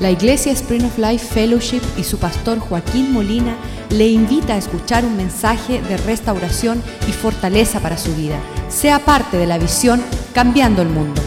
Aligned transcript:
La 0.00 0.10
Iglesia 0.10 0.52
Spring 0.52 0.86
of 0.86 0.96
Life 0.96 1.26
Fellowship 1.26 1.82
y 1.98 2.04
su 2.04 2.18
pastor 2.18 2.58
Joaquín 2.58 3.12
Molina 3.12 3.54
le 3.90 4.08
invita 4.08 4.54
a 4.54 4.56
escuchar 4.56 5.04
un 5.04 5.14
mensaje 5.14 5.82
de 5.82 5.98
restauración 5.98 6.82
y 7.06 7.12
fortaleza 7.12 7.80
para 7.80 7.98
su 7.98 8.16
vida. 8.16 8.40
Sea 8.70 9.00
parte 9.00 9.36
de 9.36 9.46
la 9.46 9.58
visión 9.58 10.02
Cambiando 10.32 10.80
el 10.80 10.88
Mundo. 10.88 11.20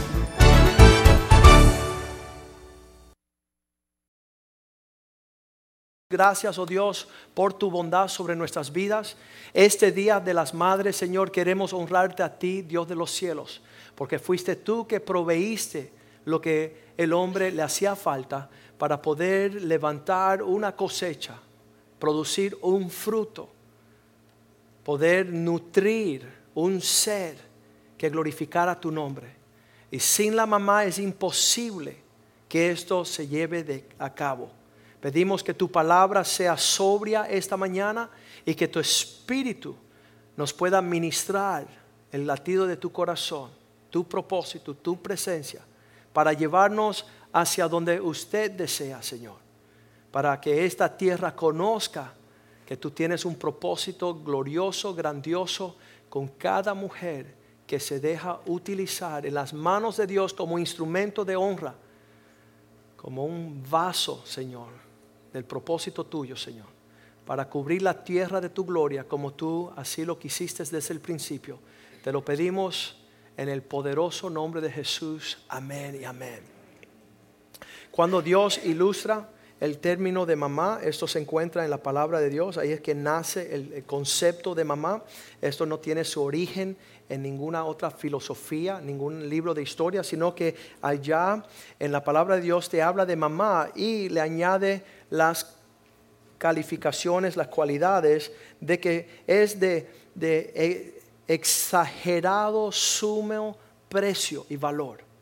Gracias, 6.10 6.58
oh 6.58 6.66
Dios, 6.66 7.08
por 7.36 7.54
tu 7.54 7.70
bondad 7.70 8.08
sobre 8.08 8.36
nuestras 8.36 8.74
vidas. 8.74 9.18
Este 9.54 9.92
día 9.92 10.20
de 10.20 10.34
las 10.34 10.56
madres, 10.56 10.96
Señor, 10.96 11.32
queremos 11.32 11.74
honrarte 11.74 12.24
a 12.24 12.40
ti, 12.40 12.64
Dios 12.64 12.88
de 12.88 12.96
los 12.96 13.12
cielos, 13.12 13.62
porque 13.94 14.18
fuiste 14.18 14.56
tú 14.56 14.88
que 14.88 15.00
proveíste 15.00 15.94
lo 16.26 16.42
que 16.42 16.82
el 16.98 17.14
hombre 17.14 17.52
le 17.52 17.62
hacía 17.62 17.96
falta 17.96 18.50
para 18.84 19.02
poder 19.02 19.62
levantar 19.64 20.44
una 20.44 20.76
cosecha, 20.76 21.40
producir 21.98 22.58
un 22.64 22.90
fruto, 22.90 23.48
poder 24.84 25.26
nutrir 25.28 26.28
un 26.54 26.82
ser 26.82 27.38
que 27.98 28.10
glorificara 28.10 28.78
tu 28.78 28.92
nombre. 28.92 29.38
Y 29.90 30.00
sin 30.00 30.36
la 30.36 30.46
mamá 30.46 30.84
es 30.84 31.00
imposible 31.00 31.96
que 32.50 32.72
esto 32.72 33.06
se 33.06 33.26
lleve 33.26 33.86
a 33.98 34.14
cabo. 34.14 34.52
Pedimos 35.00 35.42
que 35.42 35.54
tu 35.54 35.72
palabra 35.72 36.26
sea 36.26 36.58
sobria 36.58 37.24
esta 37.30 37.56
mañana 37.56 38.10
y 38.46 38.54
que 38.54 38.68
tu 38.68 38.82
espíritu 38.82 39.78
nos 40.36 40.52
pueda 40.52 40.82
ministrar 40.82 41.66
el 42.12 42.28
latido 42.28 42.68
de 42.68 42.76
tu 42.76 42.92
corazón, 42.92 43.50
tu 43.90 44.04
propósito, 44.04 44.76
tu 44.76 45.02
presencia, 45.02 45.62
para 46.12 46.34
llevarnos 46.34 47.06
hacia 47.34 47.68
donde 47.68 48.00
usted 48.00 48.52
desea, 48.52 49.02
Señor. 49.02 49.36
Para 50.12 50.40
que 50.40 50.66
esta 50.66 50.96
tierra 50.96 51.36
conozca 51.36 52.14
que 52.66 52.78
tú 52.78 52.92
tienes 52.92 53.26
un 53.26 53.36
propósito 53.36 54.16
glorioso, 54.16 54.94
grandioso 54.94 55.76
con 56.10 56.28
cada 56.28 56.74
mujer 56.74 57.36
que 57.66 57.80
se 57.80 58.00
deja 58.00 58.40
utilizar 58.46 59.26
en 59.26 59.34
las 59.34 59.54
manos 59.54 59.98
de 59.98 60.06
Dios 60.06 60.34
como 60.34 60.60
instrumento 60.60 61.26
de 61.26 61.36
honra, 61.36 61.76
como 62.96 63.26
un 63.26 63.64
vaso, 63.70 64.22
Señor, 64.26 64.70
del 65.34 65.44
propósito 65.44 66.06
tuyo, 66.06 66.36
Señor, 66.36 66.68
para 67.26 67.50
cubrir 67.50 67.82
la 67.82 68.04
tierra 68.04 68.40
de 68.40 68.50
tu 68.50 68.64
gloria 68.64 69.06
como 69.06 69.34
tú 69.34 69.72
así 69.76 70.06
lo 70.06 70.20
quisiste 70.20 70.64
desde 70.64 70.94
el 70.94 71.00
principio. 71.00 71.58
Te 72.04 72.12
lo 72.12 72.24
pedimos 72.24 72.98
en 73.36 73.50
el 73.50 73.64
poderoso 73.64 74.30
nombre 74.30 74.62
de 74.62 74.72
Jesús. 74.72 75.40
Amén 75.50 75.98
y 76.00 76.06
amén. 76.06 76.53
Cuando 77.94 78.24
Dios 78.24 78.60
ilustra 78.66 79.30
el 79.60 79.78
término 79.78 80.26
de 80.26 80.36
mamá, 80.36 80.80
esto 80.84 81.08
se 81.08 81.20
encuentra 81.20 81.64
en 81.64 81.70
la 81.70 81.78
palabra 81.78 82.20
de 82.20 82.32
Dios, 82.32 82.58
ahí 82.58 82.72
es 82.72 82.82
que 82.82 82.96
nace 82.96 83.54
el, 83.54 83.84
concepto 83.84 84.56
de 84.56 84.64
mamá. 84.64 85.04
Esto 85.40 85.68
no 85.68 85.78
tiene 85.78 86.04
su 86.04 86.24
origen 86.24 86.76
en 87.08 87.22
ninguna 87.22 87.66
otra 87.66 87.92
filosofía, 87.92 88.82
ningún 88.82 89.30
libro 89.30 89.54
de 89.54 89.62
historia, 89.62 90.04
sino 90.04 90.34
que 90.34 90.56
allá 90.82 91.44
en 91.78 91.92
la 91.92 92.04
palabra 92.04 92.38
de 92.38 92.42
Dios 92.42 92.68
te 92.68 92.82
habla 92.82 93.06
de 93.06 93.16
mamá 93.16 93.70
y 93.76 94.10
le 94.10 94.22
añade 94.22 94.82
las 95.12 95.56
calificaciones, 96.40 97.38
las 97.38 97.50
cualidades 97.50 98.32
de 98.60 98.80
que 98.80 99.22
es 99.28 99.60
de, 99.60 99.88
de 100.16 100.52
e, 100.56 101.02
exagerado 101.28 102.72
sumo 102.72 103.56
precio 103.88 104.48
y 104.50 104.56
valor. 104.56 105.13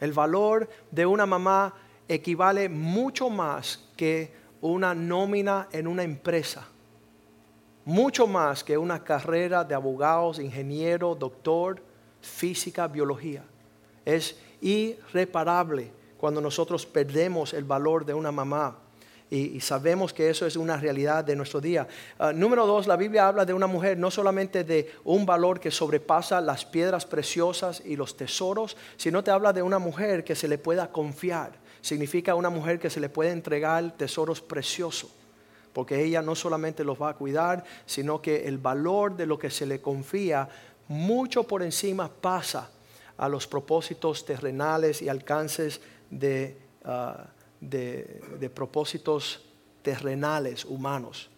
El 0.00 0.12
valor 0.12 0.68
de 0.90 1.06
una 1.06 1.26
mamá 1.26 1.74
equivale 2.06 2.68
mucho 2.68 3.30
más 3.30 3.88
que 3.96 4.32
una 4.60 4.94
nómina 4.94 5.68
en 5.72 5.86
una 5.86 6.02
empresa. 6.02 6.66
Mucho 7.84 8.26
más 8.26 8.62
que 8.62 8.76
una 8.76 9.02
carrera 9.02 9.64
de 9.64 9.74
abogados, 9.74 10.38
ingeniero, 10.38 11.14
doctor, 11.14 11.82
física, 12.20 12.86
biología. 12.86 13.44
Es 14.04 14.38
irreparable 14.60 15.90
cuando 16.18 16.40
nosotros 16.40 16.84
perdemos 16.84 17.54
el 17.54 17.64
valor 17.64 18.04
de 18.04 18.14
una 18.14 18.32
mamá 18.32 18.78
y, 19.30 19.60
sabemos 19.60 20.14
que 20.14 20.30
eso 20.30 20.46
es 20.46 20.56
una 20.56 20.78
realidad 20.78 21.22
de 21.22 21.36
nuestro 21.36 21.60
día. 21.60 21.86
Ah, 22.18 22.32
número 22.32 22.66
dos, 22.66 22.86
la 22.86 22.96
Biblia 22.96 23.28
habla 23.28 23.44
de 23.44 23.52
una 23.52 23.66
mujer 23.66 23.98
no 23.98 24.10
solamente 24.10 24.64
de 24.64 24.90
un 25.04 25.26
valor 25.26 25.60
que 25.60 25.70
sobrepasa 25.70 26.40
las 26.40 26.64
piedras 26.64 27.04
preciosas 27.04 27.82
y 27.84 27.96
los 27.96 28.16
tesoros, 28.16 28.76
sino 28.96 29.22
te 29.22 29.30
habla 29.30 29.52
de 29.52 29.62
una 29.62 29.78
mujer 29.78 30.24
que 30.24 30.34
se 30.34 30.48
le 30.48 30.56
pueda 30.56 30.90
confiar. 30.90 31.52
Significa 31.82 32.34
una 32.34 32.48
mujer 32.48 32.78
que 32.78 32.88
se 32.88 33.00
le 33.00 33.10
puede 33.10 33.30
entregar 33.30 33.96
tesoros 33.96 34.40
preciosos 34.40 35.10
porque 35.72 36.02
ella 36.02 36.22
no 36.22 36.34
solamente 36.34 36.82
los 36.82 37.00
va 37.00 37.10
a 37.10 37.14
cuidar, 37.14 37.62
sino 37.86 38.20
que 38.20 38.48
el 38.48 38.58
valor 38.58 39.16
de 39.16 39.26
lo 39.26 39.38
que 39.38 39.48
se 39.48 39.64
le 39.64 39.80
confía 39.80 40.48
mucho 40.88 41.44
por 41.44 41.62
encima 41.62 42.10
pasa 42.10 42.68
a 43.16 43.28
los 43.28 43.46
propósitos 43.46 44.24
terrenales 44.24 45.02
y 45.02 45.08
alcances 45.08 45.80
de 46.10 46.56
ah, 46.84 47.28
de, 47.60 48.50
propósitos 48.54 49.44
terrenales, 49.82 50.64
humanos. 50.64 51.30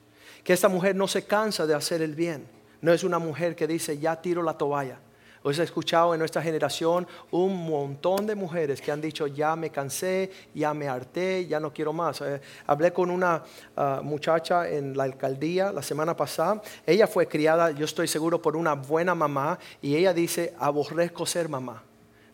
Que 0.45 0.53
esta 0.53 0.69
mujer 0.69 0.97
no 0.97 1.09
se 1.09 1.25
cansa 1.25 1.67
de 1.67 1.75
hacer 1.75 2.03
el 2.03 2.15
bien. 2.15 2.47
No 2.81 2.93
es 2.93 3.05
una 3.05 3.19
mujer 3.19 3.55
que 3.55 3.67
dice, 3.67 3.99
ya 3.99 4.21
tiro 4.21 4.43
la 4.43 4.57
toalla. 4.57 4.99
Os 5.43 5.59
he 5.59 5.63
escuchado 5.63 6.13
en 6.13 6.19
nuestra 6.19 6.43
generación 6.43 7.07
un 7.31 7.67
montón 7.67 8.27
de 8.27 8.35
mujeres 8.35 8.83
que 8.83 8.93
han 8.93 9.01
dicho, 9.01 9.27
ya 9.27 9.57
me 9.57 9.71
cansé, 9.71 10.31
ya 10.55 10.75
me 10.75 10.87
harté, 10.87 11.47
ya 11.47 11.59
no 11.59 11.73
quiero 11.73 11.95
más. 11.95 12.21
Eh, 12.21 12.43
hablé 12.67 12.93
con 12.93 13.11
una 13.11 13.43
ah, 13.75 14.01
muchacha 14.05 14.69
en 14.69 14.95
la 14.95 15.05
alcaldía 15.05 15.73
la 15.73 15.83
semana 15.83 16.15
pasada. 16.15 16.61
Ella 16.87 17.07
fue 17.07 17.27
criada, 17.27 17.71
yo 17.71 17.87
estoy 17.87 18.07
seguro, 18.07 18.43
por 18.43 18.55
una 18.55 18.75
buena 18.75 19.15
mamá 19.15 19.59
y 19.81 19.97
ella 19.97 20.13
dice, 20.13 20.55
aborrezco 20.59 21.25
ser 21.25 21.49
mamá. 21.49 21.85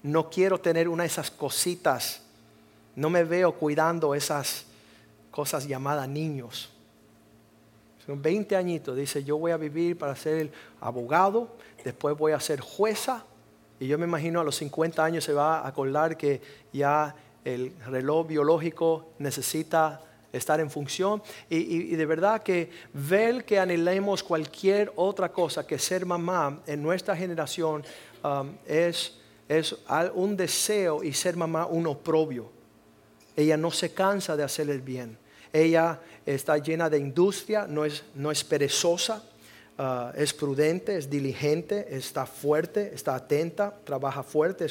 No 0.03 0.28
quiero 0.28 0.58
tener 0.58 0.88
una 0.88 1.04
de 1.04 1.08
esas 1.08 1.30
cositas 1.30 2.25
no 2.97 3.11
me 3.11 3.23
veo 3.23 3.53
cuidando 3.53 4.15
esas 4.15 4.67
cosas 5.31 5.69
llamadas 5.69 6.09
niños. 6.09 6.71
Son 8.05 8.21
20 8.21 8.57
añitos, 8.57 8.97
dice, 8.97 9.23
yo 9.23 9.37
voy 9.37 9.53
a 9.53 9.57
vivir 9.57 9.99
para 9.99 10.17
ser 10.17 10.51
abogado, 10.81 11.57
después 11.84 12.17
voy 12.17 12.33
a 12.33 12.41
ser 12.41 12.61
jueza, 12.61 13.25
y 13.79 13.87
yo 13.87 13.99
me 13.99 14.07
imagino 14.07 14.41
a 14.41 14.45
los 14.45 14.57
50 14.57 15.05
años 15.05 15.25
se 15.25 15.33
va 15.33 15.61
a 15.61 15.69
acordar 15.69 16.17
que 16.17 16.41
ya 16.73 17.15
el 17.45 17.75
reloj 17.87 18.27
biológico 18.27 19.13
necesita 19.19 20.01
estar 20.33 20.61
en 20.61 20.71
función. 20.71 21.23
Y, 21.51 21.95
de 21.95 22.07
verdad 22.07 22.43
que 22.43 22.71
ver 22.93 23.45
que 23.45 23.59
anhelemos 23.59 24.23
cualquier 24.23 24.93
otra 24.97 25.31
cosa 25.31 25.67
que 25.67 25.78
ser 25.78 26.07
mamá 26.07 26.61
en 26.67 26.83
nuestra 26.83 27.17
generación 27.17 27.84
um, 28.25 28.55
es, 28.67 29.19
es 29.49 29.77
un 30.15 30.37
deseo 30.37 31.03
y 31.03 31.13
ser 31.13 31.37
mamá 31.37 31.67
un 31.67 31.87
oprobio. 31.87 32.56
Ella 33.36 33.56
no 33.56 33.70
se 33.70 33.92
cansa 33.92 34.36
de 34.36 34.42
hacer 34.42 34.70
el 34.70 34.80
bien. 34.80 35.19
Ella 35.52 36.00
está 36.24 36.58
llena 36.58 36.91
de 36.91 36.98
industria, 36.98 37.66
no 37.69 37.84
es, 37.84 38.02
no 38.14 38.30
es 38.30 38.42
perezosa, 38.42 39.22
ah, 39.78 40.12
es 40.16 40.32
prudente, 40.32 40.97
es 40.97 41.08
diligente, 41.08 41.86
está 41.91 42.26
fuerte, 42.26 42.92
está 42.94 43.14
atenta, 43.14 43.74
trabaja 43.84 44.22
fuerte, 44.22 44.66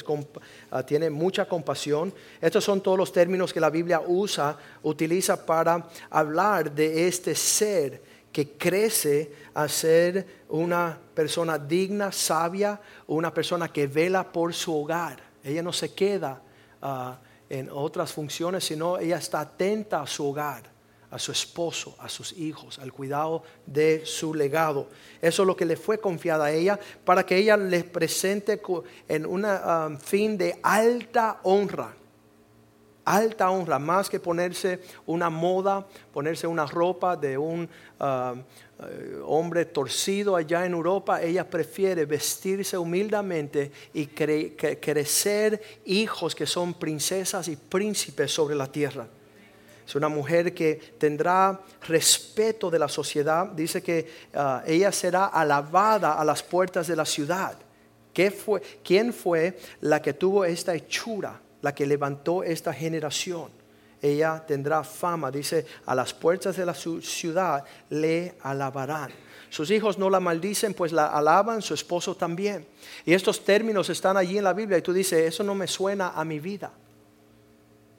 ah, 0.70 0.82
tiene 0.82 1.10
mucha 1.10 1.46
compasión. 1.46 2.12
Estos 2.40 2.64
son 2.64 2.82
todos 2.82 2.98
los 2.98 3.12
términos 3.12 3.52
que 3.52 3.60
la 3.60 3.70
Biblia 3.70 4.02
usa, 4.06 4.56
utiliza 4.82 5.46
para 5.46 5.88
hablar 6.10 6.72
de 6.72 7.06
este 7.08 7.34
ser 7.34 8.02
que 8.32 8.50
crece 8.50 9.32
a 9.54 9.66
ser 9.66 10.44
una 10.50 10.98
persona 11.14 11.58
digna, 11.58 12.12
sabia, 12.12 12.78
una 13.06 13.32
persona 13.32 13.72
que 13.72 13.86
vela 13.86 14.30
por 14.30 14.52
su 14.52 14.76
hogar. 14.76 15.22
Ella 15.42 15.62
no 15.62 15.72
se 15.72 15.94
queda 15.94 16.42
uh, 16.82 17.25
en 17.48 17.68
otras 17.70 18.12
funciones, 18.12 18.64
sino 18.64 18.98
ella 18.98 19.18
está 19.18 19.40
atenta 19.40 20.02
a 20.02 20.06
su 20.06 20.26
hogar, 20.26 20.64
a 21.10 21.18
su 21.18 21.32
esposo, 21.32 21.94
a 21.98 22.08
sus 22.08 22.32
hijos, 22.32 22.78
al 22.78 22.92
cuidado 22.92 23.42
de 23.64 24.04
su 24.04 24.34
legado. 24.34 24.88
Eso 25.20 25.42
es 25.42 25.46
lo 25.46 25.56
que 25.56 25.64
le 25.64 25.76
fue 25.76 25.98
confiado 25.98 26.42
a 26.42 26.50
ella 26.50 26.78
para 27.04 27.24
que 27.24 27.36
ella 27.36 27.56
les 27.56 27.84
presente 27.84 28.60
en 29.08 29.26
un 29.26 29.44
um, 29.44 29.98
fin 29.98 30.36
de 30.36 30.58
alta 30.62 31.40
honra. 31.44 31.94
Alta 33.06 33.50
honra, 33.50 33.78
más 33.78 34.10
que 34.10 34.18
ponerse 34.18 34.80
una 35.06 35.30
moda, 35.30 35.86
ponerse 36.12 36.46
una 36.46 36.66
ropa 36.66 37.16
de 37.16 37.38
un 37.38 37.60
um, 37.60 38.42
eh, 38.80 39.20
hombre 39.24 39.64
torcido 39.64 40.34
allá 40.34 40.66
en 40.66 40.72
Europa, 40.72 41.22
ella 41.22 41.48
prefiere 41.48 42.04
vestirse 42.04 42.76
humildemente 42.76 43.70
y 43.94 44.06
crecer 44.08 45.62
hijos 45.84 46.34
que 46.34 46.46
son 46.46 46.74
princesas 46.74 47.46
y 47.46 47.54
príncipes 47.54 48.32
sobre 48.32 48.56
la 48.56 48.66
tierra. 48.66 49.06
Es 49.86 49.94
una 49.94 50.08
mujer 50.08 50.52
que 50.52 50.74
tendrá 50.98 51.60
respeto 51.86 52.72
de 52.72 52.78
la 52.80 52.88
sociedad. 52.88 53.46
Dice 53.46 53.82
que 53.84 54.10
ah, 54.34 54.64
ella 54.66 54.90
será 54.90 55.26
alabada 55.26 56.14
a 56.14 56.24
las 56.24 56.42
puertas 56.42 56.88
de 56.88 56.96
la 56.96 57.04
ciudad. 57.04 57.56
¿Quién 58.12 59.12
fue 59.12 59.56
la 59.82 60.02
que 60.02 60.12
tuvo 60.12 60.44
esta 60.44 60.74
hechura, 60.74 61.40
la 61.66 61.74
que 61.74 61.84
levantó 61.84 62.42
esta 62.42 62.72
generación? 62.72 63.50
ella 64.02 64.42
tendrá 64.46 64.84
fama. 64.84 65.30
Dice, 65.30 65.66
a 65.86 65.94
las 65.94 66.12
puertas 66.12 66.56
de 66.56 66.66
la 66.66 66.74
ciudad 66.74 67.64
le 67.90 68.34
alabarán. 68.42 69.10
Sus 69.48 69.70
hijos 69.70 69.98
no 69.98 70.10
la 70.10 70.20
maldicen, 70.20 70.74
pues 70.74 70.92
la 70.92 71.06
alaban, 71.06 71.62
su 71.62 71.74
esposo 71.74 72.14
también. 72.14 72.66
Y 73.04 73.14
estos 73.14 73.44
términos 73.44 73.88
están 73.88 74.16
allí 74.16 74.38
en 74.38 74.44
la 74.44 74.52
Biblia 74.52 74.78
y 74.78 74.82
tú 74.82 74.92
dices, 74.92 75.20
eso 75.20 75.42
no 75.42 75.54
me 75.54 75.66
suena 75.66 76.10
a 76.10 76.24
mi 76.24 76.40
vida. 76.40 76.72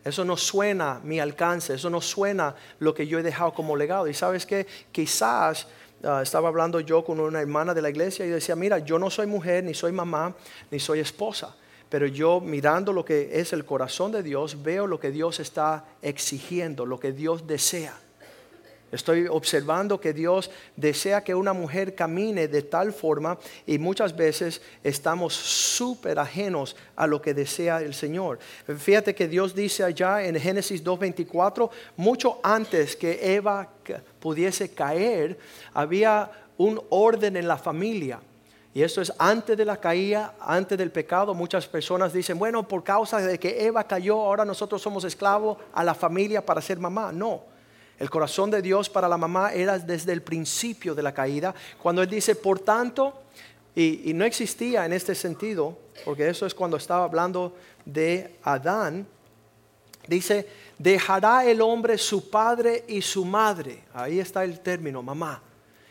Eso 0.03 0.23
no 0.23 0.37
suena 0.37 1.01
mi 1.03 1.19
alcance, 1.19 1.73
eso 1.73 1.89
no 1.89 1.99
suena 1.99 2.55
lo 2.79 2.93
que 2.93 3.07
yo 3.07 3.19
he 3.19 3.23
dejado 3.23 3.53
como 3.53 3.75
legado. 3.75 4.07
Y 4.07 4.13
sabes 4.13 4.45
que 4.45 4.65
quizás 4.91 5.67
ah, 6.03 6.21
estaba 6.21 6.47
hablando 6.47 6.79
yo 6.79 7.03
con 7.03 7.19
una 7.19 7.41
hermana 7.41 7.73
de 7.73 7.81
la 7.81 7.89
iglesia 7.89 8.25
y 8.25 8.29
decía, 8.29 8.55
mira, 8.55 8.79
yo 8.79 8.99
no 8.99 9.09
soy 9.09 9.27
mujer, 9.27 9.63
ni 9.63 9.73
soy 9.73 9.91
mamá, 9.91 10.33
ni 10.71 10.79
soy 10.79 10.99
esposa. 10.99 11.55
Pero 11.89 12.07
yo 12.07 12.41
mirando 12.41 12.91
lo 12.91 13.05
que 13.05 13.39
es 13.39 13.53
el 13.53 13.65
corazón 13.65 14.11
de 14.11 14.23
Dios, 14.23 14.61
veo 14.63 14.87
lo 14.87 14.99
que 14.99 15.11
Dios 15.11 15.39
está 15.39 15.85
exigiendo, 16.01 16.85
lo 16.85 16.99
que 16.99 17.11
Dios 17.11 17.47
desea. 17.47 17.97
Estoy 18.89 19.27
observando 19.27 19.99
que 19.99 20.13
Dios 20.13 20.49
desea 20.77 21.21
que 21.21 21.35
una 21.35 21.51
mujer 21.51 21.93
camine 21.93 22.47
de 22.47 22.61
tal 22.61 22.93
forma 22.93 23.37
y 23.65 23.77
muchas 23.79 24.15
veces 24.15 24.61
estamos 24.81 25.33
súper 25.33 26.19
ajenos 26.19 26.73
a 26.95 27.05
lo 27.05 27.21
que 27.21 27.33
desea 27.33 27.81
el 27.81 27.93
Señor. 27.93 28.39
Fíjate 28.77 29.13
que 29.13 29.27
Dios 29.27 29.53
dice 29.53 29.83
allá 29.83 30.23
en 30.23 30.39
Génesis 30.39 30.81
2.24, 30.81 31.69
mucho 31.97 32.39
antes 32.41 32.95
que 32.95 33.35
Eva 33.35 33.67
pudiese 34.21 34.69
caer, 34.69 35.37
había 35.73 36.31
un 36.57 36.81
orden 36.89 37.35
en 37.35 37.47
la 37.47 37.57
familia. 37.57 38.21
Y 38.77 38.83
esto 38.83 39.01
es 39.01 39.12
antes 39.18 39.57
de 39.57 39.65
la 39.65 39.77
caída, 39.77 40.35
antes 40.39 40.77
del 40.77 40.91
pecado. 40.91 41.33
Muchas 41.33 41.65
personas 41.65 42.13
dicen, 42.13 42.38
bueno, 42.38 42.68
por 42.68 42.83
causa 42.83 43.18
de 43.18 43.39
que 43.39 43.65
Eva 43.65 43.83
cayó, 43.85 44.19
ahora 44.19 44.45
nosotros 44.45 44.79
somos 44.83 45.03
esclavos 45.03 45.57
a 45.74 45.83
la 45.83 45.95
familia 45.95 46.45
para 46.45 46.62
ser 46.62 46.77
mamá. 46.77 47.12
No. 47.12 47.41
El 47.97 48.07
corazón 48.07 48.51
de 48.51 48.62
Dios 48.62 48.88
para 48.88 49.07
la 49.07 49.18
mamá 49.18 49.51
era 49.51 49.79
desde 49.79 50.13
el 50.13 50.21
principio 50.21 50.94
de 50.94 51.01
la 51.01 51.12
caída, 51.12 51.56
cuando 51.81 52.03
Él 52.03 52.07
dice, 52.07 52.35
por 52.35 52.59
tanto, 52.59 53.19
y, 53.74 54.13
no 54.13 54.25
existía 54.25 54.85
en 54.85 54.94
este 54.94 55.15
sentido, 55.15 55.75
porque 56.06 56.30
eso 56.30 56.45
es 56.45 56.53
cuando 56.53 56.77
estaba 56.77 57.06
hablando 57.06 57.56
de 57.83 58.35
Adán, 58.44 59.07
dice, 60.07 60.47
dejará 60.77 61.45
el 61.45 61.62
hombre 61.62 61.97
su 61.97 62.30
padre 62.30 62.85
y 62.88 63.01
su 63.01 63.25
madre, 63.25 63.85
ahí 63.91 64.19
está 64.19 64.44
el 64.44 64.59
término, 64.59 65.01
mamá, 65.01 65.41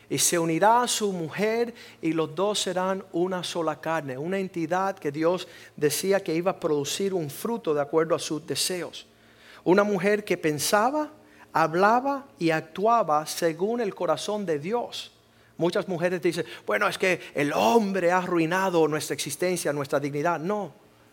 y 0.09 0.17
se 0.17 0.39
unirá 0.39 0.83
a 0.83 0.87
su 0.87 1.11
mujer 1.11 1.73
y 2.01 2.13
los 2.13 2.33
dos 2.33 2.59
serán 2.59 3.03
una 3.11 3.43
sola 3.43 3.81
carne, 3.81 4.17
una 4.17 4.39
entidad 4.39 4.97
que 4.97 5.11
Dios 5.11 5.47
decía 5.75 6.21
que 6.21 6.33
iba 6.33 6.51
a 6.51 6.59
producir 6.59 7.13
un 7.13 7.29
fruto 7.29 7.73
de 7.73 7.81
acuerdo 7.81 8.15
a 8.15 8.19
sus 8.19 8.45
deseos. 8.45 9.05
Una 9.63 9.83
mujer 9.83 10.23
que 10.23 10.37
pensaba, 10.37 11.11
hablaba 11.51 12.25
y 12.39 12.51
actuaba 12.51 13.25
según 13.25 13.81
el 13.81 13.93
corazón 13.93 14.45
de 14.45 14.59
Dios. 14.59 15.11
Muchas 15.57 15.87
mujeres 15.87 16.21
dicen, 16.21 16.45
bueno, 16.65 16.87
es 16.87 16.97
que 16.97 17.19
el 17.33 17.51
hombre 17.51 18.11
ha 18.11 18.19
arruinado 18.19 18.87
nuestra 18.87 19.13
existencia, 19.13 19.73
nuestra 19.73 19.99
dignidad. 19.99 20.39
No, 20.39 20.71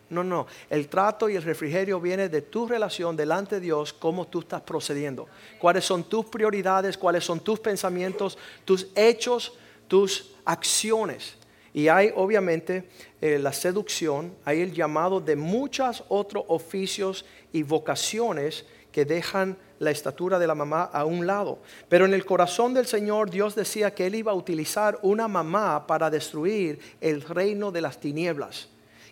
no, 0.09 0.23
no. 0.23 0.47
El 0.69 0.87
trato 0.87 1.29
y 1.29 1.35
el 1.35 1.43
refrigerio 1.43 1.99
viene 1.99 2.29
de 2.29 2.41
tu 2.41 2.67
relación 2.67 3.15
delante 3.15 3.55
de 3.55 3.61
Dios, 3.61 3.91
cómo 3.93 4.27
tú 4.27 4.39
estás 4.39 4.61
procediendo. 4.61 5.27
Cuáles 5.59 5.85
son 5.85 6.03
tus 6.03 6.25
prioridades, 6.25 6.97
cuáles 6.97 7.23
son 7.23 7.39
tus 7.39 7.59
pensamientos, 7.59 8.37
tus 8.65 8.87
hechos, 8.95 9.53
tus 9.87 10.35
acciones. 10.45 11.37
Y 11.73 11.87
hay 11.87 12.11
obviamente 12.15 12.87
eh, 13.19 13.39
la 13.39 13.51
seducción, 13.51 14.33
hay 14.45 14.61
el 14.61 14.73
llamado 14.73 15.19
de 15.19 15.35
muchos 15.35 16.03
otros 16.07 16.45
oficios 16.47 17.25
y 17.51 17.63
vocaciones 17.63 18.65
que 18.91 19.03
dejan 19.03 19.57
la 19.79 19.91
estatura 19.91 20.39
de 20.39 20.47
la 20.47 20.55
mamá 20.55 20.83
a 20.83 21.03
un 21.03 21.27
lado. 21.27 21.59
Pero 21.89 22.05
en 22.05 22.13
el 22.13 22.25
corazón 22.25 22.73
del 22.73 22.85
Señor 22.85 23.29
Dios 23.29 23.55
decía 23.55 23.93
que 23.93 24.05
Él 24.05 24.15
iba 24.15 24.31
a 24.31 24.35
utilizar 24.35 24.99
una 25.01 25.27
mamá 25.27 25.85
para 25.85 26.09
destruir 26.09 26.79
el 27.01 27.21
reino 27.21 27.71
de 27.71 27.81
las 27.81 27.99
tinieblas. 27.99 28.69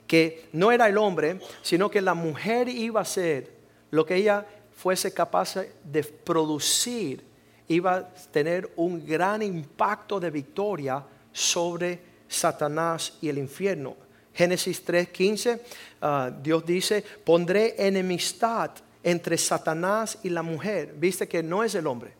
Que 0.08 0.50
no 0.54 0.72
era 0.72 0.88
el 0.88 0.98
hombre, 0.98 1.40
sino 1.62 1.90
que 1.90 2.02
la 2.02 2.14
mujer 2.14 2.68
iba 2.70 3.02
a 3.02 3.06
ser 3.06 3.52
lo 3.92 4.06
que 4.06 4.16
ella 4.16 4.46
fuese 4.76 5.14
capaz 5.14 5.56
de 5.84 6.04
producir, 6.04 7.24
iba 7.68 7.96
a 7.96 8.14
tener 8.32 8.72
un 8.76 9.06
gran 9.06 9.42
impacto 9.42 10.20
de 10.20 10.30
victoria 10.30 11.04
sobre 11.32 12.00
Satanás 12.28 13.18
y 13.22 13.30
el 13.30 13.38
infierno. 13.38 13.96
Génesis 14.34 14.84
3:15, 14.84 15.60
ah, 16.02 16.32
Dios 16.42 16.66
dice, 16.66 17.04
pondré 17.24 17.76
enemistad 17.78 18.72
entre 19.04 19.38
Satanás 19.38 20.18
y 20.24 20.30
la 20.30 20.42
mujer. 20.42 20.94
Viste 20.98 21.28
que 21.28 21.44
no 21.44 21.64
es 21.64 21.76
el 21.76 21.88
hombre. 21.88 22.14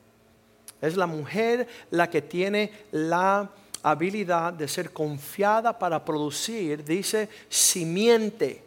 Es 0.82 0.96
la 0.98 1.08
mujer 1.08 1.68
la 1.92 2.10
que 2.10 2.22
tiene 2.22 2.72
la 2.92 3.50
habilidad 3.84 4.54
de 4.54 4.68
ser 4.68 4.92
confiada 4.92 5.78
para 5.78 6.04
producir, 6.04 6.84
dice, 6.84 7.28
simiente. 7.50 8.64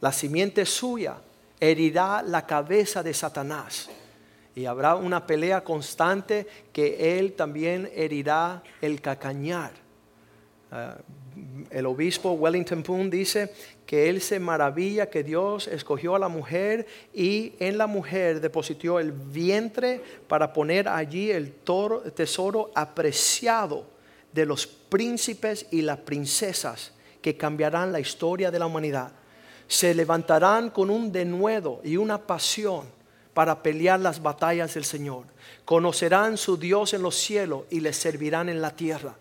La 0.00 0.12
simiente 0.12 0.66
suya 0.66 1.16
herirá 1.58 2.22
la 2.22 2.46
cabeza 2.46 3.02
de 3.02 3.14
Satanás. 3.14 3.88
Y 4.54 4.66
habrá 4.66 4.94
una 4.94 5.26
pelea 5.26 5.64
constante 5.64 6.46
que 6.72 7.18
él 7.18 7.32
también 7.32 7.90
herirá 7.94 8.62
el 8.80 9.00
cacañar. 9.00 9.72
Ah, 10.70 10.96
el 11.70 11.86
obispo 11.86 12.32
Wellington 12.32 12.82
Poon 12.82 13.10
dice 13.10 13.52
que 13.86 14.08
él 14.08 14.20
se 14.20 14.38
maravilla 14.38 15.10
que 15.10 15.24
Dios 15.24 15.66
escogió 15.66 16.14
a 16.14 16.18
la 16.18 16.28
mujer 16.28 16.86
y 17.12 17.54
en 17.58 17.78
la 17.78 17.86
mujer 17.86 18.40
depositó 18.40 19.00
el 19.00 19.10
vientre 19.10 20.00
para 20.28 20.52
poner 20.52 20.86
allí 20.86 21.30
el 21.30 21.54
tesoro 22.14 22.70
apreciado 22.74 23.93
de 24.34 24.46
los 24.46 24.66
príncipes 24.66 25.66
y 25.70 25.82
las 25.82 25.98
princesas 25.98 26.92
que 27.22 27.36
cambiarán 27.36 27.92
la 27.92 28.00
historia 28.00 28.50
de 28.50 28.58
la 28.58 28.66
humanidad. 28.66 29.12
Se 29.66 29.94
levantarán 29.94 30.70
con 30.70 30.90
un 30.90 31.10
denuedo 31.10 31.80
y 31.84 31.96
una 31.96 32.18
pasión 32.18 32.86
para 33.32 33.62
pelear 33.62 34.00
las 34.00 34.22
batallas 34.22 34.74
del 34.74 34.84
Señor. 34.84 35.24
Conocerán 35.64 36.36
su 36.36 36.56
Dios 36.56 36.92
en 36.92 37.02
los 37.02 37.14
cielos 37.14 37.64
y 37.70 37.80
le 37.80 37.92
servirán 37.92 38.48
en 38.48 38.60
la 38.60 38.76
tierra 38.76 39.16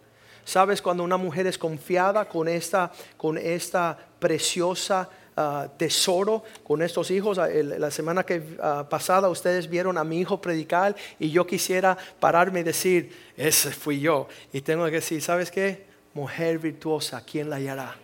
¿Sabes 0.46 0.82
cuando 0.82 1.04
una 1.04 1.18
mujer 1.18 1.48
es 1.48 1.58
confiada 1.58 2.28
con 2.28 2.48
esta, 2.48 2.92
con 3.16 3.38
esta 3.38 3.98
preciosa 4.20 5.10
ah, 5.36 5.68
tesoro 5.78 6.44
con 6.64 6.82
estos 6.82 7.12
hijos. 7.12 7.38
Ah, 7.38 7.48
la 7.48 7.92
semana 7.92 8.24
que, 8.24 8.42
ah, 8.62 8.86
pasada 8.90 9.30
ustedes 9.30 9.70
vieron 9.70 9.98
a 9.98 10.04
mi 10.04 10.20
hijo 10.20 10.42
predicar 10.42 10.96
y 11.20 11.32
yo 11.32 11.46
quisiera 11.48 11.98
pararme 12.20 12.62
y 12.62 12.64
decir, 12.64 13.12
ese 13.38 13.72
fui 13.72 14.00
yo. 14.00 14.28
Y 14.52 14.62
tengo 14.62 14.86
que 14.86 14.92
decir, 14.92 15.22
¿sabes 15.22 15.52
qué? 15.52 15.86
Mujer 16.14 16.60
virtuosa, 16.60 17.24
¿quién 17.26 17.50
la 17.50 17.56
hallará? 17.56 18.03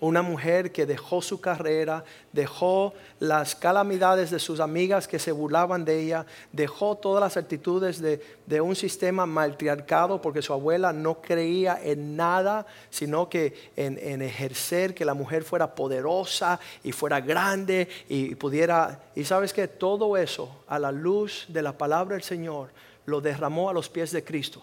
Una 0.00 0.22
mujer 0.22 0.72
que 0.72 0.86
dejó 0.86 1.22
su 1.22 1.40
carrera, 1.40 2.04
dejó 2.32 2.94
las 3.18 3.54
calamidades 3.54 4.30
de 4.30 4.38
sus 4.38 4.60
amigas 4.60 5.08
que 5.08 5.18
se 5.18 5.32
burlaban 5.32 5.84
de 5.84 6.00
ella, 6.00 6.26
dejó 6.52 6.96
todas 6.96 7.20
las 7.20 7.36
actitudes 7.36 8.00
de, 8.00 8.60
un 8.60 8.76
sistema 8.76 9.26
maltriarcado 9.26 10.20
porque 10.20 10.42
su 10.42 10.52
abuela 10.52 10.92
no 10.92 11.20
creía 11.20 11.78
en 11.82 12.16
nada, 12.16 12.66
sino 12.90 13.28
que 13.28 13.70
en, 13.76 13.98
en, 13.98 14.22
ejercer 14.22 14.94
que 14.94 15.04
la 15.04 15.14
mujer 15.14 15.44
fuera 15.44 15.74
poderosa 15.74 16.58
y 16.82 16.92
fuera 16.92 17.20
grande 17.20 17.88
y 18.08 18.34
pudiera... 18.34 19.00
Y 19.14 19.24
sabes 19.24 19.52
que 19.52 19.68
todo 19.68 20.16
eso 20.16 20.64
a 20.66 20.78
la 20.78 20.92
luz 20.92 21.46
de 21.48 21.62
la 21.62 21.76
palabra 21.76 22.14
del 22.14 22.24
Señor 22.24 22.70
lo 23.06 23.20
derramó 23.20 23.70
a 23.70 23.72
los 23.72 23.88
pies 23.88 24.10
de 24.12 24.24
Cristo 24.24 24.62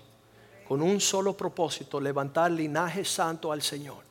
con 0.68 0.82
un 0.82 1.00
solo 1.00 1.38
propósito, 1.38 2.02
levantar 2.02 2.52
linaje 2.52 3.06
santo 3.06 3.52
al 3.52 3.62
Señor. 3.62 4.05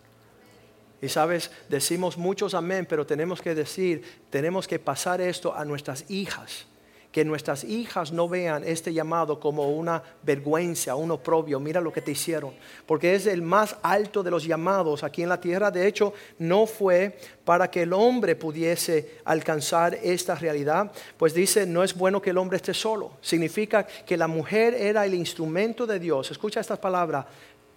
Y 1.05 1.09
sabes, 1.11 1.51
decimos 1.69 2.17
muchos 2.17 2.55
amén, 2.55 2.87
pero 2.89 3.05
tenemos 3.05 3.43
que 3.43 3.55
decir, 3.55 4.23
tenemos 4.31 4.67
que 4.67 4.79
pasar 4.79 5.21
esto 5.21 5.55
a 5.55 5.63
nuestras 5.63 6.11
hijas. 6.11 6.65
Que 7.13 7.27
nuestras 7.27 7.63
hijas 7.63 8.11
no 8.11 8.27
vean 8.27 8.65
este 8.65 8.91
llamado 8.91 9.39
como 9.39 9.69
una 9.69 10.03
vergüenza, 10.23 10.97
un 10.97 11.11
oprobio. 11.11 11.61
Mira 11.61 11.83
lo 11.83 11.93
que 11.93 12.01
te 12.01 12.13
hicieron. 12.13 12.55
Porque 12.87 13.15
es 13.15 13.27
el 13.27 13.43
más 13.43 13.77
alto 13.83 14.23
de 14.23 14.31
los 14.31 14.47
llamados 14.47 15.05
aquí 15.05 15.23
en 15.23 15.29
la 15.29 15.39
tierra. 15.39 15.71
De 15.71 15.87
hecho, 15.87 16.15
no 16.39 16.67
fue 16.67 17.19
para 17.45 17.71
que 17.71 17.83
el 17.83 17.93
hombre 17.93 18.35
pudiese 18.35 19.19
alcanzar 19.27 19.99
esta 20.03 20.35
realidad. 20.35 20.91
Pues 21.19 21.35
dice, 21.35 21.67
no 21.67 21.85
es 21.85 21.95
bueno 21.95 22.23
que 22.23 22.31
el 22.31 22.39
hombre 22.39 22.57
esté 22.57 22.73
solo. 22.73 23.19
Significa 23.21 23.87
que 23.87 24.17
la 24.17 24.27
mujer 24.27 24.73
era 24.73 25.05
el 25.05 25.13
instrumento 25.13 25.87
de 25.87 26.01
Dios. 26.01 26.31
Escucha 26.31 26.61
estas 26.61 26.79
palabras. 26.79 27.27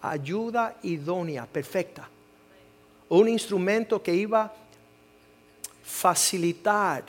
Ayuda 0.02 0.78
idónea, 0.82 1.46
perfecta 1.46 2.10
un 3.10 3.30
instrumento 3.30 4.02
que 4.02 4.14
iba 4.14 4.44
a 4.44 4.54
facilitar, 5.84 7.04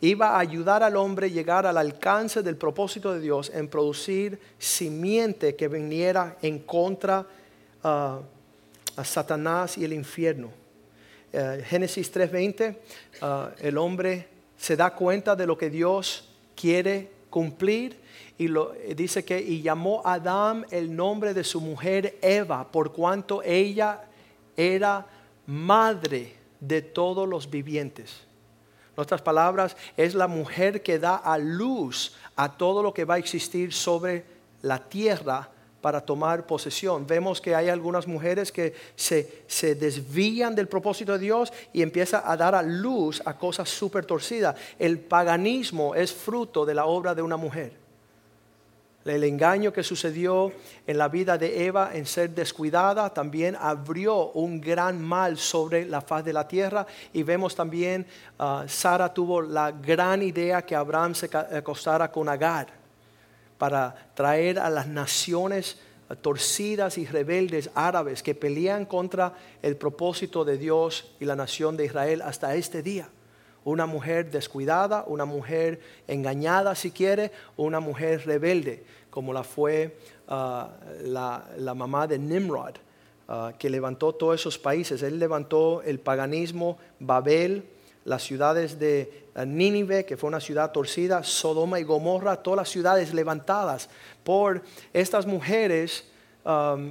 iba 0.00 0.30
a 0.30 0.38
ayudar 0.38 0.82
al 0.82 0.96
hombre 0.96 1.26
a 1.26 1.30
llegar 1.30 1.66
al 1.66 1.76
alcance 1.76 2.42
del 2.42 2.56
propósito 2.56 3.12
de 3.12 3.20
Dios 3.20 3.50
en 3.54 3.68
producir 3.68 4.40
simiente 4.58 5.54
que 5.54 5.68
viniera 5.68 6.36
en 6.42 6.60
contra 6.60 7.26
uh, 7.84 7.86
a 7.86 9.04
Satanás 9.04 9.78
y 9.78 9.84
el 9.84 9.92
infierno. 9.92 10.50
Uh, 11.32 11.62
Génesis 11.64 12.12
3:20, 12.12 12.76
uh, 13.22 13.54
el 13.60 13.78
hombre 13.78 14.28
se 14.56 14.76
da 14.76 14.94
cuenta 14.94 15.36
de 15.36 15.46
lo 15.46 15.56
que 15.56 15.70
Dios 15.70 16.28
quiere 16.56 17.10
cumplir 17.30 17.98
y 18.38 18.48
lo, 18.48 18.72
dice 18.94 19.24
que 19.24 19.40
y 19.40 19.62
llamó 19.62 20.02
a 20.04 20.14
Adán 20.14 20.66
el 20.70 20.94
nombre 20.94 21.34
de 21.34 21.44
su 21.44 21.60
mujer 21.60 22.18
Eva 22.22 22.70
por 22.70 22.92
cuanto 22.92 23.42
ella 23.42 24.02
era 24.56 25.06
madre 25.46 26.36
de 26.60 26.82
todos 26.82 27.28
los 27.28 27.50
vivientes. 27.50 28.22
En 28.96 29.02
otras 29.02 29.22
palabras, 29.22 29.76
es 29.96 30.14
la 30.14 30.28
mujer 30.28 30.82
que 30.82 30.98
da 30.98 31.16
a 31.16 31.38
luz 31.38 32.14
a 32.36 32.56
todo 32.56 32.82
lo 32.82 32.92
que 32.92 33.04
va 33.04 33.14
a 33.14 33.18
existir 33.18 33.72
sobre 33.72 34.24
la 34.62 34.78
tierra 34.78 35.48
para 35.80 36.00
tomar 36.00 36.46
posesión. 36.46 37.06
Vemos 37.06 37.40
que 37.40 37.54
hay 37.54 37.68
algunas 37.68 38.06
mujeres 38.06 38.52
que 38.52 38.74
se, 38.94 39.44
se 39.48 39.74
desvían 39.74 40.54
del 40.54 40.68
propósito 40.68 41.12
de 41.12 41.18
Dios 41.18 41.52
y 41.72 41.82
empiezan 41.82 42.22
a 42.24 42.36
dar 42.36 42.54
a 42.54 42.62
luz 42.62 43.20
a 43.24 43.36
cosas 43.36 43.68
súper 43.68 44.04
torcidas. 44.06 44.56
El 44.78 45.00
paganismo 45.00 45.94
es 45.94 46.12
fruto 46.12 46.64
de 46.64 46.74
la 46.74 46.86
obra 46.86 47.14
de 47.14 47.22
una 47.22 47.36
mujer. 47.36 47.81
El 49.04 49.24
engaño 49.24 49.72
que 49.72 49.82
sucedió 49.82 50.52
en 50.86 50.96
la 50.96 51.08
vida 51.08 51.36
de 51.36 51.66
Eva 51.66 51.90
en 51.92 52.06
ser 52.06 52.30
descuidada 52.30 53.12
también 53.12 53.56
abrió 53.60 54.30
un 54.30 54.60
gran 54.60 55.02
mal 55.02 55.38
sobre 55.38 55.84
la 55.84 56.00
faz 56.00 56.24
de 56.24 56.32
la 56.32 56.46
tierra. 56.46 56.86
Y 57.12 57.24
vemos 57.24 57.56
también, 57.56 58.06
uh, 58.38 58.68
Sara 58.68 59.12
tuvo 59.12 59.42
la 59.42 59.72
gran 59.72 60.22
idea 60.22 60.62
que 60.62 60.76
Abraham 60.76 61.14
se 61.14 61.28
acostara 61.36 62.12
con 62.12 62.28
Agar 62.28 62.68
para 63.58 63.94
traer 64.14 64.58
a 64.58 64.70
las 64.70 64.86
naciones 64.86 65.78
torcidas 66.20 66.98
y 66.98 67.06
rebeldes 67.06 67.70
árabes 67.74 68.22
que 68.22 68.34
pelean 68.34 68.84
contra 68.84 69.32
el 69.62 69.76
propósito 69.76 70.44
de 70.44 70.58
Dios 70.58 71.12
y 71.18 71.24
la 71.24 71.34
nación 71.34 71.76
de 71.76 71.86
Israel 71.86 72.22
hasta 72.22 72.54
este 72.54 72.82
día 72.82 73.08
una 73.64 73.86
mujer 73.86 74.30
descuidada, 74.30 75.04
una 75.06 75.24
mujer 75.24 75.80
engañada 76.08 76.74
si 76.74 76.90
quiere, 76.90 77.30
una 77.56 77.80
mujer 77.80 78.26
rebelde, 78.26 78.84
como 79.10 79.32
la 79.32 79.44
fue 79.44 79.96
ah, 80.28 80.70
la, 81.04 81.74
mamá 81.74 82.06
de 82.06 82.18
Nimrod, 82.18 82.74
ah, 83.28 83.52
que 83.58 83.70
levantó 83.70 84.12
todos 84.14 84.40
esos 84.40 84.58
países. 84.58 85.02
Él 85.02 85.18
levantó 85.18 85.82
el 85.82 86.00
paganismo, 86.00 86.78
Babel, 86.98 87.64
las 88.04 88.22
ciudades 88.22 88.78
de 88.78 89.26
ah, 89.34 89.44
Nínive, 89.44 90.04
que 90.04 90.16
fue 90.16 90.28
una 90.28 90.40
ciudad 90.40 90.72
torcida, 90.72 91.22
Sodoma 91.22 91.78
y 91.78 91.84
Gomorra, 91.84 92.36
todas 92.42 92.58
las 92.58 92.68
ciudades 92.68 93.14
levantadas 93.14 93.88
por 94.24 94.62
estas 94.92 95.26
mujeres 95.26 96.08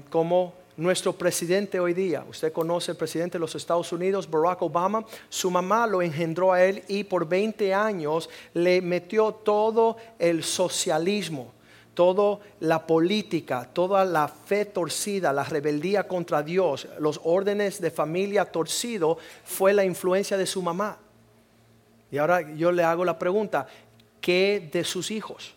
como 0.10 0.54
nuestro 0.78 1.14
presidente 1.14 1.80
hoy 1.80 1.94
día. 1.94 2.24
Usted 2.28 2.52
conoce 2.52 2.92
el 2.92 2.98
presidente 2.98 3.38
de 3.38 3.40
los 3.40 3.56
Estados 3.56 3.92
Unidos, 3.92 4.30
Barack 4.30 4.62
Obama. 4.62 5.06
Su 5.30 5.52
mamá 5.52 5.88
lo 5.88 6.02
engendró 6.02 6.54
a 6.54 6.64
él 6.64 6.84
y 6.88 7.04
por 7.04 7.28
20 7.28 7.74
años 7.74 8.30
le 8.54 8.82
metió 8.82 9.34
todo 9.34 9.98
el 10.20 10.44
socialismo 10.44 11.54
toda 11.94 12.40
la 12.62 12.88
política, 12.88 13.70
toda 13.72 14.06
la 14.06 14.28
fe 14.28 14.66
torcida, 14.66 15.34
la 15.34 15.44
rebeldía 15.44 16.08
contra 16.08 16.42
Dios, 16.42 16.88
los 17.00 17.20
órdenes 17.24 17.82
de 17.82 17.92
familia 17.92 18.46
torcido, 18.46 19.18
fue 19.44 19.74
la 19.74 19.84
influencia 19.84 20.38
de 20.38 20.46
su 20.46 20.62
mamá. 20.62 20.98
Y 22.12 22.18
ahora 22.18 22.42
yo 22.56 22.72
le 22.72 22.84
hago 22.84 23.06
la 23.06 23.20
pregunta, 23.20 23.68
¿qué 24.20 24.70
de 24.72 24.84
sus 24.84 25.12
hijos? 25.12 25.54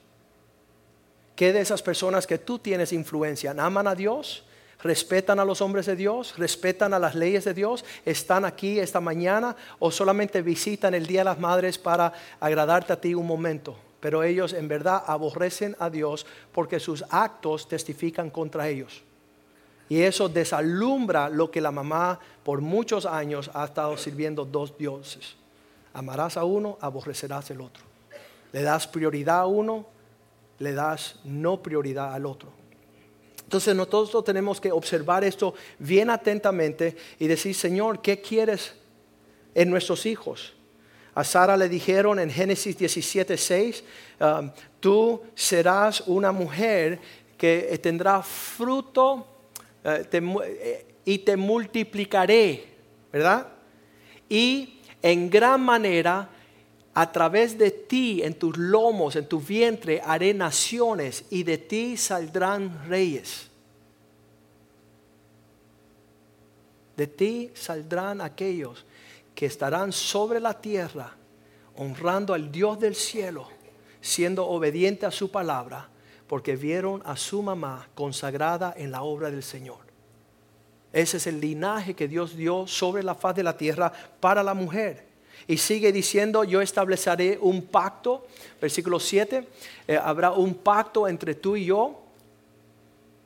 ¿Qué 1.36 1.52
de 1.52 1.60
esas 1.60 1.82
personas 1.82 2.26
que 2.26 2.38
tú 2.38 2.58
tienes 2.58 2.92
influencia? 2.92 3.54
¿Aman 3.58 3.88
a 3.88 3.94
Dios? 3.94 4.44
Respetan 4.84 5.40
a 5.40 5.44
los 5.44 5.62
hombres 5.62 5.86
de 5.86 5.96
Dios, 5.96 6.34
respetan 6.36 6.92
a 6.92 6.98
las 6.98 7.14
leyes 7.14 7.44
de 7.44 7.54
Dios, 7.54 7.84
están 8.04 8.44
aquí 8.44 8.78
esta 8.78 9.00
mañana 9.00 9.56
o 9.78 9.90
solamente 9.90 10.42
visitan 10.42 10.94
el 10.94 11.06
Día 11.06 11.20
de 11.20 11.24
las 11.24 11.40
Madres 11.40 11.78
para 11.78 12.12
agradarte 12.38 12.92
a 12.92 13.00
ti 13.00 13.14
un 13.14 13.26
momento. 13.26 13.76
Pero 13.98 14.22
ellos 14.22 14.52
en 14.52 14.68
verdad 14.68 15.02
aborrecen 15.06 15.74
a 15.78 15.88
Dios 15.88 16.26
porque 16.52 16.78
sus 16.78 17.02
actos 17.08 17.66
testifican 17.66 18.28
contra 18.28 18.68
ellos. 18.68 19.02
Y 19.88 20.02
eso 20.02 20.28
desalumbra 20.28 21.30
lo 21.30 21.50
que 21.50 21.62
la 21.62 21.70
mamá 21.70 22.20
por 22.42 22.60
muchos 22.60 23.06
años 23.06 23.50
ha 23.54 23.64
estado 23.64 23.96
sirviendo 23.96 24.44
dos 24.44 24.76
dioses. 24.76 25.36
Amarás 25.94 26.36
a 26.36 26.44
uno, 26.44 26.76
aborrecerás 26.82 27.50
el 27.50 27.62
otro. 27.62 27.84
Le 28.52 28.62
das 28.62 28.86
prioridad 28.86 29.40
a 29.40 29.46
uno, 29.46 29.86
le 30.58 30.74
das 30.74 31.20
no 31.24 31.62
prioridad 31.62 32.12
al 32.12 32.26
otro. 32.26 32.63
Entonces 33.44 33.74
nosotros 33.74 34.24
tenemos 34.24 34.60
que 34.60 34.72
observar 34.72 35.22
esto 35.22 35.54
bien 35.78 36.10
atentamente 36.10 36.96
y 37.18 37.26
decir, 37.26 37.54
Señor, 37.54 38.00
¿qué 38.02 38.20
quieres 38.20 38.74
en 39.54 39.70
nuestros 39.70 40.06
hijos? 40.06 40.54
A 41.14 41.22
Sara 41.22 41.56
le 41.56 41.68
dijeron 41.68 42.18
en 42.18 42.30
Génesis 42.30 42.76
17, 42.76 43.36
6, 43.36 43.84
um, 44.20 44.50
tú 44.80 45.22
serás 45.34 46.02
una 46.06 46.32
mujer 46.32 46.98
que 47.38 47.78
tendrá 47.80 48.22
fruto 48.22 49.26
eh, 49.84 50.08
eh, 50.10 50.86
y 51.04 51.18
te 51.18 51.36
multiplicaré, 51.36 52.64
¿verdad? 53.12 53.46
Y 54.28 54.80
en 55.02 55.28
gran 55.28 55.60
manera 55.60 56.28
a 56.94 57.10
través 57.10 57.58
de 57.58 57.72
ti, 57.72 58.22
en 58.22 58.34
tus 58.34 58.56
lomos, 58.56 59.16
en 59.16 59.26
tu 59.26 59.40
vientre, 59.40 60.00
haré 60.04 60.32
naciones 60.32 61.24
y 61.28 61.42
de 61.42 61.58
ti 61.58 61.96
saldrán 61.96 62.88
reyes. 62.88 63.50
De 66.96 67.08
ti 67.08 67.50
saldrán 67.54 68.20
aquellos 68.20 68.86
que 69.34 69.46
estarán 69.46 69.90
sobre 69.90 70.38
la 70.38 70.60
tierra, 70.60 71.16
honrando 71.76 72.32
al 72.32 72.52
Dios 72.52 72.78
del 72.78 72.94
cielo, 72.94 73.48
siendo 74.00 74.46
obediente 74.46 75.04
a 75.04 75.10
su 75.10 75.32
palabra, 75.32 75.88
porque 76.28 76.54
vieron 76.54 77.02
a 77.04 77.16
su 77.16 77.42
mamá 77.42 77.88
consagrada 77.96 78.72
en 78.76 78.92
la 78.92 79.02
obra 79.02 79.32
del 79.32 79.42
Señor. 79.42 79.80
Ese 80.92 81.16
es 81.16 81.26
el 81.26 81.40
linaje 81.40 81.94
que 81.94 82.06
Dios 82.06 82.36
dio 82.36 82.68
sobre 82.68 83.02
la 83.02 83.16
faz 83.16 83.34
de 83.34 83.42
la 83.42 83.56
tierra 83.56 83.92
para 84.20 84.44
la 84.44 84.54
mujer. 84.54 85.13
Y 85.46 85.58
sigue 85.58 85.92
diciendo, 85.92 86.44
yo 86.44 86.60
estableceré 86.60 87.38
un 87.40 87.62
pacto, 87.66 88.26
versículo 88.60 88.98
7, 88.98 89.46
eh, 89.86 89.96
habrá 89.96 90.32
un 90.32 90.54
pacto 90.54 91.06
entre 91.06 91.34
tú 91.34 91.56
y 91.56 91.66
yo, 91.66 92.00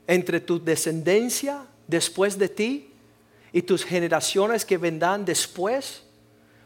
entre 0.05 0.41
tu 0.41 0.61
descendencia 0.61 1.65
después 1.87 2.37
de 2.37 2.49
ti 2.49 2.91
y 3.53 3.61
tus 3.61 3.85
generaciones 3.85 4.65
que 4.65 4.77
vendrán 4.77 5.23
después, 5.23 6.03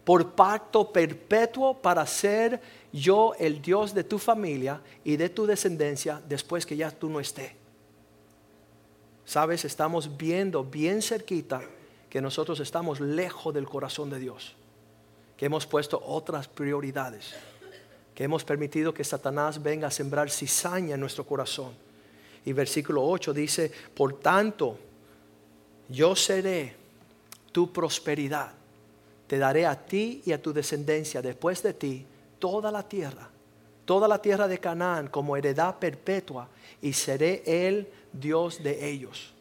por 0.03 0.31
pacto 0.31 0.91
perpetuo 0.91 1.81
para 1.81 2.05
ser 2.05 2.59
yo 2.91 3.33
el 3.39 3.61
Dios 3.61 3.93
de 3.93 4.03
tu 4.03 4.17
familia 4.19 4.81
y 5.03 5.15
de 5.15 5.29
tu 5.29 5.45
descendencia 5.45 6.21
después 6.27 6.65
que 6.65 6.75
ya 6.75 6.91
tú 6.91 7.09
no 7.09 7.19
estés. 7.19 7.51
Sabes, 9.23 9.63
estamos 9.63 10.17
viendo 10.17 10.63
bien 10.65 11.01
cerquita 11.01 11.61
que 12.09 12.21
nosotros 12.21 12.59
estamos 12.59 12.99
lejos 12.99 13.53
del 13.53 13.65
corazón 13.65 14.09
de 14.09 14.19
Dios 14.19 14.55
hemos 15.45 15.65
puesto 15.65 16.01
otras 16.05 16.47
prioridades, 16.47 17.33
que 18.15 18.23
hemos 18.23 18.43
permitido 18.43 18.93
que 18.93 19.03
Satanás 19.03 19.61
venga 19.61 19.87
a 19.87 19.91
sembrar 19.91 20.29
cizaña 20.29 20.93
en 20.95 21.01
nuestro 21.01 21.25
corazón. 21.25 21.73
Y 22.45 22.53
versículo 22.53 23.03
8 23.05 23.33
dice, 23.33 23.71
por 23.93 24.19
tanto, 24.19 24.77
yo 25.89 26.15
seré 26.15 26.75
tu 27.51 27.71
prosperidad, 27.73 28.51
te 29.27 29.37
daré 29.37 29.65
a 29.65 29.85
ti 29.85 30.21
y 30.25 30.31
a 30.31 30.41
tu 30.41 30.53
descendencia 30.53 31.21
después 31.21 31.61
de 31.63 31.73
ti 31.73 32.05
toda 32.39 32.71
la 32.71 32.87
tierra, 32.87 33.29
toda 33.85 34.07
la 34.07 34.21
tierra 34.21 34.47
de 34.47 34.59
Canaán 34.59 35.07
como 35.07 35.35
heredad 35.35 35.77
perpetua, 35.77 36.47
y 36.81 36.93
seré 36.93 37.43
el 37.45 37.87
Dios 38.11 38.61
de 38.61 38.89
ellos. 38.89 39.32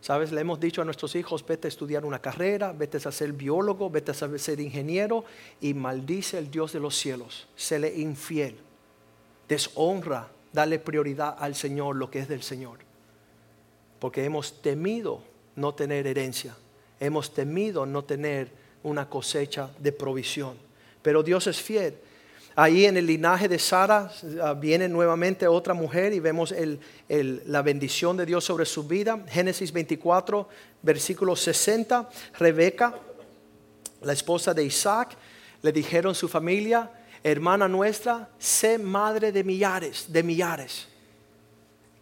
¿Sabes? 0.00 0.30
Le 0.30 0.40
hemos 0.40 0.60
dicho 0.60 0.80
a 0.80 0.84
nuestros 0.84 1.16
hijos, 1.16 1.44
vete 1.46 1.66
a 1.66 1.70
estudiar 1.70 2.04
una 2.04 2.20
carrera, 2.20 2.72
vete 2.72 2.98
a 2.98 3.12
ser 3.12 3.32
biólogo, 3.32 3.90
vete 3.90 4.12
a 4.12 4.14
ser 4.14 4.60
ingeniero 4.60 5.24
y 5.60 5.74
maldice 5.74 6.38
el 6.38 6.50
Dios 6.50 6.72
de 6.72 6.80
los 6.80 6.96
cielos. 6.96 7.48
Séle 7.56 7.92
infiel. 7.96 8.56
Deshonra, 9.48 10.28
dale 10.52 10.78
prioridad 10.78 11.36
al 11.38 11.54
Señor 11.54 11.96
lo 11.96 12.10
que 12.10 12.20
es 12.20 12.28
del 12.28 12.42
Señor. 12.42 12.78
Porque 13.98 14.24
hemos 14.24 14.62
temido 14.62 15.22
no 15.56 15.74
tener 15.74 16.06
herencia. 16.06 16.56
Hemos 17.00 17.34
temido 17.34 17.84
no 17.84 18.04
tener 18.04 18.52
una 18.84 19.08
cosecha 19.08 19.70
de 19.78 19.90
provisión. 19.92 20.56
Pero 21.02 21.22
Dios 21.24 21.48
es 21.48 21.60
fiel 21.60 21.94
Ahí 22.60 22.86
en 22.86 22.96
el 22.96 23.06
linaje 23.06 23.46
de 23.46 23.56
Sara 23.56 24.10
ah, 24.42 24.52
viene 24.52 24.88
nuevamente 24.88 25.46
otra 25.46 25.74
mujer 25.74 26.12
y 26.12 26.18
vemos 26.18 26.52
la 27.06 27.62
bendición 27.62 28.16
de 28.16 28.26
Dios 28.26 28.42
sobre 28.42 28.66
su 28.66 28.82
vida. 28.82 29.24
Génesis 29.28 29.72
24, 29.72 30.48
versículo 30.82 31.36
60. 31.36 32.08
Rebeca, 32.36 32.98
la 34.02 34.12
esposa 34.12 34.52
de 34.54 34.64
Isaac, 34.64 35.16
le 35.62 35.70
dijeron 35.70 36.16
su 36.16 36.26
familia, 36.26 36.90
hermana 37.22 37.68
nuestra, 37.68 38.28
sé 38.40 38.76
madre 38.76 39.30
de 39.30 39.44
millares, 39.44 40.06
de 40.08 40.24
millares. 40.24 40.88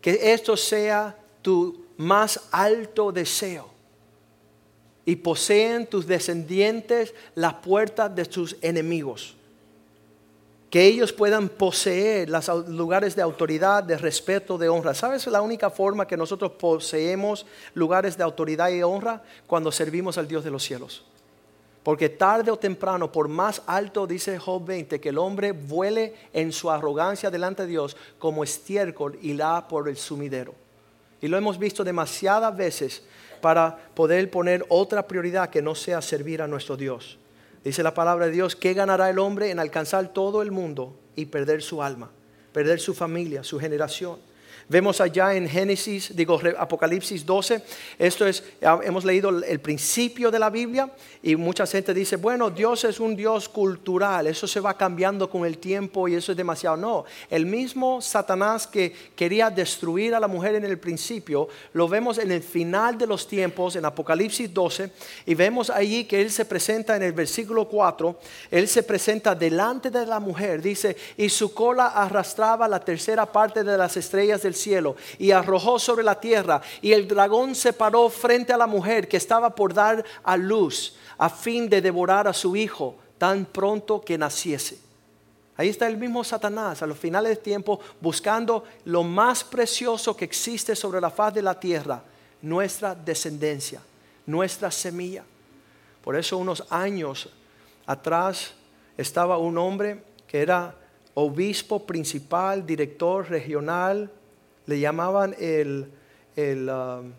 Que 0.01 0.33
esto 0.33 0.57
sea 0.57 1.15
tu 1.43 1.85
más 1.99 2.41
alto 2.51 3.13
deseo. 3.13 3.69
Y 5.05 5.17
poseen 5.17 5.87
tus 5.87 6.07
descendientes 6.07 7.13
las 7.35 7.53
puertas 7.53 8.17
de 8.17 8.25
tus 8.25 8.57
enemigos. 8.63 9.37
Que 10.71 10.85
ellos 10.85 11.13
puedan 11.13 11.49
poseer 11.49 12.29
los 12.29 12.69
lugares 12.69 13.15
de 13.15 13.23
autoridad, 13.23 13.85
de 13.85 13.97
respeto, 13.97 14.59
de 14.59 14.69
honra. 14.69 14.95
¿Sabes 14.95 15.27
la 15.29 15.41
única 15.41 15.71
forma 15.71 16.07
que 16.07 16.17
nosotros 16.17 16.53
poseemos 16.53 17.47
lugares 17.75 18.17
de 18.17 18.25
autoridad 18.25 18.71
y 18.71 18.83
honra? 18.83 19.23
Cuando 19.47 19.71
servimos 19.71 20.19
al 20.19 20.27
Dios 20.27 20.45
de 20.45 20.51
los 20.51 20.65
cielos. 20.65 21.05
Porque 21.85 22.09
tarde 22.09 22.51
o 22.51 22.59
temprano, 22.59 23.13
por 23.13 23.29
más 23.29 23.63
alto, 23.65 24.09
dice 24.09 24.41
Job 24.41 24.65
20, 24.67 25.01
que 25.01 25.11
el 25.11 25.19
hombre 25.19 25.53
vuele 25.53 26.15
en 26.33 26.51
su 26.53 26.69
arrogancia 26.69 27.31
delante 27.31 27.63
de 27.63 27.69
Dios 27.69 27.97
como 28.19 28.43
estiércol 28.43 29.17
y 29.23 29.35
la 29.35 29.69
por 29.69 29.89
el 29.89 29.97
sumidero. 29.97 30.53
Y 31.21 31.29
lo 31.29 31.37
hemos 31.37 31.61
visto 31.61 31.85
demasiadas 31.85 32.57
veces 32.57 33.05
para 33.41 33.77
poder 33.95 34.29
poner 34.33 34.67
otra 34.69 35.07
prioridad 35.07 35.49
que 35.49 35.63
no 35.63 35.77
sea 35.77 36.03
servir 36.03 36.43
a 36.43 36.49
nuestro 36.49 36.77
Dios. 36.77 37.19
Dice 37.67 37.83
la 37.83 37.95
palabra 37.95 38.27
de 38.27 38.31
Dios, 38.31 38.55
¿qué 38.55 38.75
ganará 38.75 39.11
el 39.11 39.19
hombre 39.19 39.51
en 39.51 39.59
alcanzar 39.59 40.13
todo 40.13 40.41
el 40.41 40.53
mundo 40.53 40.97
y 41.17 41.27
perder 41.27 41.63
su 41.63 41.83
alma, 41.83 42.13
perder 42.53 42.79
su 42.79 42.95
familia, 42.95 43.43
su 43.43 43.59
generación? 43.59 44.21
Vemos 44.69 45.01
allá 45.01 45.33
en 45.33 45.49
Génesis, 45.49 46.11
digo 46.17 46.41
Apocalipsis 46.59 47.25
12, 47.25 47.63
esto 48.01 48.27
es, 48.27 48.43
hemos 48.83 49.05
leído 49.05 49.29
el 49.45 49.61
principio 49.61 50.29
de 50.29 50.41
la 50.41 50.51
Biblia 50.51 50.91
y 51.23 51.37
mucha 51.37 51.69
gente 51.69 51.95
dice, 51.95 52.17
bueno, 52.17 52.51
Dios 52.51 52.83
es 52.83 52.99
un 52.99 53.15
Dios 53.15 53.49
cultural, 53.49 54.27
eso 54.27 54.49
se 54.49 54.59
va 54.59 54.77
cambiando 54.77 55.31
con 55.31 55.47
el 55.47 55.59
tiempo 55.59 56.09
y 56.09 56.17
eso 56.17 56.33
es 56.33 56.37
demasiado. 56.37 56.77
No, 56.77 57.05
el 57.31 57.47
mismo 57.47 58.03
Satanás 58.03 58.67
que 58.67 58.93
quería 59.15 59.51
destruir 59.51 60.17
a 60.17 60.21
la 60.21 60.27
mujer 60.27 60.57
en 60.57 60.65
el 60.65 60.81
principio, 60.81 61.47
lo 61.73 61.87
vemos 61.87 62.19
en 62.19 62.33
el 62.33 62.43
final 62.43 62.99
de 62.99 63.07
los 63.07 63.29
tiempos, 63.29 63.77
en 63.77 63.85
Apocalipsis 63.85 64.53
12, 64.53 64.91
y 65.27 65.37
vemos 65.37 65.71
allí 65.71 66.07
que 66.07 66.21
él 66.21 66.31
se 66.33 66.45
presenta 66.45 66.97
en 66.97 67.05
el 67.05 67.13
versículo 67.13 67.69
4, 67.69 68.19
él 68.51 68.67
se 68.67 68.83
presenta 68.83 69.33
delante 69.37 69.91
de 69.91 70.05
la 70.05 70.19
mujer, 70.19 70.61
dice, 70.61 70.97
y 71.17 71.29
su 71.29 71.55
cola 71.55 71.87
arrastraba 71.87 72.67
la 72.67 72.81
tercera 72.81 73.27
parte 73.27 73.63
de 73.63 73.79
las 73.79 73.97
estrellas 73.97 74.43
del 74.43 74.56
cielo 74.57 74.97
y 75.19 75.31
arrojó 75.31 75.79
sobre 75.79 76.03
la 76.03 76.19
tierra. 76.19 76.61
Y 76.83 76.93
el 76.93 77.07
dragón 77.07 77.55
se 77.55 77.73
paró 77.73 78.09
frente 78.09 78.53
a 78.53 78.57
la 78.57 78.67
mujer 78.67 79.07
que 79.07 79.17
estaba 79.17 79.55
por 79.55 79.73
dar 79.73 80.05
a 80.25 80.37
luz 80.37 80.97
a 81.19 81.31
fin 81.31 81.69
de 81.69 81.81
devorar 81.81 82.27
a 82.27 82.33
su 82.33 82.57
hijo 82.57 82.97
tan 83.19 83.47
pronto 83.47 84.01
que 84.01 84.19
naciese. 84.19 84.79
Ahí 85.57 85.69
está 85.69 85.87
el 85.87 85.97
mismo 85.97 86.23
Satanás 86.23 86.83
a 86.83 86.87
los 86.87 86.99
finales 86.99 87.31
del 87.31 87.39
tiempo 87.39 87.81
buscando 88.01 88.65
lo 88.85 89.03
más 89.03 89.43
precioso 89.43 90.15
que 90.15 90.27
existe 90.27 90.77
sobre 90.77 91.01
la 91.01 91.09
faz 91.09 91.33
de 91.33 91.43
la 91.43 91.59
tierra, 91.59 92.03
nuestra 92.43 92.95
descendencia, 92.95 93.81
nuestra 94.27 94.71
semilla. 94.71 95.25
Por 96.05 96.15
eso 96.17 96.37
unos 96.37 96.65
años 96.69 97.31
atrás 97.87 98.53
estaba 98.99 99.39
un 99.39 99.57
hombre 99.57 100.03
que 100.29 100.43
era 100.43 100.75
obispo 101.15 101.87
principal, 101.87 102.67
director 102.67 103.29
regional 103.31 104.11
le 104.67 104.81
llamaban 104.81 105.35
el, 105.39 105.91
um, 106.37 107.13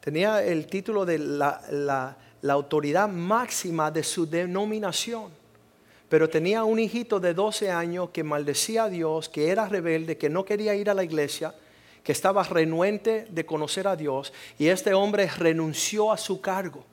tenía 0.00 0.42
el 0.42 0.66
título 0.66 1.04
de 1.04 1.18
la, 1.18 1.60
la, 2.42 2.52
autoridad 2.52 3.08
máxima 3.08 3.90
de 3.90 4.02
su 4.02 4.28
denominación. 4.28 5.30
Pero 6.08 6.30
tenía 6.30 6.62
un 6.62 6.78
hijito 6.78 7.18
de 7.18 7.34
12 7.34 7.70
años 7.70 8.10
que 8.10 8.22
maldecía 8.22 8.84
a 8.84 8.88
Dios, 8.88 9.28
que 9.28 9.48
era 9.48 9.68
rebelde, 9.68 10.16
que 10.16 10.30
no 10.30 10.44
quería 10.44 10.74
ir 10.74 10.88
a 10.88 10.94
la 10.94 11.02
iglesia, 11.02 11.52
que 12.04 12.12
estaba 12.12 12.44
renuente 12.44 13.26
de 13.28 13.44
conocer 13.44 13.88
a 13.88 13.96
Dios. 13.96 14.32
Y 14.58 14.68
este 14.68 14.94
hombre 14.94 15.28
renunció 15.36 16.12
a 16.12 16.16
su 16.16 16.40
cargo. 16.40 16.84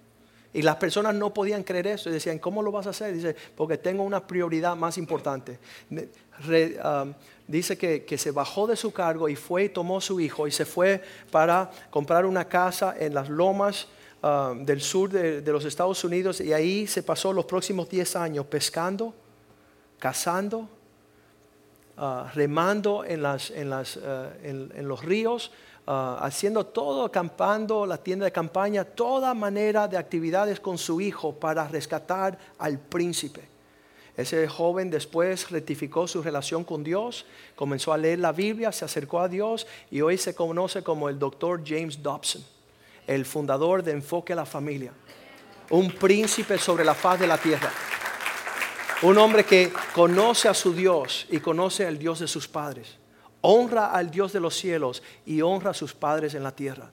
Y 0.53 0.61
las 0.61 0.75
personas 0.75 1.15
no 1.15 1.33
podían 1.33 1.63
creer 1.63 1.87
eso. 1.87 2.09
Y 2.09 2.13
decían, 2.13 2.37
¿cómo 2.37 2.61
lo 2.61 2.71
vas 2.71 2.85
a 2.85 2.91
hacer? 2.91 3.13
Dice, 3.13 3.35
porque 3.55 3.77
tengo 3.77 4.03
una 4.03 4.25
prioridad 4.25 4.75
más 4.75 4.97
importante. 4.97 5.57
Um, 5.91 7.13
dice 7.47 7.77
que, 7.77 8.17
se 8.17 8.31
bajó 8.31 8.67
de 8.67 8.75
su 8.75 8.91
cargo 8.91 9.29
y 9.29 9.35
fue 9.35 9.65
y 9.65 9.69
tomó 9.69 10.01
su 10.01 10.19
hijo 10.19 10.47
y 10.47 10.51
se 10.51 10.65
fue 10.65 11.01
para 11.31 11.69
comprar 11.89 12.25
una 12.25 12.45
casa 12.45 12.95
en 12.99 13.13
las 13.13 13.29
lomas 13.29 13.87
um, 14.21 14.65
del 14.65 14.81
sur 14.81 15.09
de, 15.09 15.41
los 15.51 15.65
Estados 15.65 16.03
Unidos 16.03 16.41
y 16.41 16.53
ahí 16.53 16.87
se 16.87 17.03
pasó 17.03 17.33
los 17.33 17.45
próximos 17.45 17.89
10 17.89 18.15
años 18.15 18.45
pescando, 18.47 19.13
cazando, 19.99 20.67
uh, 21.97 22.27
remando 22.33 23.05
en, 23.05 23.21
las, 23.21 23.51
en, 23.51 23.69
las, 23.69 23.97
uh, 23.97 24.29
en 24.43 24.87
los 24.87 25.03
ríos, 25.03 25.51
Ah, 25.85 26.17
haciendo 26.21 26.65
todo, 26.65 27.03
acampando, 27.03 27.85
la 27.85 27.97
tienda 27.97 28.23
de 28.23 28.31
campaña, 28.31 28.85
toda 28.85 29.33
manera 29.33 29.85
de 29.85 29.97
actividades 29.97 30.61
con 30.61 30.77
su 30.77 31.01
hijo 31.01 31.33
para 31.33 31.67
rescatar 31.67 32.39
al 32.57 32.79
príncipe. 32.79 33.41
Ese 34.15 34.47
joven 34.47 34.89
después 34.89 35.49
rectificó 35.49 36.07
su 36.07 36.21
relación 36.21 36.63
con 36.63 36.85
Dios, 36.85 37.25
comenzó 37.55 37.91
a 37.91 37.97
leer 37.97 38.19
la 38.19 38.31
Biblia, 38.31 38.71
se 38.71 38.85
acercó 38.85 39.19
a 39.19 39.27
Dios 39.27 39.67
y 39.91 39.99
hoy 39.99 40.17
se 40.17 40.33
conoce 40.33 40.83
como 40.83 41.09
el 41.09 41.19
doctor 41.19 41.61
James 41.65 42.01
Dobson, 42.01 42.45
el 43.05 43.25
fundador 43.25 43.83
de 43.83 43.91
Enfoque 43.91 44.31
a 44.31 44.37
la 44.37 44.45
Familia, 44.45 44.93
un 45.69 45.91
príncipe 45.91 46.57
sobre 46.59 46.85
la 46.85 46.93
faz 46.93 47.19
de 47.19 47.27
la 47.27 47.37
tierra, 47.37 47.71
un 49.01 49.17
hombre 49.17 49.43
que 49.43 49.73
conoce 49.93 50.47
a 50.47 50.53
su 50.53 50.73
Dios 50.73 51.25
y 51.29 51.39
conoce 51.39 51.85
al 51.85 51.97
Dios 51.97 52.19
de 52.19 52.27
sus 52.27 52.47
padres 52.47 53.02
honra 53.43 53.91
al 53.91 54.09
Dios 54.09 54.33
de 54.33 54.39
los 54.39 54.55
cielos 54.55 55.03
y 55.25 55.41
honra 55.41 55.71
a 55.71 55.73
sus 55.73 55.93
padres 55.93 56.33
en 56.33 56.43
la 56.43 56.55
tierra. 56.55 56.91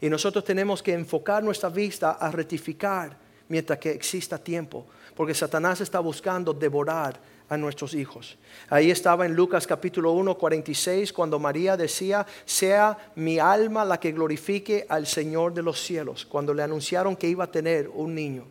Y 0.00 0.08
nosotros 0.08 0.44
tenemos 0.44 0.82
que 0.82 0.94
enfocar 0.94 1.42
nuestra 1.42 1.68
vista 1.68 2.12
a 2.12 2.30
rectificar 2.30 3.16
mientras 3.48 3.78
que 3.78 3.90
exista 3.90 4.38
tiempo, 4.38 4.86
porque 5.14 5.34
Satanás 5.34 5.80
está 5.80 6.00
buscando 6.00 6.54
devorar 6.54 7.20
a 7.48 7.56
nuestros 7.56 7.94
hijos. 7.94 8.38
Ahí 8.70 8.90
estaba 8.90 9.26
en 9.26 9.34
Lucas 9.34 9.66
capítulo 9.66 10.12
1, 10.12 10.38
46, 10.38 11.12
cuando 11.12 11.38
María 11.38 11.76
decía, 11.76 12.26
sea 12.44 12.96
mi 13.16 13.38
alma 13.38 13.84
la 13.84 14.00
que 14.00 14.12
glorifique 14.12 14.86
al 14.88 15.06
Señor 15.06 15.52
de 15.52 15.62
los 15.62 15.80
cielos, 15.80 16.24
cuando 16.24 16.54
le 16.54 16.62
anunciaron 16.62 17.16
que 17.16 17.28
iba 17.28 17.44
a 17.44 17.50
tener 17.50 17.88
un 17.88 18.14
niño. 18.14 18.46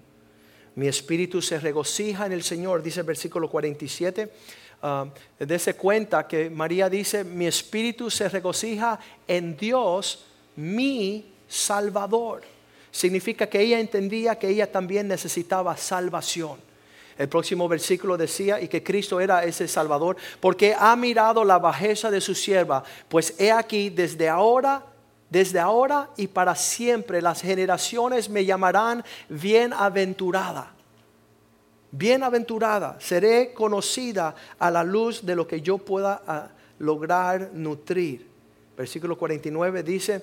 Mi 0.76 0.88
espíritu 0.88 1.42
se 1.42 1.60
regocija 1.60 2.26
en 2.26 2.34
el 2.34 2.44
Señor, 2.44 2.84
dice 2.84 3.00
el 3.00 3.06
versículo 3.06 3.50
47 3.50 4.32
uh, 4.84 5.10
dése 5.40 5.76
cuenta 5.76 6.28
que 6.28 6.50
María 6.50 6.90
dice, 6.90 7.24
mi 7.24 7.48
espíritu 7.48 8.10
se 8.10 8.30
regocija 8.30 9.00
en 9.28 9.56
Dios, 9.58 10.26
mi 10.56 11.34
Salvador. 11.48 12.44
Significa 12.92 13.48
que 13.48 13.62
ella 13.62 13.80
entendía 13.80 14.38
que 14.38 14.50
ella 14.50 14.72
también 14.72 15.08
necesitaba 15.08 15.76
salvación. 15.78 16.58
El 17.18 17.28
próximo 17.28 17.68
versículo 17.68 18.16
decía, 18.16 18.62
y 18.62 18.68
que 18.68 18.82
Cristo 18.82 19.20
era 19.20 19.44
ese 19.44 19.68
Salvador, 19.68 20.16
porque 20.40 20.74
ha 20.78 20.96
mirado 20.96 21.44
la 21.44 21.60
bajeza 21.60 22.10
de 22.10 22.22
su 22.22 22.34
sierva, 22.34 22.84
pues 23.10 23.36
he 23.38 23.52
aquí 23.52 23.90
desde 23.90 24.30
ahora, 24.30 24.86
desde 25.30 25.60
ahora 25.60 26.10
y 26.16 26.28
para 26.28 26.56
siempre 26.56 27.22
las 27.22 27.42
generaciones 27.42 28.30
me 28.30 28.46
llamarán 28.46 29.04
bienaventurada 29.28 30.79
Bienaventurada, 31.92 32.98
seré 33.00 33.54
conocida 33.54 34.36
a 34.60 34.70
la 34.70 34.84
luz 34.84 35.26
de 35.26 35.36
lo 35.36 35.48
que 35.48 35.62
yo 35.62 35.78
pueda 35.78 36.22
ah, 36.28 36.50
lograr 36.80 37.52
nutrir. 37.54 38.28
Versículo 38.78 39.18
49 39.18 39.84
dice, 39.84 40.22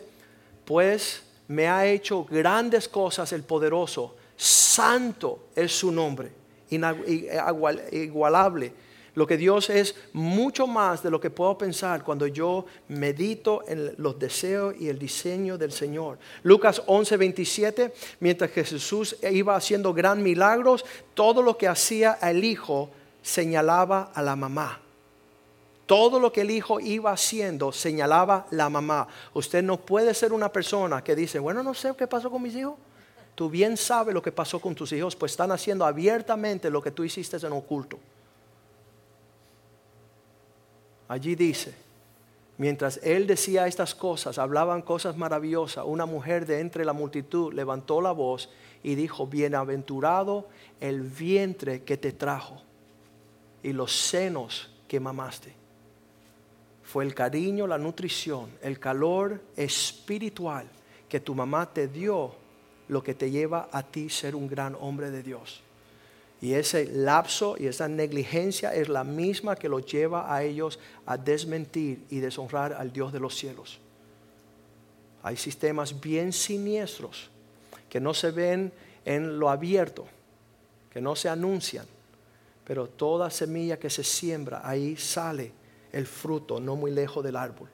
pues 0.64 1.22
me 1.48 1.68
ha 1.68 1.86
hecho 1.86 2.24
grandes 2.24 2.88
cosas 2.88 3.32
el 3.32 3.42
poderoso, 3.42 4.16
santo 4.36 5.48
es 5.54 5.72
su 5.72 5.92
nombre, 5.92 6.32
inigualable 6.70 8.72
lo 9.16 9.26
que 9.26 9.38
Dios 9.38 9.70
es 9.70 9.94
mucho 10.12 10.66
más 10.66 11.02
de 11.02 11.10
lo 11.10 11.18
que 11.18 11.30
puedo 11.30 11.56
pensar 11.56 12.04
cuando 12.04 12.26
yo 12.26 12.66
medito 12.88 13.64
en 13.66 13.94
los 13.96 14.18
deseos 14.18 14.74
y 14.78 14.88
el 14.90 14.98
diseño 14.98 15.56
del 15.56 15.72
Señor. 15.72 16.18
Lucas 16.42 16.82
11, 16.86 17.16
27, 17.16 17.94
mientras 18.20 18.50
que 18.50 18.62
Jesús 18.62 19.16
iba 19.22 19.56
haciendo 19.56 19.94
gran 19.94 20.22
milagros, 20.22 20.84
todo 21.14 21.40
lo 21.40 21.56
que 21.56 21.66
hacía 21.66 22.18
el 22.20 22.44
Hijo 22.44 22.90
señalaba 23.22 24.12
a 24.14 24.20
la 24.20 24.36
mamá. 24.36 24.80
Todo 25.86 26.20
lo 26.20 26.30
que 26.30 26.42
el 26.42 26.50
hijo 26.50 26.80
iba 26.80 27.12
haciendo 27.12 27.72
señalaba 27.72 28.46
la 28.50 28.68
mamá. 28.68 29.06
Usted 29.34 29.62
no 29.62 29.80
puede 29.80 30.12
ser 30.14 30.32
una 30.32 30.52
persona 30.52 31.02
que 31.02 31.16
dice, 31.16 31.38
bueno, 31.38 31.62
no 31.62 31.74
sé 31.74 31.94
qué 31.96 32.06
pasó 32.06 32.28
con 32.28 32.42
mis 32.42 32.56
hijos. 32.56 32.74
Tú 33.34 33.48
bien 33.48 33.76
sabes 33.76 34.12
lo 34.12 34.20
que 34.20 34.32
pasó 34.32 34.60
con 34.60 34.74
tus 34.74 34.92
hijos, 34.92 35.14
pues 35.16 35.32
están 35.32 35.52
haciendo 35.52 35.86
abiertamente 35.86 36.70
lo 36.70 36.82
que 36.82 36.90
tú 36.90 37.04
hiciste 37.04 37.36
en 37.38 37.52
oculto. 37.52 37.98
Allí 41.08 41.34
dice, 41.34 41.74
mientras 42.58 42.98
él 43.02 43.26
decía 43.26 43.66
estas 43.66 43.94
cosas, 43.94 44.38
hablaban 44.38 44.82
cosas 44.82 45.16
maravillosas, 45.16 45.84
una 45.86 46.06
mujer 46.06 46.46
de 46.46 46.60
entre 46.60 46.84
la 46.84 46.92
multitud 46.92 47.52
levantó 47.52 48.00
la 48.00 48.12
voz 48.12 48.50
y 48.82 48.94
dijo, 48.94 49.26
bienaventurado 49.26 50.48
el 50.80 51.02
vientre 51.02 51.82
que 51.82 51.96
te 51.96 52.12
trajo 52.12 52.62
y 53.62 53.72
los 53.72 53.92
senos 53.92 54.70
que 54.88 55.00
mamaste. 55.00 55.54
Fue 56.82 57.04
el 57.04 57.14
cariño, 57.14 57.66
la 57.66 57.78
nutrición, 57.78 58.50
el 58.62 58.78
calor 58.78 59.40
espiritual 59.56 60.66
que 61.08 61.20
tu 61.20 61.34
mamá 61.34 61.72
te 61.72 61.88
dio 61.88 62.34
lo 62.88 63.02
que 63.02 63.14
te 63.14 63.30
lleva 63.30 63.68
a 63.72 63.82
ti 63.82 64.08
ser 64.08 64.36
un 64.36 64.46
gran 64.48 64.76
hombre 64.78 65.10
de 65.10 65.22
Dios. 65.22 65.62
Y 66.40 66.52
ese 66.52 66.86
lapso 66.86 67.56
y 67.58 67.66
esa 67.66 67.88
negligencia 67.88 68.74
es 68.74 68.88
la 68.88 69.04
misma 69.04 69.56
que 69.56 69.68
los 69.68 69.86
lleva 69.86 70.34
a 70.34 70.42
ellos 70.42 70.78
a 71.06 71.16
desmentir 71.16 72.04
y 72.10 72.20
deshonrar 72.20 72.74
al 72.74 72.92
Dios 72.92 73.12
de 73.12 73.20
los 73.20 73.34
cielos. 73.34 73.80
Hay 75.22 75.36
sistemas 75.36 75.98
bien 75.98 76.32
siniestros 76.32 77.30
que 77.88 78.00
no 78.00 78.12
se 78.12 78.30
ven 78.30 78.72
en 79.04 79.38
lo 79.38 79.48
abierto, 79.48 80.06
que 80.90 81.00
no 81.00 81.16
se 81.16 81.28
anuncian, 81.28 81.86
pero 82.64 82.88
toda 82.88 83.30
semilla 83.30 83.78
que 83.78 83.88
se 83.88 84.04
siembra, 84.04 84.60
ahí 84.62 84.96
sale 84.96 85.52
el 85.92 86.06
fruto, 86.06 86.60
no 86.60 86.76
muy 86.76 86.90
lejos 86.90 87.24
del 87.24 87.36
árbol. 87.36 87.68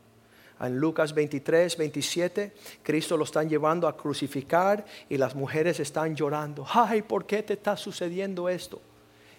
En 0.62 0.78
Lucas 0.78 1.12
23, 1.12 1.76
27, 1.76 2.52
Cristo 2.84 3.16
lo 3.16 3.24
están 3.24 3.48
llevando 3.48 3.88
a 3.88 3.96
crucificar 3.96 4.84
y 5.08 5.16
las 5.16 5.34
mujeres 5.34 5.80
están 5.80 6.14
llorando. 6.14 6.64
Ay, 6.72 7.02
¿por 7.02 7.26
qué 7.26 7.42
te 7.42 7.54
está 7.54 7.76
sucediendo 7.76 8.48
esto? 8.48 8.80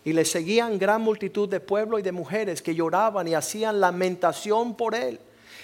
Y 0.04 0.12
le 0.12 0.26
seguían 0.26 0.78
gran 0.78 1.02
multitud 1.02 1.48
de 1.48 1.62
pueblo 1.62 1.98
y 1.98 2.02
de 2.02 2.12
mujeres 2.12 2.62
que 2.62 2.76
lloraban 2.76 3.26
y 3.30 3.36
hacían 3.36 3.80
lamentación 3.80 4.76
por 4.76 4.96
él. 4.96 5.18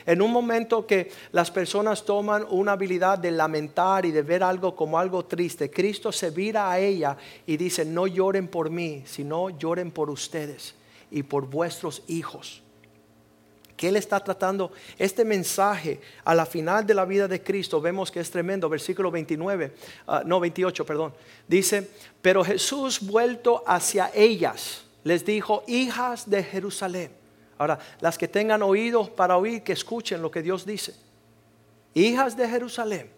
En 0.06 0.22
un 0.22 0.32
momento 0.32 0.88
que 0.88 1.12
las 1.34 1.52
personas 1.52 2.06
toman 2.06 2.46
una 2.50 2.72
habilidad 2.72 3.20
de 3.20 3.32
lamentar 3.32 4.06
y 4.06 4.12
de 4.12 4.22
ver 4.22 4.44
algo 4.44 4.78
como 4.78 4.98
algo 4.98 5.26
triste, 5.26 5.70
Cristo 5.70 6.14
se 6.14 6.30
vira 6.30 6.72
a 6.72 6.80
ella 6.80 7.18
y 7.46 7.58
dice, 7.58 7.84
no 7.84 8.08
lloren 8.08 8.48
por 8.48 8.70
mí, 8.70 9.04
sino 9.06 9.50
lloren 9.50 9.92
por 9.92 10.10
ustedes 10.10 10.74
y 11.12 11.24
por 11.24 11.48
vuestros 11.48 12.04
hijos 12.08 12.64
que 13.80 13.88
Él 13.88 13.96
está 13.96 14.20
tratando 14.20 14.74
este 14.98 15.24
mensaje 15.24 16.02
a 16.26 16.36
la 16.36 16.46
final 16.46 16.86
de 16.86 16.94
la 16.94 17.06
vida 17.06 17.30
de 17.30 17.42
Cristo. 17.42 17.80
Vemos 17.80 18.12
que 18.12 18.20
es 18.20 18.30
tremendo, 18.30 18.68
versículo 18.68 19.10
29, 19.10 19.74
ah, 20.06 20.22
no 20.26 20.42
28, 20.42 20.86
perdón. 20.86 21.14
Dice, 21.48 21.90
pero 22.22 22.44
Jesús 22.44 23.00
vuelto 23.00 23.64
hacia 23.66 24.12
ellas, 24.14 24.84
les 25.06 25.24
dijo, 25.24 25.64
hijas 25.66 26.30
de 26.30 26.44
Jerusalén. 26.44 27.10
Ahora, 27.58 27.80
las 28.02 28.18
que 28.18 28.28
tengan 28.28 28.64
oídos 28.64 29.10
para 29.10 29.38
oír, 29.38 29.64
que 29.64 29.72
escuchen 29.72 30.22
lo 30.22 30.30
que 30.30 30.42
Dios 30.42 30.66
dice. 30.66 30.94
Hijas 31.94 32.36
de 32.36 32.50
Jerusalén, 32.50 33.10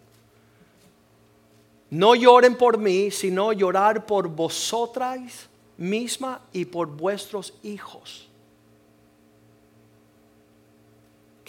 no 1.90 2.14
lloren 2.14 2.54
por 2.54 2.78
mí, 2.78 3.10
sino 3.10 3.52
llorar 3.52 4.06
por 4.06 4.28
vosotras 4.28 5.48
misma 5.76 6.40
y 6.52 6.66
por 6.66 6.86
vuestros 6.86 7.52
hijos. 7.64 8.28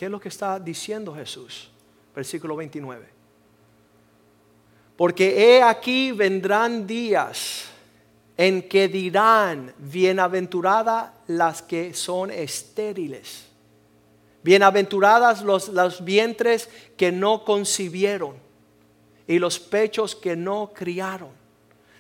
¿Qué 0.04 0.08
es 0.08 0.12
lo 0.12 0.20
que 0.20 0.28
está 0.28 0.60
diciendo 0.60 1.16
Jesús? 1.16 1.70
Versículo 2.14 2.58
29. 2.58 3.06
Porque 4.98 5.56
he 5.56 5.64
aquí 5.64 6.12
vendrán 6.12 6.86
días 6.86 7.68
en 8.36 8.68
que 8.68 8.90
dirán, 8.90 9.74
bienaventuradas 9.78 11.10
las 11.28 11.62
que 11.62 11.94
son 11.94 12.32
estériles, 12.32 13.46
bienaventuradas 14.44 15.42
los, 15.42 15.70
los 15.70 16.04
vientres 16.04 16.70
que 16.98 17.14
no 17.14 17.46
concibieron 17.46 18.36
y 19.26 19.40
los 19.40 19.58
pechos 19.58 20.18
que 20.18 20.36
no 20.36 20.74
criaron. 20.74 21.30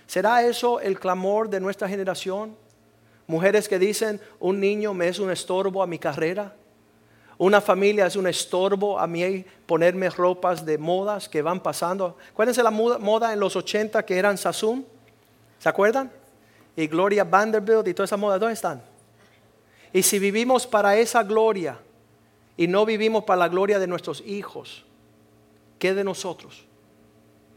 ¿Será 0.08 0.46
eso 0.46 0.82
el 0.82 1.00
clamor 1.00 1.50
de 1.50 1.62
nuestra 1.62 1.88
generación? 1.88 2.54
Mujeres 3.28 3.70
que 3.70 3.80
dicen, 3.80 4.20
un 4.42 4.60
niño 4.60 4.94
me 4.94 5.08
es 5.08 5.20
un 5.20 5.32
estorbo 5.32 5.82
a 5.82 5.88
mi 5.88 6.00
carrera. 6.00 6.54
Una 7.38 7.62
familia 7.62 8.06
es 8.06 8.16
un 8.16 8.28
estorbo 8.28 9.00
a 9.00 9.08
mí 9.08 9.46
ponerme 9.66 10.10
ropas 10.10 10.66
de 10.66 10.78
modas 10.78 11.28
que 11.28 11.42
van 11.42 11.62
pasando. 11.62 12.18
Acuérdense 12.32 12.62
la 12.62 12.72
moda 12.72 13.34
en 13.34 13.40
los 13.40 13.56
80 13.56 14.06
que 14.06 14.18
eran 14.18 14.38
Sassoon. 14.38 14.86
¿Se 15.60 15.70
acuerdan? 15.70 16.12
Y 16.76 16.88
Gloria 16.88 17.24
Vanderbilt 17.24 17.88
y 17.88 17.94
toda 17.94 18.06
esa 18.06 18.18
moda. 18.18 18.38
¿Dónde 18.38 18.54
están? 18.54 18.84
Y 19.92 20.04
si 20.04 20.20
vivimos 20.20 20.68
para 20.68 20.96
esa 20.96 21.24
gloria 21.24 21.78
y 22.58 22.68
no 22.68 22.86
vivimos 22.86 23.24
para 23.24 23.40
la 23.40 23.48
gloria 23.48 23.80
de 23.80 23.88
nuestros 23.88 24.22
hijos, 24.22 24.86
¿qué 25.80 25.94
de 25.94 26.04
nosotros? 26.04 26.66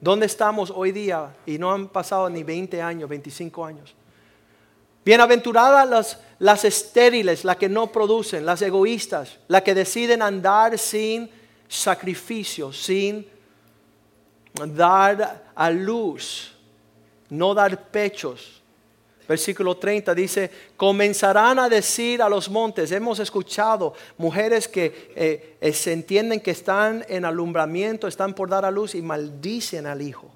¿Dónde 0.00 0.26
estamos 0.26 0.70
hoy 0.70 0.92
día? 0.92 1.34
Y 1.46 1.58
no 1.58 1.72
han 1.72 1.88
pasado 1.88 2.28
ni 2.28 2.42
20 2.42 2.80
años, 2.82 3.08
25 3.08 3.64
años. 3.64 3.94
Bienaventuradas 5.04 5.88
las, 5.88 6.20
las 6.38 6.64
estériles, 6.64 7.44
las 7.44 7.57
que 7.57 7.68
no 7.68 7.90
producen, 7.90 8.44
las 8.44 8.61
egoístas, 8.62 9.38
las 9.49 9.62
que 9.62 9.75
deciden 9.75 10.22
andar 10.22 10.79
sin 10.79 11.31
sacrificio, 11.68 12.72
sin 12.72 13.27
dar 14.53 15.51
a 15.55 15.70
luz, 15.70 16.53
no 17.31 17.55
dar 17.55 17.90
pechos. 17.90 18.62
Versículo 19.29 19.77
30 19.77 20.14
dice, 20.14 20.51
comenzarán 20.77 21.59
a 21.59 21.68
decir 21.68 22.22
a 22.22 22.29
los 22.29 22.49
montes, 22.49 22.92
hemos 22.92 23.18
escuchado 23.18 23.94
mujeres 24.18 24.68
que 24.68 25.12
eh, 25.16 25.57
eh, 25.61 25.72
se 25.72 25.92
entienden 25.92 26.40
que 26.40 26.53
están 26.53 27.05
en 27.09 27.25
alumbramiento, 27.25 28.07
están 28.07 28.35
por 28.35 28.49
dar 28.49 28.64
a 28.64 28.70
luz 28.70 28.94
y 28.94 29.03
maldicen 29.03 29.87
al 29.87 30.01
hijo 30.01 30.36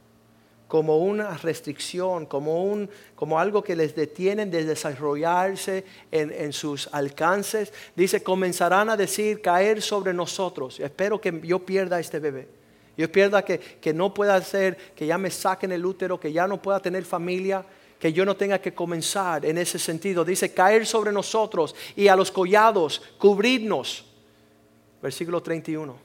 como 0.71 0.99
una 0.99 1.37
restricción, 1.37 2.27
como, 2.27 2.63
un, 2.63 2.89
como 3.17 3.41
algo 3.41 3.61
que 3.61 3.75
les 3.75 3.97
detiene 3.97 4.47
de 4.47 4.65
desarrollarse 4.65 5.85
en, 6.13 6.53
sus 6.53 6.89
alcances. 6.93 7.73
Dice, 7.97 8.23
comenzarán 8.23 8.89
a 8.89 8.97
decir, 8.97 9.43
caer 9.43 9.83
sobre 9.83 10.15
nosotros. 10.15 10.79
Espero 10.79 11.21
que 11.21 11.41
yo 11.43 11.59
pierda 11.59 11.99
este 11.99 12.21
bebé. 12.21 12.47
Yo 12.97 13.11
pierda 13.11 13.45
que, 13.45 13.59
que 13.59 13.93
no 13.93 14.15
pueda 14.15 14.37
hacer, 14.37 14.77
que 14.95 15.07
ya 15.07 15.19
me 15.19 15.33
saquen 15.33 15.73
el 15.73 15.85
útero, 15.85 16.21
que 16.21 16.33
ya 16.33 16.47
no 16.47 16.63
pueda 16.63 16.79
tener 16.79 17.05
familia, 17.05 17.67
que 17.99 18.13
yo 18.13 18.25
no 18.25 18.37
tenga 18.37 18.61
que 18.61 18.73
comenzar 18.73 19.45
en 19.45 19.59
ese 19.59 19.77
sentido. 19.77 20.25
Dice, 20.25 20.55
caer 20.55 20.87
sobre 20.87 21.11
nosotros 21.11 21.75
y 21.97 22.07
a 22.07 22.15
los 22.15 22.31
collados, 22.31 23.03
cubrirnos. 23.19 24.05
Versículo 25.03 25.43
31. 25.43 25.99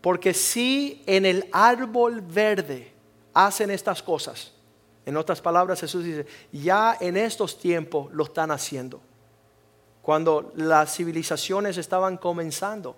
Porque 0.00 0.32
si 0.32 1.02
en 1.06 1.26
el 1.26 1.48
árbol 1.50 2.20
verde, 2.20 2.99
hacen 3.34 3.70
estas 3.70 4.02
cosas. 4.02 4.52
En 5.06 5.16
otras 5.16 5.40
palabras, 5.40 5.80
Jesús 5.80 6.04
dice, 6.04 6.26
ya 6.52 6.96
en 7.00 7.16
estos 7.16 7.58
tiempos 7.58 8.12
lo 8.12 8.24
están 8.24 8.50
haciendo. 8.50 9.00
Cuando 10.02 10.52
las 10.56 10.94
civilizaciones 10.94 11.76
estaban 11.78 12.16
comenzando, 12.16 12.96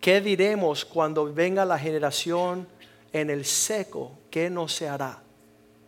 ¿qué 0.00 0.20
diremos 0.20 0.84
cuando 0.84 1.32
venga 1.32 1.64
la 1.64 1.78
generación 1.78 2.66
en 3.12 3.30
el 3.30 3.44
seco? 3.44 4.12
¿Qué 4.30 4.50
no 4.50 4.68
se 4.68 4.88
hará? 4.88 5.22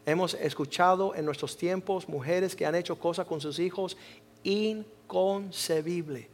Hemos 0.06 0.34
escuchado 0.34 1.14
en 1.14 1.24
nuestros 1.24 1.56
tiempos 1.56 2.08
mujeres 2.08 2.54
que 2.54 2.66
han 2.66 2.74
hecho 2.74 2.98
cosas 2.98 3.26
con 3.26 3.40
sus 3.40 3.58
hijos 3.58 3.96
inconcebible. 4.42 6.28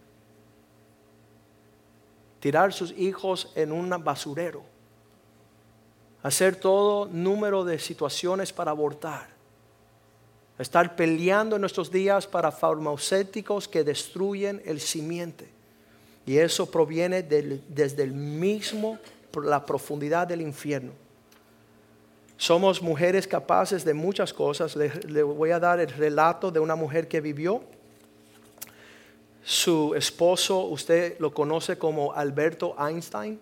Tirar 2.40 2.72
sus 2.72 2.92
hijos 2.92 3.52
en 3.54 3.70
un 3.70 3.90
basurero 4.02 4.69
hacer 6.22 6.56
todo 6.56 7.06
número 7.06 7.64
de 7.64 7.78
situaciones 7.78 8.52
para 8.52 8.70
abortar, 8.70 9.28
estar 10.58 10.94
peleando 10.94 11.56
en 11.56 11.62
nuestros 11.62 11.90
días 11.90 12.26
para 12.26 12.52
farmacéuticos 12.52 13.66
que 13.66 13.82
destruyen 13.82 14.60
el 14.64 14.80
simiente. 14.80 15.48
Y 16.26 16.36
eso 16.36 16.70
proviene 16.70 17.22
desde 17.22 18.02
el 18.02 18.12
mismo, 18.12 18.98
la 19.42 19.64
profundidad 19.64 20.26
del 20.26 20.42
infierno. 20.42 20.92
Somos 22.36 22.80
mujeres 22.82 23.26
capaces 23.26 23.84
de 23.84 23.94
muchas 23.94 24.32
cosas. 24.32 24.76
Le, 24.76 24.92
le 25.08 25.22
voy 25.22 25.50
a 25.50 25.58
dar 25.58 25.80
el 25.80 25.88
relato 25.88 26.50
de 26.50 26.60
una 26.60 26.74
mujer 26.74 27.08
que 27.08 27.20
vivió. 27.20 27.62
Su 29.42 29.94
esposo, 29.94 30.66
usted 30.66 31.18
lo 31.18 31.32
conoce 31.32 31.78
como 31.78 32.12
Alberto 32.12 32.76
Einstein 32.78 33.40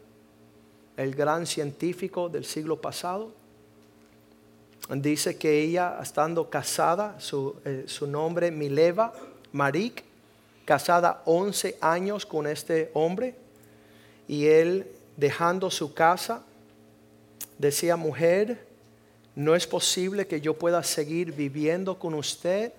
el 0.98 1.14
gran 1.14 1.46
científico 1.46 2.28
del 2.28 2.44
siglo 2.44 2.80
pasado. 2.80 3.32
Dice 4.90 5.38
que 5.38 5.62
ella, 5.62 5.96
estando 6.02 6.50
casada, 6.50 7.20
su, 7.20 7.54
eh, 7.64 7.86
nombre 8.06 8.50
Mileva 8.50 9.12
Marik, 9.52 10.02
casada 10.64 11.22
11 11.24 11.78
años 11.80 12.26
con 12.26 12.48
este 12.48 12.90
hombre, 12.94 13.36
y 14.26 14.46
él 14.46 14.90
dejando 15.16 15.70
su 15.70 15.94
casa, 15.94 16.44
decía, 17.58 17.96
mujer, 17.96 18.66
no 19.36 19.54
es 19.54 19.68
posible 19.68 20.26
que 20.26 20.40
yo 20.40 20.54
pueda 20.58 20.82
seguir 20.82 21.32
viviendo 21.32 21.96
con 21.96 22.12
usted, 22.14 22.72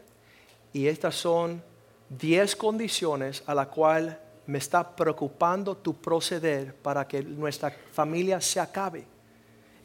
y 0.73 0.87
estas 0.87 1.15
son 1.15 1.63
10 2.09 2.55
condiciones 2.57 3.43
a 3.45 3.55
la 3.55 3.67
cual 3.67 4.19
me 4.49 4.57
está 4.57 4.95
preocupando 4.95 5.77
tu 5.77 5.93
proceder 5.93 6.73
para 6.73 7.07
que 7.07 7.21
nuestra 7.21 7.71
familia 7.91 8.41
se 8.41 8.59
acabe. 8.59 9.05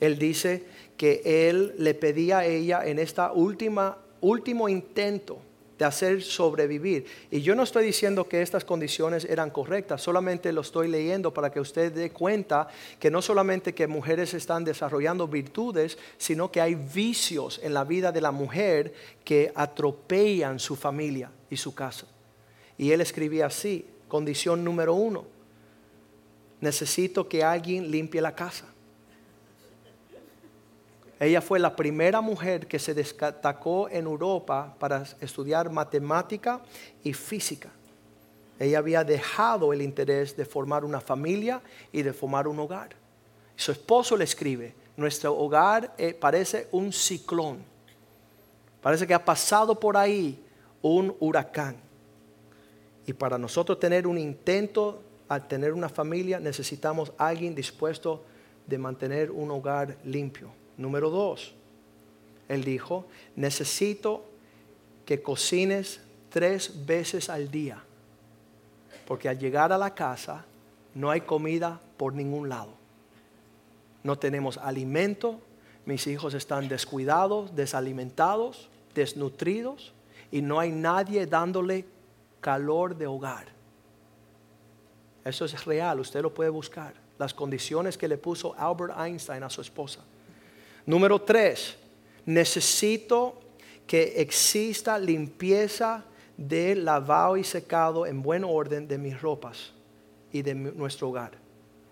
Él 0.01 0.19
dice 0.19 0.65
que 0.97 1.21
él 1.25 1.75
le 1.79 1.95
pedía 1.95 2.39
a 2.39 2.47
ella 2.47 2.85
en 2.85 2.99
esta 2.99 3.33
última 3.33 3.99
último 4.23 4.71
intento 4.71 5.39
de 5.79 5.85
hacer 5.85 6.23
sobrevivir. 6.23 7.05
Y 7.31 7.43
yo 7.43 7.55
no 7.55 7.65
estoy 7.65 7.85
diciendo 7.85 8.27
que 8.27 8.41
estas 8.41 8.65
condiciones 8.65 9.27
eran 9.27 9.51
correctas, 9.51 10.01
solamente 10.01 10.53
lo 10.53 10.63
estoy 10.63 10.89
leyendo 10.89 11.35
para 11.35 11.51
que 11.51 11.61
usted 11.61 11.93
dé 11.93 12.11
cuenta 12.11 12.69
que 12.99 13.11
no 13.11 13.21
solamente 13.21 13.75
que 13.75 13.87
mujeres 13.87 14.33
están 14.33 14.65
desarrollando 14.65 15.29
virtudes, 15.29 15.99
sino 16.17 16.51
que 16.51 16.63
hay 16.63 16.75
vicios 16.75 17.61
en 17.63 17.75
la 17.75 17.85
vida 17.85 18.13
de 18.13 18.21
la 18.23 18.31
mujer 18.31 18.95
que 19.25 19.53
atropellan 19.55 20.59
su 20.59 20.75
familia 20.75 21.31
y 21.51 21.57
su 21.57 21.75
casa. 21.75 22.07
Y 22.79 22.93
él 22.93 23.01
escribía 23.01 23.47
así, 23.47 23.85
condición 24.15 24.63
número 24.63 24.95
uno, 24.95 25.25
necesito 26.61 27.29
que 27.29 27.43
alguien 27.43 27.91
limpie 27.91 28.21
la 28.21 28.33
casa. 28.33 28.65
Ella 31.19 31.41
fue 31.41 31.59
la 31.59 31.75
primera 31.75 32.21
mujer 32.21 32.69
que 32.69 32.79
se 32.79 32.95
destacó 32.95 33.89
en 33.89 34.05
Europa 34.05 34.77
para 34.79 35.03
estudiar 35.21 35.69
matemática 35.69 36.61
y 37.03 37.13
física. 37.13 37.71
Ella 38.61 38.79
había 38.79 39.03
dejado 39.03 39.73
el 39.73 39.83
interés 39.83 40.37
de 40.37 40.45
formar 40.45 40.85
una 40.85 41.01
familia 41.01 41.61
y 41.91 42.03
de 42.03 42.13
formar 42.13 42.47
un 42.47 42.61
hogar. 42.61 42.91
Su 43.57 43.73
esposo 43.73 44.17
le 44.17 44.23
escribe, 44.23 44.77
nuestro 44.97 45.37
hogar 45.37 45.93
eh, 45.99 46.15
parece 46.15 46.69
un 46.71 46.93
ciclón. 46.93 47.65
Parece 48.81 49.09
que 49.09 49.15
ha 49.15 49.25
pasado 49.25 49.81
por 49.81 49.97
ahí 49.97 50.41
un 50.83 51.17
huracán. 51.19 51.83
Y 53.07 53.13
para 53.13 53.39
nosotros 53.39 53.79
tener 53.79 54.07
un 54.07 54.19
intento 54.19 55.03
al 55.29 55.49
tener 55.49 55.73
una 55.73 55.89
familia 55.89 56.39
necesitamos 56.39 57.13
alguien 57.19 57.55
dispuesto 57.55 58.25
de 58.67 58.79
mantener 58.79 59.31
un 59.31 59.51
hogar 59.51 59.97
limpio. 60.05 60.51
Número 60.77 61.11
dos, 61.11 61.55
él 62.49 62.65
dijo, 62.65 63.07
necesito 63.37 64.25
que 65.05 65.23
cocines 65.23 66.01
tres 66.31 66.87
veces 66.87 67.29
al 67.29 67.51
día, 67.51 67.83
porque 69.07 69.29
al 69.29 69.39
llegar 69.39 69.73
a 69.73 69.79
la 69.79 69.95
casa 69.95 70.45
no 70.95 71.11
hay 71.11 71.23
comida 71.23 71.81
por 71.97 72.15
ningún 72.15 72.49
lado. 72.49 72.73
No 74.03 74.19
tenemos 74.19 74.59
alimento, 74.59 75.41
mis 75.87 76.07
hijos 76.07 76.35
están 76.35 76.69
descuidados, 76.69 77.55
desalimentados, 77.55 78.69
desnutridos 78.95 79.93
y 80.31 80.43
no 80.43 80.59
hay 80.61 80.73
nadie 80.73 81.27
dándole 81.27 81.85
calor 82.45 82.95
de 82.95 83.07
hogar. 83.07 83.47
Eso 85.25 85.47
es 85.47 85.65
real, 85.65 85.99
usted 85.99 86.21
lo 86.21 86.35
puede 86.35 86.51
buscar. 86.51 86.93
Las 87.19 87.33
condiciones 87.33 87.97
que 87.97 88.07
le 88.07 88.19
puso 88.19 88.55
Albert 88.59 88.93
Einstein 88.99 89.43
a 89.43 89.49
su 89.49 89.63
esposa. 89.63 90.01
Número 90.85 91.23
tres, 91.23 91.75
necesito 92.27 93.41
que 93.87 94.21
exista 94.21 94.99
limpieza 94.99 96.05
de 96.37 96.75
lavado 96.75 97.39
y 97.39 97.45
secado 97.45 98.05
en 98.05 98.21
buen 98.21 98.45
orden 98.45 98.87
de 98.87 98.99
mis 98.99 99.19
ropas 99.19 99.73
y 100.31 100.43
de 100.43 100.55
nuestro 100.55 101.09
hogar. 101.09 101.33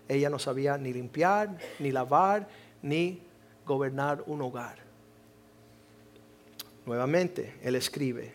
Ella 0.07 0.29
no 0.29 0.37
sabía 0.37 0.77
ni 0.77 0.93
limpiar, 0.93 1.57
ni 1.79 1.91
lavar, 1.91 2.47
ni 2.83 3.23
gobernar 3.65 4.23
un 4.27 4.43
hogar. 4.43 4.77
Nuevamente, 6.85 7.55
él 7.63 7.75
escribe, 7.75 8.33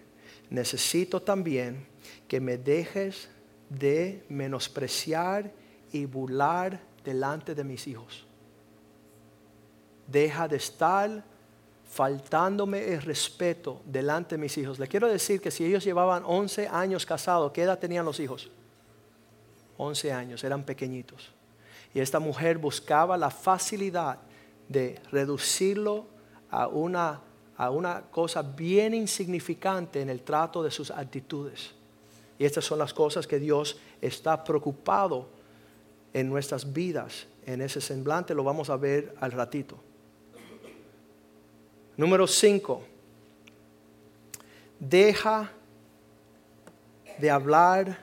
necesito 0.50 1.22
también 1.22 1.87
que 2.27 2.40
me 2.40 2.59
dejes 2.59 3.29
de 3.68 4.25
menospreciar 4.29 5.53
y 5.92 6.05
burlar 6.05 6.81
delante 7.05 7.55
de 7.55 7.64
mis 7.64 7.87
hijos 7.87 8.29
deja 10.09 10.49
de 10.49 10.57
estar 10.57 11.23
faltándome 11.87 12.92
el 12.92 13.03
respeto 13.03 13.81
delante 13.85 14.35
de 14.35 14.40
mis 14.40 14.57
hijos. 14.59 14.79
Le 14.79 14.88
quiero 14.88 15.09
decir 15.09 15.40
que 15.40 15.51
si 15.51 15.64
ellos 15.64 15.85
llevaban 15.85 16.23
11 16.27 16.68
años 16.68 17.07
casados, 17.07 17.53
¿qué 17.53 17.62
edad 17.62 17.79
tenían 17.79 18.05
los 18.05 18.18
hijos? 18.18 18.51
11 19.77 20.12
años, 20.12 20.44
eran 20.44 20.64
pequeñitos. 20.64 21.31
Y 21.94 22.01
esta 22.01 22.18
mujer 22.18 22.59
buscaba 22.59 23.16
la 23.16 23.31
facilidad 23.31 24.18
de 24.68 25.01
reducirlo 25.11 26.07
a 26.51 26.66
una, 26.66 27.21
a 27.57 27.71
una 27.71 28.03
cosa 28.11 28.42
bien 28.42 28.92
insignificante 28.92 30.01
en 30.01 30.11
el 30.11 30.23
trato 30.23 30.62
de 30.62 30.71
sus 30.71 30.90
actitudes. 30.90 31.75
Y 32.38 32.44
estas 32.44 32.64
son 32.64 32.79
las 32.79 32.94
cosas 32.94 33.27
que 33.27 33.38
Dios 33.38 33.79
está 34.01 34.44
preocupado 34.44 35.27
en 36.12 36.29
nuestras 36.29 36.72
vidas. 36.72 37.27
En 37.44 37.61
ese 37.61 37.81
semblante 37.81 38.35
lo 38.35 38.44
vamos 38.44 38.70
a 38.70 38.77
ver 38.77 39.14
al 39.20 39.33
ratito. 39.33 39.77
Número 41.96 42.27
5. 42.27 42.83
Deja 44.79 45.51
de 47.18 47.31
hablar 47.31 47.98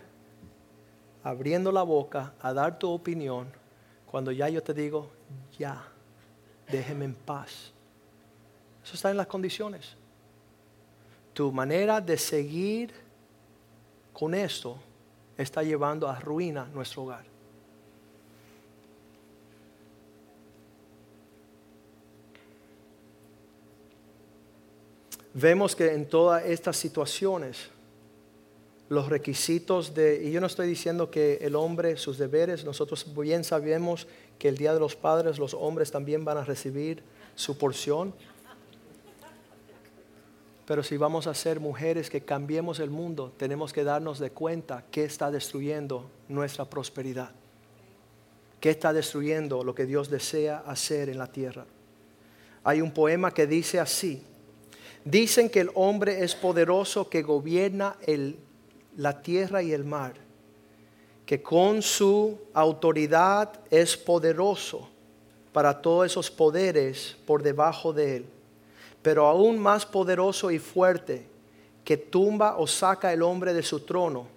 abriendo 1.23 1.71
la 1.71 1.83
boca 1.83 2.33
a 2.41 2.53
dar 2.53 2.77
tu 2.77 2.89
opinión 2.89 3.47
cuando 4.05 4.31
ya 4.31 4.49
yo 4.49 4.61
te 4.61 4.73
digo, 4.73 5.09
ya, 5.57 5.87
déjeme 6.69 7.05
en 7.05 7.13
paz. 7.13 7.71
Eso 8.83 8.95
está 8.95 9.11
en 9.11 9.17
las 9.17 9.27
condiciones. 9.27 9.95
Tu 11.33 11.51
manera 11.51 11.99
de 11.99 12.17
seguir 12.17 13.04
con 14.17 14.33
esto 14.33 14.77
está 15.37 15.61
llevando 15.61 16.07
a 16.07 16.19
ruina 16.19 16.65
nuestro 16.73 17.03
hogar. 17.03 17.35
vemos 25.35 25.75
que 25.75 25.91
en 25.91 26.07
todas 26.07 26.45
estas 26.45 26.77
situaciones 26.77 27.67
los 28.87 29.09
requisitos 29.09 29.93
de, 29.93 30.23
y 30.23 30.31
yo 30.31 30.39
no 30.39 30.47
estoy 30.47 30.67
diciendo 30.67 31.11
que 31.11 31.39
el 31.41 31.55
hombre, 31.55 31.97
sus 31.97 32.17
deberes, 32.17 32.63
nosotros 32.63 33.05
bien 33.15 33.43
sabemos 33.43 34.07
que 34.39 34.47
el 34.47 34.57
Día 34.57 34.73
de 34.73 34.79
los 34.79 34.95
Padres 34.95 35.37
los 35.37 35.53
hombres 35.53 35.91
también 35.91 36.23
van 36.23 36.37
a 36.37 36.45
recibir 36.45 37.03
su 37.35 37.57
porción, 37.57 38.13
pero 40.65 40.83
si 40.83 40.97
vamos 40.97 41.27
a 41.27 41.33
ser 41.33 41.59
mujeres 41.59 42.09
que 42.09 42.21
cambiemos 42.21 42.79
el 42.79 42.89
mundo, 42.89 43.33
tenemos 43.37 43.71
que 43.71 43.83
darnos 43.83 44.19
de 44.19 44.31
cuenta 44.31 44.83
que 44.91 45.03
está 45.03 45.29
destruyendo 45.31 46.09
nuestra 46.27 46.65
prosperidad, 46.65 47.31
que 48.59 48.71
está 48.71 48.93
destruyendo 48.93 49.63
lo 49.63 49.75
que 49.75 49.85
Dios 49.85 50.09
desea 50.09 50.63
hacer 50.65 51.09
en 51.09 51.17
la 51.17 51.27
tierra. 51.27 51.65
Hay 52.63 52.81
un 52.81 52.91
poema 52.91 53.31
que 53.31 53.45
dice 53.45 53.79
así, 53.79 54.23
Dicen 55.05 55.51
que 55.51 55.59
el 55.59 55.69
hombre 55.75 56.23
es 56.23 56.33
poderoso 56.33 57.07
que 57.09 57.21
gobierna 57.21 57.95
la 58.97 59.21
tierra 59.21 59.61
y 59.61 59.71
el 59.71 59.85
mar, 59.85 60.15
que 61.27 61.43
con 61.43 61.83
su 61.83 62.39
autoridad 62.55 63.59
es 63.69 63.95
poderoso 63.95 64.89
para 65.53 65.79
todos 65.79 66.07
esos 66.07 66.31
poderes 66.31 67.15
por 67.27 67.43
debajo 67.43 67.93
de 67.93 68.17
él, 68.17 68.25
pero 69.05 69.27
aún 69.27 69.59
más 69.59 69.85
poderoso 69.85 70.49
y 70.49 70.57
fuerte 70.57 71.27
que 71.83 71.95
tumba 71.95 72.57
o 72.57 72.65
saca 72.65 73.13
el 73.13 73.21
hombre 73.21 73.53
de 73.53 73.61
su 73.61 73.81
trono, 73.81 74.27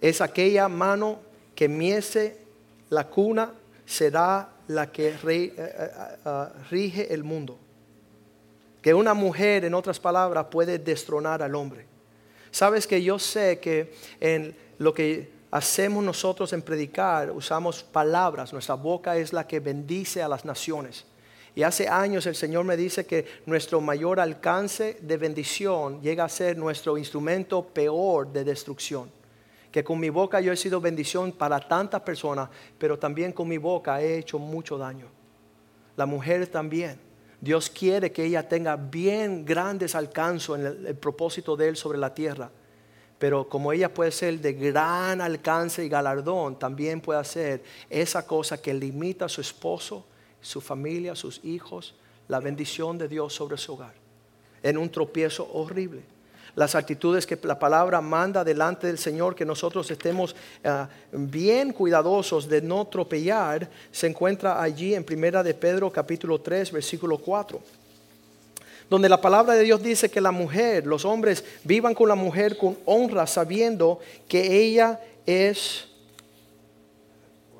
es 0.00 0.22
aquella 0.22 0.70
mano 0.70 1.18
que 1.54 1.68
miese 1.68 2.38
la 2.88 3.08
cuna, 3.08 3.52
será 3.84 4.48
la 4.68 4.90
que 4.90 5.08
eh, 5.08 5.18
eh, 5.28 5.52
eh, 5.54 6.44
rige 6.70 7.12
el 7.12 7.24
mundo 7.24 7.58
que 8.80 8.94
una 8.94 9.12
mujer, 9.12 9.66
en 9.66 9.74
otras 9.74 10.00
palabras, 10.00 10.46
puede 10.50 10.78
destronar 10.78 11.42
al 11.42 11.54
hombre. 11.54 11.84
Sabes 12.50 12.86
que 12.86 13.02
yo 13.02 13.18
sé 13.18 13.58
que 13.58 13.92
en 14.18 14.56
lo 14.78 14.94
que 14.94 15.30
hacemos 15.50 16.02
nosotros 16.02 16.54
en 16.54 16.62
predicar, 16.62 17.30
usamos 17.32 17.82
palabras, 17.82 18.50
nuestra 18.54 18.76
boca 18.76 19.18
es 19.18 19.34
la 19.34 19.46
que 19.46 19.60
bendice 19.60 20.22
a 20.22 20.28
las 20.28 20.46
naciones. 20.46 21.04
Y 21.54 21.62
hace 21.62 21.88
años 21.88 22.26
el 22.26 22.34
Señor 22.34 22.64
me 22.64 22.76
dice 22.76 23.06
que 23.06 23.26
nuestro 23.46 23.80
mayor 23.80 24.20
alcance 24.20 24.98
de 25.00 25.16
bendición 25.16 26.00
llega 26.00 26.24
a 26.24 26.28
ser 26.28 26.56
nuestro 26.56 26.96
instrumento 26.96 27.62
peor 27.62 28.32
de 28.32 28.44
destrucción. 28.44 29.10
Que 29.72 29.84
con 29.84 29.98
mi 30.00 30.10
boca 30.10 30.40
yo 30.40 30.52
he 30.52 30.56
sido 30.56 30.80
bendición 30.80 31.32
para 31.32 31.60
tantas 31.60 32.02
personas, 32.02 32.48
pero 32.78 32.98
también 32.98 33.32
con 33.32 33.48
mi 33.48 33.58
boca 33.58 34.00
he 34.00 34.18
hecho 34.18 34.38
mucho 34.38 34.78
daño. 34.78 35.06
La 35.96 36.06
mujer 36.06 36.46
también. 36.46 36.98
Dios 37.40 37.70
quiere 37.70 38.12
que 38.12 38.24
ella 38.24 38.46
tenga 38.46 38.76
bien 38.76 39.44
grandes 39.44 39.94
alcances 39.94 40.50
en 40.50 40.66
el, 40.66 40.94
propósito 40.96 41.56
de 41.56 41.68
Él 41.68 41.76
sobre 41.76 41.98
la 41.98 42.14
tierra. 42.14 42.50
Pero 43.18 43.48
como 43.48 43.72
ella 43.72 43.92
puede 43.92 44.12
ser 44.12 44.40
de 44.40 44.52
gran 44.52 45.20
alcance 45.20 45.84
y 45.84 45.88
galardón, 45.88 46.58
también 46.58 47.00
puede 47.00 47.20
hacer 47.20 47.62
esa 47.88 48.26
cosa 48.26 48.60
que 48.60 48.72
limita 48.74 49.26
a 49.26 49.28
su 49.28 49.40
esposo, 49.40 50.06
su 50.40 50.60
familia, 50.60 51.14
sus 51.14 51.44
hijos, 51.44 51.94
la 52.28 52.40
bendición 52.40 52.98
de 52.98 53.08
Dios 53.08 53.34
sobre 53.34 53.56
su 53.56 53.74
hogar. 53.74 53.94
En 54.62 54.78
un 54.78 54.90
tropiezo 54.90 55.48
horrible 55.52 56.02
las 56.54 56.74
actitudes 56.74 57.26
que 57.26 57.38
la 57.42 57.58
palabra 57.58 58.00
manda 58.00 58.44
delante 58.44 58.86
del 58.86 58.98
Señor, 58.98 59.34
que 59.34 59.44
nosotros 59.44 59.90
estemos 59.90 60.34
ah, 60.64 60.88
bien 61.12 61.72
cuidadosos 61.72 62.48
de 62.48 62.60
no 62.60 62.86
tropellar, 62.86 63.68
se 63.90 64.06
encuentra 64.06 64.60
allí 64.60 64.94
en 64.94 65.04
Primera 65.04 65.42
de 65.42 65.54
Pedro 65.54 65.90
capítulo 65.90 66.40
3, 66.40 66.72
versículo 66.72 67.18
4. 67.18 67.60
donde 68.88 69.08
la 69.08 69.20
palabra 69.20 69.54
de 69.54 69.62
Dios 69.62 69.82
dice 69.82 70.10
que 70.10 70.20
la 70.20 70.32
mujer, 70.32 70.84
los 70.84 71.04
hombres 71.04 71.44
vivan 71.62 71.94
con 71.94 72.08
la 72.08 72.16
mujer 72.16 72.56
con 72.56 72.76
honra, 72.84 73.26
sabiendo 73.26 74.00
que 74.28 74.60
ella 74.60 75.00
es... 75.24 75.86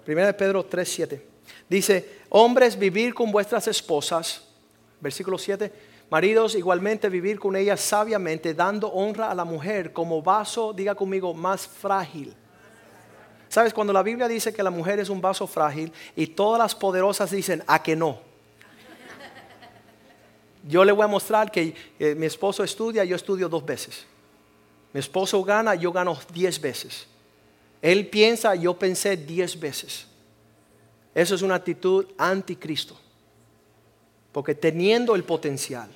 1 0.06 0.36
Pedro 0.36 0.68
3:7. 0.68 1.20
Dice, 1.68 2.19
hombres, 2.30 2.78
vivir 2.78 3.12
con 3.12 3.30
vuestras 3.30 3.68
esposas, 3.68 4.42
versículo 5.00 5.36
7, 5.36 5.70
maridos 6.08 6.54
igualmente 6.54 7.08
vivir 7.08 7.38
con 7.38 7.54
ellas 7.54 7.80
sabiamente, 7.80 8.54
dando 8.54 8.88
honra 8.88 9.30
a 9.30 9.34
la 9.34 9.44
mujer 9.44 9.92
como 9.92 10.22
vaso, 10.22 10.72
diga 10.72 10.94
conmigo, 10.94 11.34
más 11.34 11.66
frágil. 11.66 12.34
¿Sabes? 13.48 13.74
Cuando 13.74 13.92
la 13.92 14.02
Biblia 14.02 14.28
dice 14.28 14.52
que 14.52 14.62
la 14.62 14.70
mujer 14.70 15.00
es 15.00 15.08
un 15.08 15.20
vaso 15.20 15.46
frágil 15.46 15.92
y 16.14 16.28
todas 16.28 16.58
las 16.60 16.74
poderosas 16.74 17.30
dicen, 17.32 17.62
a 17.66 17.82
que 17.82 17.96
no. 17.96 18.18
Yo 20.68 20.84
le 20.84 20.92
voy 20.92 21.04
a 21.04 21.08
mostrar 21.08 21.50
que 21.50 21.74
eh, 21.98 22.14
mi 22.14 22.26
esposo 22.26 22.62
estudia, 22.62 23.02
yo 23.04 23.16
estudio 23.16 23.48
dos 23.48 23.64
veces. 23.64 24.06
Mi 24.92 25.00
esposo 25.00 25.42
gana, 25.42 25.74
yo 25.74 25.90
gano 25.90 26.18
diez 26.32 26.60
veces. 26.60 27.06
Él 27.80 28.08
piensa, 28.08 28.54
yo 28.54 28.78
pensé 28.78 29.16
diez 29.16 29.58
veces. 29.58 30.06
Eso 31.14 31.34
es 31.34 31.42
una 31.42 31.56
actitud 31.56 32.06
anticristo. 32.18 32.96
Porque 34.32 34.54
teniendo 34.54 35.14
el 35.14 35.24
potencial, 35.24 35.90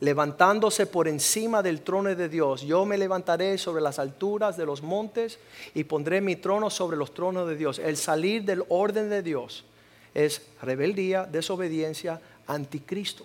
levantándose 0.00 0.86
por 0.86 1.08
encima 1.08 1.62
del 1.62 1.82
trono 1.82 2.14
de 2.14 2.28
Dios, 2.28 2.62
yo 2.62 2.84
me 2.84 2.98
levantaré 2.98 3.58
sobre 3.58 3.82
las 3.82 3.98
alturas 3.98 4.56
de 4.56 4.66
los 4.66 4.82
montes 4.82 5.38
y 5.74 5.84
pondré 5.84 6.20
mi 6.20 6.36
trono 6.36 6.70
sobre 6.70 6.96
los 6.96 7.14
tronos 7.14 7.48
de 7.48 7.56
Dios. 7.56 7.78
El 7.78 7.96
salir 7.96 8.44
del 8.44 8.64
orden 8.68 9.10
de 9.10 9.22
Dios 9.22 9.64
es 10.14 10.42
rebeldía, 10.62 11.24
desobediencia, 11.24 12.20
anticristo. 12.46 13.24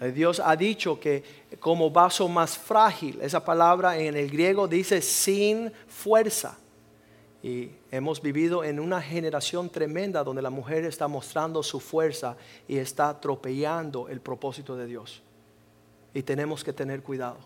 Eh, 0.00 0.12
Dios 0.12 0.40
ha 0.44 0.56
dicho 0.56 1.00
que 1.00 1.22
como 1.58 1.90
vaso 1.90 2.28
más 2.28 2.56
frágil, 2.56 3.18
esa 3.22 3.44
palabra 3.44 3.98
en 3.98 4.16
el 4.16 4.30
griego 4.30 4.68
dice 4.68 5.00
sin 5.00 5.72
fuerza. 5.88 6.58
Y 7.46 7.70
hemos 7.92 8.20
vivido 8.20 8.64
en 8.64 8.80
una 8.80 9.00
generación 9.00 9.70
tremenda 9.70 10.24
donde 10.24 10.42
la 10.42 10.50
mujer 10.50 10.84
está 10.84 11.06
mostrando 11.06 11.62
su 11.62 11.78
fuerza 11.78 12.36
y 12.66 12.76
está 12.78 13.08
atropellando 13.08 14.08
el 14.08 14.20
propósito 14.20 14.76
de 14.76 14.86
Dios. 14.86 15.22
Y 16.12 16.24
tenemos 16.24 16.64
que 16.64 16.72
tener 16.72 17.04
cuidado. 17.04 17.36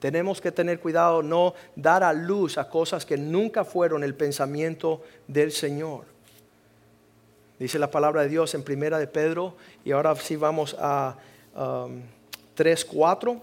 Tenemos 0.00 0.40
que 0.40 0.50
tener 0.50 0.80
cuidado, 0.80 1.22
no 1.22 1.54
dar 1.76 2.02
a 2.02 2.12
luz 2.12 2.58
a 2.58 2.68
cosas 2.68 3.06
que 3.06 3.16
nunca 3.16 3.64
fueron 3.64 4.02
el 4.02 4.16
pensamiento 4.16 5.04
del 5.28 5.52
Señor. 5.52 6.06
Dice 7.60 7.78
la 7.78 7.92
palabra 7.92 8.22
de 8.22 8.28
Dios 8.28 8.52
en 8.56 8.64
primera 8.64 8.98
de 8.98 9.06
Pedro 9.06 9.54
y 9.84 9.92
ahora 9.92 10.16
sí 10.16 10.34
vamos 10.34 10.74
a 10.76 11.16
3, 12.56 12.84
um, 12.84 12.90
4, 12.96 13.42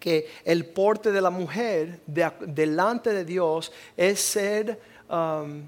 que 0.00 0.28
el 0.44 0.64
porte 0.64 1.12
de 1.12 1.20
la 1.20 1.30
mujer 1.30 2.00
delante 2.06 3.12
de 3.12 3.24
Dios 3.24 3.70
es 3.96 4.18
ser, 4.18 4.80
um, 5.08 5.62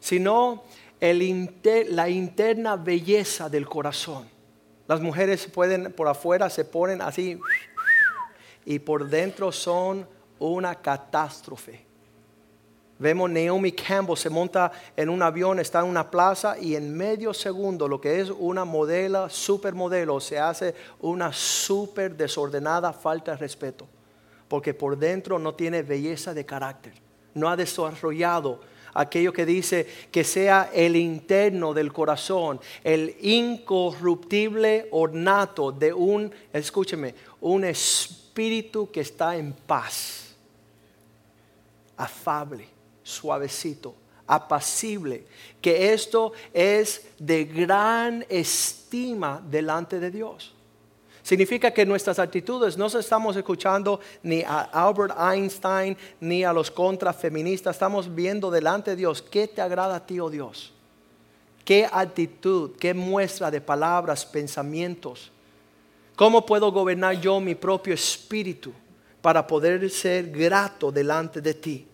sino 0.00 0.64
el 0.98 1.52
la 1.90 2.08
interna 2.08 2.76
belleza 2.76 3.48
del 3.48 3.68
corazón. 3.68 4.28
Las 4.88 5.00
mujeres 5.00 5.46
pueden, 5.46 5.92
por 5.92 6.08
afuera 6.08 6.50
se 6.50 6.64
ponen 6.64 7.00
así 7.00 7.38
y 8.64 8.78
por 8.78 9.08
dentro 9.08 9.52
son 9.52 10.08
una 10.38 10.74
catástrofe. 10.74 11.89
Vemos 13.00 13.30
Naomi 13.30 13.72
Campbell 13.72 14.14
se 14.14 14.28
monta 14.28 14.70
en 14.94 15.08
un 15.08 15.22
avión, 15.22 15.58
está 15.58 15.80
en 15.80 15.86
una 15.86 16.10
plaza 16.10 16.58
y 16.58 16.74
en 16.74 16.94
medio 16.94 17.32
segundo 17.32 17.88
lo 17.88 17.98
que 17.98 18.20
es 18.20 18.28
una 18.28 18.66
modelo, 18.66 19.30
supermodelo, 19.30 20.20
se 20.20 20.38
hace 20.38 20.74
una 21.00 21.32
super 21.32 22.14
desordenada 22.14 22.92
falta 22.92 23.30
de 23.30 23.38
respeto. 23.38 23.88
Porque 24.48 24.74
por 24.74 24.98
dentro 24.98 25.38
no 25.38 25.54
tiene 25.54 25.82
belleza 25.82 26.34
de 26.34 26.44
carácter. 26.44 26.92
No 27.32 27.48
ha 27.48 27.56
desarrollado 27.56 28.60
aquello 28.92 29.32
que 29.32 29.46
dice 29.46 29.86
que 30.12 30.22
sea 30.22 30.68
el 30.70 30.94
interno 30.94 31.72
del 31.72 31.94
corazón, 31.94 32.60
el 32.84 33.16
incorruptible 33.22 34.88
ornato 34.90 35.72
de 35.72 35.94
un, 35.94 36.30
escúcheme, 36.52 37.14
un 37.40 37.64
espíritu 37.64 38.90
que 38.90 39.00
está 39.00 39.36
en 39.36 39.54
paz, 39.54 40.36
afable 41.96 42.79
suavecito, 43.10 43.94
apacible, 44.26 45.26
que 45.60 45.92
esto 45.92 46.32
es 46.54 47.06
de 47.18 47.44
gran 47.44 48.24
estima 48.28 49.42
delante 49.50 49.98
de 49.98 50.10
Dios. 50.10 50.54
Significa 51.22 51.70
que 51.70 51.84
nuestras 51.84 52.18
actitudes 52.18 52.76
no 52.76 52.86
estamos 52.86 53.36
escuchando 53.36 54.00
ni 54.22 54.42
a 54.42 54.62
Albert 54.72 55.14
Einstein 55.18 55.96
ni 56.20 56.44
a 56.44 56.52
los 56.52 56.70
contrafeministas, 56.70 57.76
estamos 57.76 58.12
viendo 58.14 58.50
delante 58.50 58.90
de 58.92 58.96
Dios 58.96 59.20
qué 59.20 59.46
te 59.46 59.60
agrada 59.60 59.96
a 59.96 60.06
ti, 60.06 60.18
oh 60.18 60.30
Dios. 60.30 60.72
¿Qué 61.64 61.88
actitud, 61.90 62.72
qué 62.78 62.94
muestra 62.94 63.50
de 63.50 63.60
palabras, 63.60 64.24
pensamientos? 64.24 65.30
¿Cómo 66.16 66.44
puedo 66.44 66.72
gobernar 66.72 67.20
yo 67.20 67.38
mi 67.40 67.54
propio 67.54 67.94
espíritu 67.94 68.72
para 69.22 69.46
poder 69.46 69.88
ser 69.90 70.30
grato 70.30 70.90
delante 70.90 71.40
de 71.40 71.54
ti? 71.54 71.86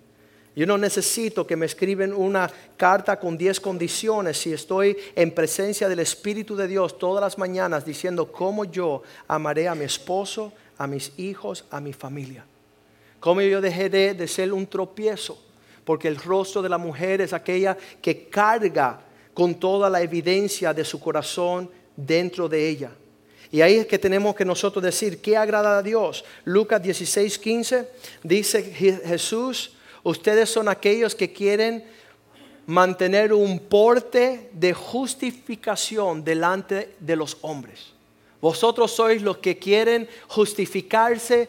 Yo 0.56 0.66
no 0.66 0.78
necesito 0.78 1.46
que 1.46 1.54
me 1.54 1.66
escriben 1.66 2.14
una 2.14 2.50
carta 2.78 3.20
con 3.20 3.36
10 3.36 3.60
condiciones 3.60 4.38
si 4.38 4.54
estoy 4.54 4.96
en 5.14 5.30
presencia 5.32 5.86
del 5.86 5.98
Espíritu 5.98 6.56
de 6.56 6.66
Dios 6.66 6.98
todas 6.98 7.22
las 7.22 7.36
mañanas 7.36 7.84
diciendo 7.84 8.32
cómo 8.32 8.64
yo 8.64 9.02
amaré 9.28 9.68
a 9.68 9.74
mi 9.74 9.84
esposo, 9.84 10.54
a 10.78 10.86
mis 10.86 11.12
hijos, 11.18 11.66
a 11.70 11.78
mi 11.78 11.92
familia. 11.92 12.46
Cómo 13.20 13.42
yo 13.42 13.60
dejaré 13.60 14.14
de 14.14 14.26
ser 14.26 14.50
un 14.50 14.66
tropiezo, 14.66 15.38
porque 15.84 16.08
el 16.08 16.16
rostro 16.16 16.62
de 16.62 16.70
la 16.70 16.78
mujer 16.78 17.20
es 17.20 17.34
aquella 17.34 17.76
que 18.00 18.30
carga 18.30 19.02
con 19.34 19.56
toda 19.56 19.90
la 19.90 20.00
evidencia 20.00 20.72
de 20.72 20.86
su 20.86 20.98
corazón 20.98 21.70
dentro 21.94 22.48
de 22.48 22.66
ella. 22.66 22.92
Y 23.52 23.60
ahí 23.60 23.74
es 23.74 23.86
que 23.86 23.98
tenemos 23.98 24.34
que 24.34 24.44
nosotros 24.46 24.82
decir, 24.82 25.20
¿qué 25.20 25.36
agrada 25.36 25.76
a 25.76 25.82
Dios? 25.82 26.24
Lucas 26.46 26.82
16, 26.82 27.38
15 27.38 27.88
dice 28.22 28.62
Jesús, 28.62 29.75
Ustedes 30.06 30.50
son 30.50 30.68
aquellos 30.68 31.16
que 31.16 31.32
quieren 31.32 31.84
mantener 32.66 33.32
un 33.32 33.58
porte 33.58 34.50
de 34.52 34.72
justificación 34.72 36.22
delante 36.22 36.94
de 37.00 37.16
los 37.16 37.36
hombres. 37.40 37.92
Vosotros 38.40 38.92
sois 38.92 39.20
los 39.20 39.38
que 39.38 39.58
quieren 39.58 40.08
justificarse 40.28 41.48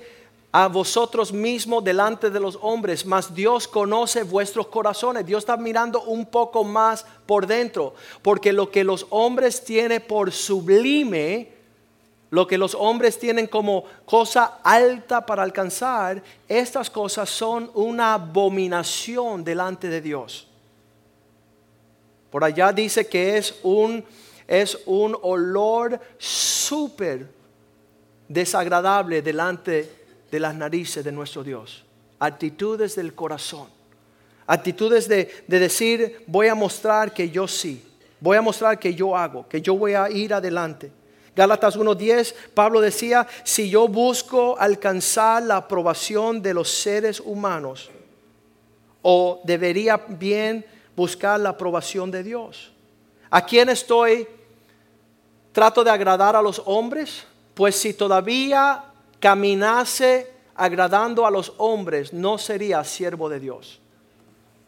a 0.51 0.67
vosotros 0.69 1.31
mismos 1.31 1.83
delante 1.83 2.31
de 2.31 2.39
los 2.39 2.57
hombres, 2.63 3.05
mas 3.05 3.35
Dios 3.35 3.67
conoce 3.67 4.23
vuestros 4.23 4.65
corazones. 4.69 5.23
Dios 5.23 5.43
está 5.43 5.55
mirando 5.55 6.01
un 6.05 6.25
poco 6.25 6.63
más 6.63 7.05
por 7.27 7.45
dentro, 7.45 7.93
porque 8.23 8.51
lo 8.51 8.71
que 8.71 8.83
los 8.83 9.05
hombres 9.11 9.63
tienen 9.63 10.01
por 10.01 10.31
sublime, 10.31 11.56
lo 12.29 12.45
que 12.45 12.57
los 12.57 12.75
hombres 12.75 13.17
tienen 13.19 13.47
como 13.47 13.85
cosa 14.05 14.59
alta 14.63 15.25
para 15.25 15.43
alcanzar, 15.43 16.21
estas 16.47 16.89
cosas 16.89 17.29
son 17.29 17.71
una 17.73 18.15
abominación 18.15 19.43
delante 19.43 19.87
de 19.87 20.01
Dios. 20.01 20.47
Por 22.29 22.43
allá 22.43 22.73
dice 22.73 23.07
que 23.07 23.37
es 23.37 23.55
un, 23.63 24.03
es 24.47 24.77
un 24.85 25.17
olor 25.21 25.99
súper 26.17 27.27
desagradable 28.27 29.21
delante 29.21 29.89
de 30.29 30.39
las 30.39 30.53
narices 30.53 31.05
de 31.05 31.11
nuestro 31.13 31.43
Dios. 31.43 31.85
Actitudes 32.19 32.95
del 32.95 33.13
corazón. 33.13 33.67
Actitudes 34.45 35.07
de, 35.07 35.43
de 35.47 35.59
decir, 35.59 36.23
voy 36.27 36.47
a 36.47 36.55
mostrar 36.55 37.13
que 37.13 37.29
yo 37.29 37.47
sí. 37.47 37.83
Voy 38.19 38.35
a 38.35 38.41
mostrar 38.41 38.77
que 38.79 38.93
yo 38.93 39.15
hago, 39.15 39.47
que 39.47 39.61
yo 39.61 39.77
voy 39.77 39.93
a 39.93 40.09
ir 40.09 40.33
adelante. 40.33 40.91
Gálatas 41.37 41.77
1.10, 41.77 42.33
Pablo 42.55 42.81
decía, 42.81 43.27
si 43.43 43.69
yo 43.69 43.87
busco 43.87 44.57
alcanzar 44.57 45.43
la 45.43 45.57
aprobación 45.57 46.41
de 46.41 46.51
los 46.55 46.67
seres 46.67 47.19
humanos, 47.19 47.91
o 49.03 49.39
debería 49.43 49.97
bien 49.97 50.65
buscar 50.95 51.39
la 51.39 51.49
aprobación 51.49 52.09
de 52.09 52.23
Dios. 52.23 52.71
¿A 53.29 53.45
quién 53.45 53.69
estoy? 53.69 54.27
¿Trato 55.51 55.83
de 55.83 55.91
agradar 55.91 56.35
a 56.35 56.41
los 56.41 56.59
hombres? 56.65 57.23
Pues 57.53 57.75
si 57.75 57.93
todavía 57.93 58.85
caminase 59.19 60.31
agradando 60.55 61.23
a 61.23 61.29
los 61.29 61.53
hombres, 61.57 62.13
no 62.13 62.39
sería 62.39 62.83
siervo 62.83 63.29
de 63.29 63.39
Dios. 63.39 63.79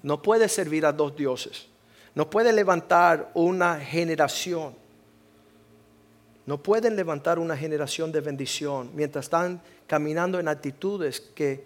No 0.03 0.21
puede 0.21 0.47
servir 0.47 0.85
a 0.85 0.91
dos 0.91 1.15
dioses. 1.15 1.65
No 2.13 2.29
puede 2.29 2.53
levantar 2.53 3.31
una 3.33 3.79
generación. 3.79 4.75
No 6.49 6.57
pueden 6.57 6.95
levantar 6.95 7.37
una 7.37 7.55
generación 7.55 8.11
de 8.11 8.21
bendición 8.21 8.89
mientras 8.95 9.25
están 9.25 9.61
caminando 9.85 10.39
en 10.39 10.47
actitudes 10.47 11.21
que, 11.21 11.63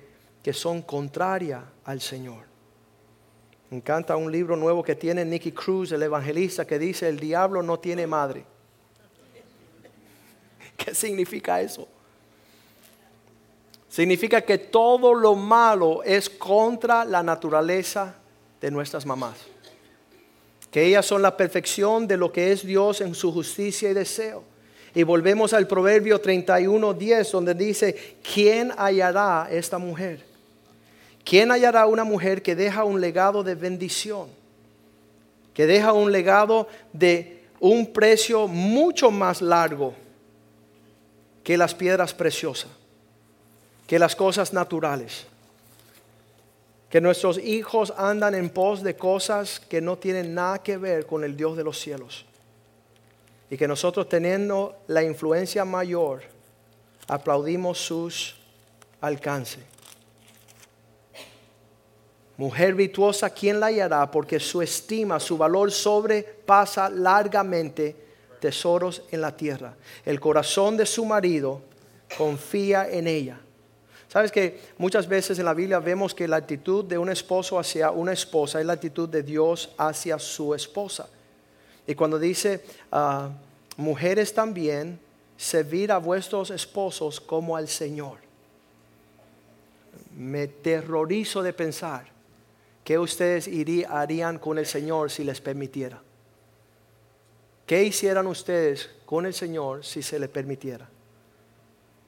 son 0.52 0.82
contrarias 0.82 1.64
al 1.86 2.02
Señor. 2.02 2.44
Me 3.70 3.78
encanta 3.78 4.18
un 4.18 4.30
libro 4.30 4.58
nuevo 4.58 4.84
que 4.84 4.96
tiene 4.96 5.24
Nicky 5.24 5.54
Cruz, 5.54 5.94
el 5.94 6.04
evangelista, 6.04 6.68
que 6.68 6.78
dice, 6.78 7.08
el 7.08 7.18
diablo 7.18 7.64
no 7.64 7.80
tiene 7.80 8.06
madre. 8.06 8.44
¿Qué 10.76 10.94
significa 10.94 11.62
eso? 11.62 11.88
Significa 13.88 14.42
que 14.42 14.58
todo 14.58 15.14
lo 15.14 15.34
malo 15.34 16.04
es 16.04 16.30
contra 16.30 17.06
la 17.06 17.24
naturaleza 17.24 18.16
de 18.60 18.70
nuestras 18.70 19.06
mamás. 19.06 19.38
Que 20.70 20.88
ellas 20.88 21.06
son 21.06 21.22
la 21.22 21.38
perfección 21.38 22.06
de 22.06 22.18
lo 22.18 22.34
que 22.34 22.52
es 22.52 22.66
Dios 22.66 23.00
en 23.00 23.16
su 23.16 23.32
justicia 23.32 23.90
y 23.90 23.94
deseo. 23.94 24.52
Y 24.96 25.04
volvemos 25.04 25.54
al 25.54 25.68
Proverbio 25.68 26.22
31.10 26.22 27.32
donde 27.32 27.54
dice, 27.56 28.18
¿quién 28.34 28.72
hallará 28.78 29.48
esta 29.50 29.78
mujer? 29.80 30.24
¿Quién 31.24 31.52
hallará 31.52 31.88
una 31.88 32.04
mujer 32.04 32.42
que 32.42 32.56
deja 32.56 32.84
un 32.84 33.02
legado 33.02 33.44
de 33.44 33.56
bendición? 33.56 34.28
Que 35.54 35.66
deja 35.66 35.94
un 35.94 36.12
legado 36.12 36.68
de 36.92 37.44
un 37.60 37.92
precio 37.92 38.48
mucho 38.48 39.10
más 39.10 39.42
largo 39.42 39.96
que 41.44 41.58
las 41.58 41.74
piedras 41.74 42.14
preciosas, 42.14 42.70
que 43.88 43.98
las 43.98 44.16
cosas 44.16 44.54
naturales. 44.54 45.26
Que 46.90 47.02
nuestros 47.02 47.40
hijos 47.40 47.92
andan 47.98 48.36
en 48.36 48.50
pos 48.50 48.84
de 48.84 48.96
cosas 48.96 49.60
que 49.60 49.82
no 49.82 49.98
tienen 49.98 50.36
nada 50.36 50.60
que 50.60 50.78
ver 50.78 51.08
con 51.08 51.24
el 51.24 51.36
Dios 51.36 51.58
de 51.58 51.64
los 51.64 51.80
cielos. 51.80 52.26
Y 53.54 53.58
que 53.58 53.68
nosotros 53.68 54.10
teniendo 54.10 54.82
la 54.88 55.04
influencia 55.04 55.64
mayor, 55.64 56.24
aplaudimos 57.08 57.78
sus 57.78 58.36
alcances. 59.00 59.60
Mujer 62.36 62.74
virtuosa, 62.74 63.30
¿quién 63.30 63.60
la 63.60 63.68
hallará? 63.68 64.10
Porque 64.10 64.40
su 64.40 64.64
estima, 64.64 65.20
su 65.20 65.38
valor 65.38 65.72
sobrepasa 65.72 66.90
largamente 66.90 67.96
tesoros 68.40 69.04
en 69.12 69.22
la 69.22 69.38
tierra. 69.38 69.76
El 70.04 70.20
corazón 70.20 70.76
de 70.76 70.88
su 70.88 71.06
marido 71.06 71.62
confía 72.18 72.90
en 72.90 73.06
ella. 73.06 73.40
Sabes 74.08 74.32
que 74.32 74.62
muchas 74.80 75.08
veces 75.08 75.38
en 75.38 75.46
la 75.46 75.54
Biblia 75.54 75.78
vemos 75.78 76.16
que 76.16 76.28
la 76.28 76.38
actitud 76.38 76.86
de 76.86 76.98
un 76.98 77.12
esposo 77.12 77.60
hacia 77.60 77.92
una 77.92 78.14
esposa 78.14 78.60
es 78.60 78.66
la 78.66 78.74
actitud 78.74 79.08
de 79.08 79.22
Dios 79.22 79.70
hacia 79.78 80.18
su 80.18 80.56
esposa. 80.56 81.08
Y 81.86 81.96
cuando 81.96 82.18
dice, 82.20 82.64
ah, 82.92 83.30
mujeres 83.78 84.34
también, 84.34 85.00
servir 85.38 85.92
a 85.92 85.98
vuestros 85.98 86.52
esposos 86.52 87.20
como 87.20 87.58
al 87.58 87.68
Señor. 87.68 88.20
Me 90.16 90.48
terrorizo 90.48 91.42
de 91.42 91.54
pensar 91.54 92.06
que 92.84 93.00
ustedes 93.00 93.50
harían 93.90 94.40
con 94.40 94.58
el 94.58 94.66
Señor 94.66 95.10
si 95.12 95.24
les 95.24 95.42
permitiera. 95.42 96.02
¿Qué 97.66 97.84
hicieran 97.84 98.28
ustedes 98.28 98.90
con 99.06 99.26
el 99.26 99.34
Señor 99.34 99.86
si 99.86 100.02
se 100.04 100.20
les 100.20 100.30
permitiera? 100.30 100.90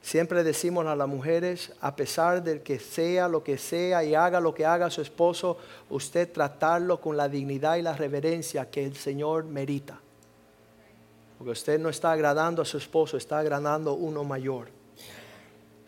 Siempre 0.06 0.44
decimos 0.44 0.86
a 0.86 0.94
las 0.94 1.08
mujeres, 1.08 1.72
a 1.80 1.96
pesar 1.96 2.40
de 2.40 2.62
que 2.62 2.78
sea 2.78 3.26
lo 3.26 3.42
que 3.42 3.58
sea 3.58 4.04
y 4.04 4.14
haga 4.14 4.38
lo 4.38 4.54
que 4.54 4.64
haga 4.64 4.88
su 4.88 5.00
esposo, 5.00 5.58
usted 5.90 6.30
tratarlo 6.30 7.00
con 7.00 7.16
la 7.16 7.28
dignidad 7.28 7.74
y 7.74 7.82
la 7.82 7.92
reverencia 7.92 8.70
que 8.70 8.86
el 8.86 8.94
Señor 8.94 9.46
merita. 9.46 9.98
Porque 11.36 11.50
usted 11.50 11.80
no 11.80 11.88
está 11.88 12.12
agradando 12.12 12.62
a 12.62 12.64
su 12.64 12.78
esposo, 12.78 13.16
está 13.16 13.40
agradando 13.40 13.94
uno 13.94 14.22
mayor. 14.22 14.68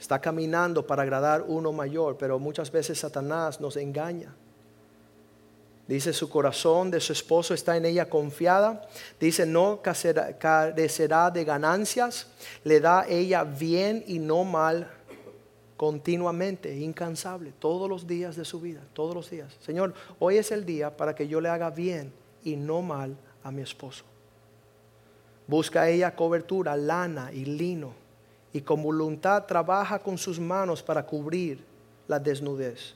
Está 0.00 0.20
caminando 0.20 0.84
para 0.84 1.02
agradar 1.02 1.44
uno 1.46 1.70
mayor, 1.70 2.16
pero 2.18 2.40
muchas 2.40 2.72
veces 2.72 2.98
Satanás 2.98 3.60
nos 3.60 3.76
engaña. 3.76 4.34
Dice 5.88 6.12
su 6.12 6.28
corazón 6.28 6.90
de 6.90 7.00
su 7.00 7.14
esposo 7.14 7.54
está 7.54 7.76
en 7.76 7.86
ella 7.86 8.10
confiada. 8.10 8.86
Dice 9.18 9.46
no 9.46 9.80
carecerá 9.82 11.30
de 11.30 11.44
ganancias. 11.44 12.26
Le 12.62 12.78
da 12.78 13.06
ella 13.08 13.42
bien 13.42 14.04
y 14.06 14.18
no 14.18 14.44
mal 14.44 14.88
continuamente, 15.78 16.76
incansable, 16.76 17.52
todos 17.56 17.88
los 17.88 18.06
días 18.06 18.34
de 18.34 18.44
su 18.44 18.60
vida, 18.60 18.80
todos 18.92 19.14
los 19.14 19.30
días. 19.30 19.56
Señor, 19.60 19.94
hoy 20.18 20.36
es 20.36 20.50
el 20.50 20.66
día 20.66 20.94
para 20.94 21.14
que 21.14 21.28
yo 21.28 21.40
le 21.40 21.48
haga 21.48 21.70
bien 21.70 22.12
y 22.42 22.56
no 22.56 22.82
mal 22.82 23.16
a 23.44 23.50
mi 23.52 23.62
esposo. 23.62 24.04
Busca 25.46 25.88
ella 25.88 26.14
cobertura, 26.14 26.76
lana 26.76 27.32
y 27.32 27.44
lino, 27.44 27.94
y 28.52 28.60
con 28.60 28.82
voluntad 28.82 29.46
trabaja 29.46 30.00
con 30.00 30.18
sus 30.18 30.40
manos 30.40 30.82
para 30.82 31.06
cubrir 31.06 31.64
la 32.08 32.18
desnudez. 32.18 32.94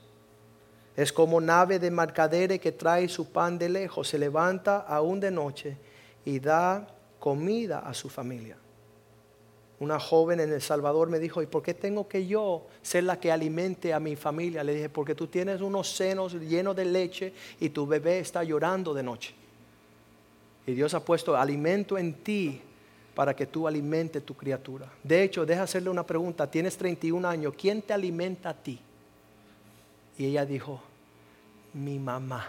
Es 0.97 1.12
como 1.12 1.40
nave 1.40 1.78
de 1.78 1.90
mercadere 1.90 2.59
que 2.59 2.72
trae 2.72 3.09
su 3.09 3.30
pan 3.30 3.59
de 3.59 3.68
lejos, 3.68 4.09
se 4.09 4.18
levanta 4.18 4.78
aún 4.80 5.20
de 5.20 5.30
noche 5.30 5.76
y 6.24 6.38
da 6.38 6.86
comida 7.18 7.80
a 7.80 7.95
su 7.95 8.09
familia. 8.09 8.57
Una 9.80 9.99
joven 9.99 10.38
en 10.38 10.53
El 10.53 10.62
Salvador 10.62 11.09
me 11.09 11.18
dijo, 11.18 11.43
¿y 11.43 11.47
por 11.47 11.62
qué 11.62 11.74
tengo 11.74 12.07
que 12.07 12.26
yo 12.26 12.66
ser 12.82 13.05
la 13.05 13.18
que 13.18 13.32
alimente 13.32 13.93
a 13.93 13.99
mi 13.99 14.14
familia? 14.14 14.62
Le 14.62 14.74
dije, 14.74 14.88
porque 14.88 15.14
tú 15.14 15.26
tienes 15.26 15.61
unos 15.61 15.88
senos 15.88 16.34
llenos 16.34 16.76
de 16.76 16.84
leche 16.84 17.32
y 17.59 17.70
tu 17.70 17.86
bebé 17.86 18.20
está 18.20 18.45
llorando 18.45 18.95
de 18.95 19.03
noche. 19.03 19.34
Y 20.66 20.72
Dios 20.74 20.95
ha 20.95 21.05
puesto 21.05 21.36
alimento 21.36 21.99
en 21.99 22.14
ti 22.14 22.61
para 23.14 23.34
que 23.34 23.47
tú 23.47 23.66
alimentes 23.66 24.24
tu 24.24 24.34
criatura. 24.34 24.88
De 25.03 25.22
hecho, 25.22 25.45
deja 25.45 25.64
hacerle 25.64 25.90
una 25.90 26.07
pregunta. 26.07 26.49
Tienes 26.49 26.76
31 26.76 27.26
años. 27.28 27.55
¿Quién 27.59 27.82
te 27.82 27.93
alimenta 27.93 28.51
a 28.51 28.55
ti? 28.55 28.78
Y 30.19 30.27
ella 30.27 30.45
dijo, 30.45 30.81
mi 31.73 31.99
mamá. 31.99 32.49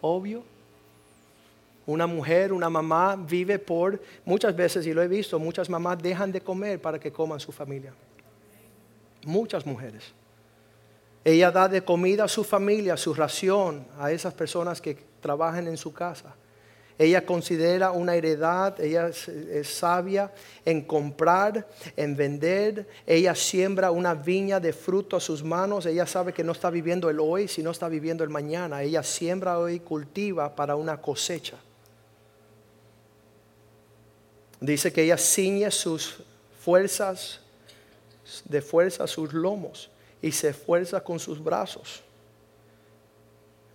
Obvio. 0.00 0.42
Una 1.86 2.06
mujer, 2.06 2.52
una 2.52 2.68
mamá 2.68 3.14
vive 3.16 3.58
por, 3.58 4.00
muchas 4.24 4.54
veces, 4.56 4.86
y 4.86 4.92
lo 4.92 5.02
he 5.02 5.08
visto, 5.08 5.38
muchas 5.38 5.70
mamás 5.70 6.02
dejan 6.02 6.32
de 6.32 6.40
comer 6.40 6.80
para 6.80 6.98
que 6.98 7.12
coman 7.12 7.38
su 7.38 7.52
familia. 7.52 7.94
Muchas 9.24 9.64
mujeres. 9.64 10.12
Ella 11.24 11.50
da 11.50 11.68
de 11.68 11.82
comida 11.82 12.24
a 12.24 12.28
su 12.28 12.42
familia, 12.42 12.96
su 12.96 13.14
ración, 13.14 13.86
a 13.98 14.10
esas 14.10 14.34
personas 14.34 14.80
que 14.80 14.96
trabajan 15.20 15.68
en 15.68 15.76
su 15.76 15.92
casa. 15.92 16.34
Ella 16.98 17.26
considera 17.26 17.90
una 17.90 18.14
heredad, 18.14 18.80
ella 18.80 19.08
es, 19.08 19.68
sabia 19.68 20.32
en 20.64 20.82
comprar, 20.82 21.68
en 21.94 22.16
vender. 22.16 22.88
Ella 23.06 23.34
siembra 23.34 23.90
una 23.90 24.14
viña 24.14 24.60
de 24.60 24.72
fruto 24.72 25.16
a 25.16 25.20
sus 25.20 25.44
manos. 25.44 25.84
Ella 25.84 26.06
sabe 26.06 26.32
que 26.32 26.42
no 26.42 26.52
está 26.52 26.70
viviendo 26.70 27.10
el 27.10 27.20
hoy, 27.20 27.48
sino 27.48 27.70
está 27.70 27.88
viviendo 27.88 28.24
el 28.24 28.30
mañana. 28.30 28.82
Ella 28.82 29.02
siembra 29.02 29.58
hoy, 29.58 29.80
cultiva 29.80 30.56
para 30.56 30.74
una 30.74 31.00
cosecha. 31.00 31.58
Dice 34.58 34.90
que 34.90 35.02
ella 35.02 35.18
ciñe 35.18 35.70
sus 35.70 36.22
fuerzas, 36.64 37.40
de 38.46 38.62
fuerza 38.62 39.06
sus 39.06 39.34
lomos 39.34 39.90
y 40.22 40.32
se 40.32 40.48
esfuerza 40.48 41.04
con 41.04 41.20
sus 41.20 41.44
brazos. 41.44 42.02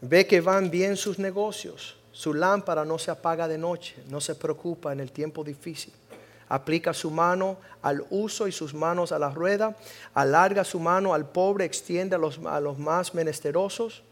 Ve 0.02 0.26
que 0.26 0.42
van 0.42 0.72
bien 0.72 0.98
sus 0.98 1.20
negocios 1.20 2.01
su 2.22 2.36
lámpara 2.36 2.86
no 2.86 3.00
se 3.00 3.10
apaga 3.10 3.48
de 3.48 3.58
noche, 3.58 3.96
no 4.08 4.22
se 4.22 4.36
preocupa 4.36 4.94
en 4.94 5.00
el 5.00 5.12
tiempo 5.12 5.44
difícil. 5.44 5.92
Aplica 6.50 6.94
su 6.94 7.10
mano 7.10 7.58
al 7.82 8.06
uso 8.12 8.48
y 8.48 8.52
sus 8.52 8.76
manos 8.76 9.12
a 9.12 9.18
la 9.18 9.32
rueda. 9.32 9.76
Alarga 10.14 10.64
su 10.64 10.80
mano 10.80 11.16
al 11.16 11.28
pobre, 11.28 11.66
extiende 11.66 12.16
a 12.16 12.20
los, 12.20 12.38
a 12.46 12.60
los 12.60 12.78
más 12.78 13.16
menesterosos. 13.16 14.04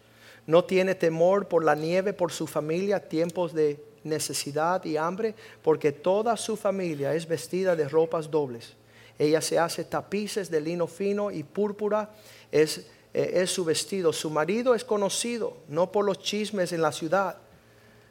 No 0.47 0.63
tiene 0.63 0.95
temor 0.95 1.47
por 1.47 1.63
la 1.63 1.75
nieve, 1.75 2.13
por 2.13 2.31
su 2.31 2.47
familia, 2.47 3.07
tiempos 3.07 3.53
de 3.53 3.79
necesidad 4.03 4.83
y 4.85 4.97
hambre, 4.97 5.35
porque 5.61 5.91
toda 5.91 6.35
su 6.35 6.57
familia 6.57 7.13
es 7.13 7.27
vestida 7.27 7.75
de 7.75 7.87
ropas 7.87 8.31
dobles. 8.31 8.73
Ella 9.19 9.39
se 9.39 9.59
hace 9.59 9.83
tapices 9.83 10.49
de 10.49 10.61
lino 10.61 10.87
fino 10.87 11.29
y 11.29 11.43
púrpura 11.43 12.09
es, 12.51 12.87
eh, 13.13 13.33
es 13.35 13.51
su 13.51 13.63
vestido. 13.63 14.11
Su 14.13 14.31
marido 14.31 14.73
es 14.73 14.83
conocido, 14.83 15.57
no 15.67 15.91
por 15.91 16.05
los 16.05 16.17
chismes 16.17 16.71
en 16.71 16.81
la 16.81 16.91
ciudad 16.91 17.37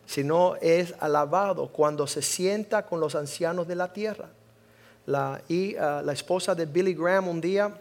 sino 0.08 0.56
es 0.62 0.94
alabado 1.00 1.68
cuando 1.68 2.06
se 2.06 2.22
sienta 2.22 2.86
con 2.86 2.98
los 2.98 3.14
ancianos 3.14 3.68
de 3.68 3.76
la 3.76 3.92
tierra. 3.92 4.30
La, 5.04 5.42
y, 5.48 5.76
ah, 5.76 6.00
la 6.02 6.14
esposa 6.14 6.54
de 6.54 6.64
Billy 6.64 6.94
Graham 6.94 7.28
un 7.28 7.42
día 7.42 7.78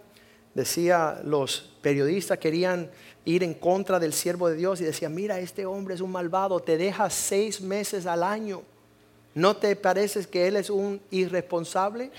decía, 0.54 1.22
los 1.24 1.72
periodistas 1.82 2.38
querían 2.38 2.92
ir 3.24 3.44
en 3.44 3.54
contra 3.54 3.98
del 3.98 4.12
siervo 4.12 4.50
de 4.50 4.58
Dios 4.58 4.82
y 4.82 4.84
decía, 4.84 5.08
mira, 5.08 5.40
este 5.40 5.66
hombre 5.66 5.96
es 5.96 6.02
un 6.02 6.12
malvado, 6.12 6.60
te 6.60 6.78
deja 6.78 7.10
seis 7.10 7.62
meses 7.62 8.06
al 8.06 8.24
año. 8.24 8.62
¿No 9.34 9.56
te 9.56 9.74
parece 9.78 10.26
que 10.26 10.50
él 10.50 10.58
es 10.58 10.70
un 10.70 11.00
irresponsable? 11.12 12.12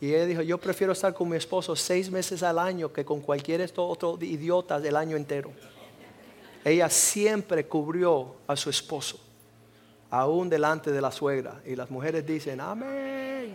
Y 0.00 0.14
él 0.14 0.28
dijo, 0.28 0.40
yo 0.40 0.56
prefiero 0.56 0.94
estar 0.94 1.12
con 1.12 1.28
mi 1.28 1.36
esposo 1.36 1.76
seis 1.76 2.10
meses 2.10 2.42
al 2.42 2.58
año 2.58 2.90
que 2.90 3.04
con 3.04 3.20
cualquier 3.20 3.70
otro 3.76 4.16
idiota 4.22 4.80
del 4.80 4.96
año 4.96 5.14
entero 5.14 5.50
ella 6.64 6.88
siempre 6.88 7.66
cubrió 7.66 8.36
a 8.46 8.56
su 8.56 8.70
esposo, 8.70 9.20
aún 10.10 10.48
delante 10.48 10.90
de 10.90 11.00
la 11.00 11.12
suegra. 11.12 11.60
Y 11.66 11.76
las 11.76 11.90
mujeres 11.90 12.26
dicen, 12.26 12.60
amén. 12.60 13.54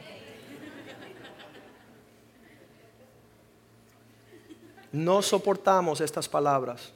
No 4.91 5.21
soportamos 5.21 6.01
estas 6.01 6.27
palabras, 6.29 6.91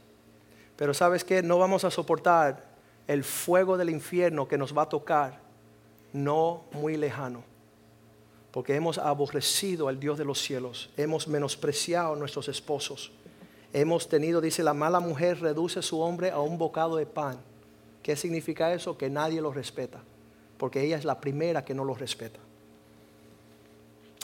pero 0.76 0.94
sabes 0.94 1.24
que 1.24 1.44
no 1.44 1.60
vamos 1.60 1.84
a 1.84 1.92
soportar 1.92 2.64
el 3.08 3.24
fuego 3.24 3.78
del 3.78 3.90
infierno 3.90 4.48
que 4.48 4.58
nos 4.58 4.76
va 4.76 4.84
a 4.84 4.90
tocar, 4.90 5.40
no 6.12 6.64
muy 6.72 6.98
lejano. 6.98 7.44
porque 8.54 8.76
hemos 8.76 9.00
aborrecido 9.00 9.88
al 9.88 10.00
Dios 10.00 10.20
de 10.20 10.26
los 10.26 10.40
cielos, 10.40 10.92
hemos 10.96 11.28
menospreciado 11.28 12.14
a 12.14 12.16
nuestros 12.16 12.48
esposos, 12.48 13.12
hemos 13.74 14.08
tenido, 14.08 14.40
dice, 14.40 14.64
la 14.64 14.74
mala 14.74 15.00
mujer 15.00 15.42
reduce 15.42 15.82
su 15.82 16.00
hombre 16.00 16.32
a 16.32 16.40
un 16.40 16.58
bocado 16.58 16.96
de 16.96 17.06
pan. 17.06 17.38
¿Qué 18.02 18.16
significa 18.16 18.74
eso? 18.74 18.98
Que 18.98 19.10
nadie 19.10 19.42
lo 19.42 19.52
respeta, 19.52 20.00
porque 20.58 20.82
ella 20.82 20.98
es 20.98 21.06
la 21.06 21.20
primera 21.20 21.66
que 21.66 21.74
no 21.74 21.84
lo 21.84 21.96
respeta. 21.96 22.40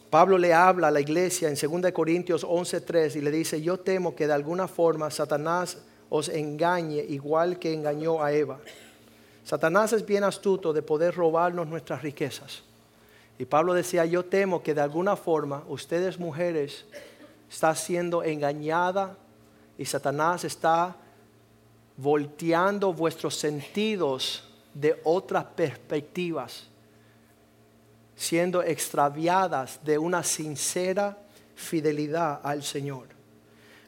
Pablo 0.10 0.38
le 0.38 0.54
habla 0.54 0.88
a 0.88 0.92
la 0.92 1.02
iglesia 1.02 1.50
en 1.50 1.56
2 1.56 1.92
Corintios 1.92 2.44
11:3 2.44 3.16
y 3.16 3.22
le 3.22 3.32
dice, 3.32 3.62
yo 3.62 3.80
temo 3.80 4.16
que 4.16 4.28
de 4.28 4.34
alguna 4.34 4.68
forma 4.68 5.12
Satanás 5.12 5.78
os 6.10 6.30
engañe 6.30 7.04
igual 7.08 7.60
que 7.60 7.74
engañó 7.74 8.24
a 8.24 8.32
Eva. 8.32 8.60
Satanás 9.44 9.94
es 9.94 10.06
bien 10.06 10.24
astuto 10.24 10.74
de 10.74 10.82
poder 10.82 11.16
robarnos 11.16 11.68
nuestras 11.68 12.02
riquezas. 12.02 12.64
Y 13.38 13.46
Pablo 13.46 13.74
decía, 13.74 14.06
yo 14.06 14.26
temo 14.26 14.62
que 14.62 14.74
de 14.74 14.82
alguna 14.82 15.16
forma 15.16 15.64
ustedes 15.68 16.20
mujeres 16.20 16.86
están 17.50 17.76
siendo 17.76 18.24
engañada 18.24 19.16
y 19.80 19.86
Satanás 19.86 20.44
está 20.44 20.94
volteando 21.96 22.94
vuestros 22.94 23.36
sentidos 23.36 24.44
de 24.74 25.00
otras 25.06 25.46
perspectivas, 25.46 26.68
siendo 28.14 28.62
extraviadas 28.62 29.80
de 29.86 29.98
una 29.98 30.22
sincera 30.22 31.18
fidelidad 31.56 32.42
al 32.44 32.62
Señor. 32.62 33.08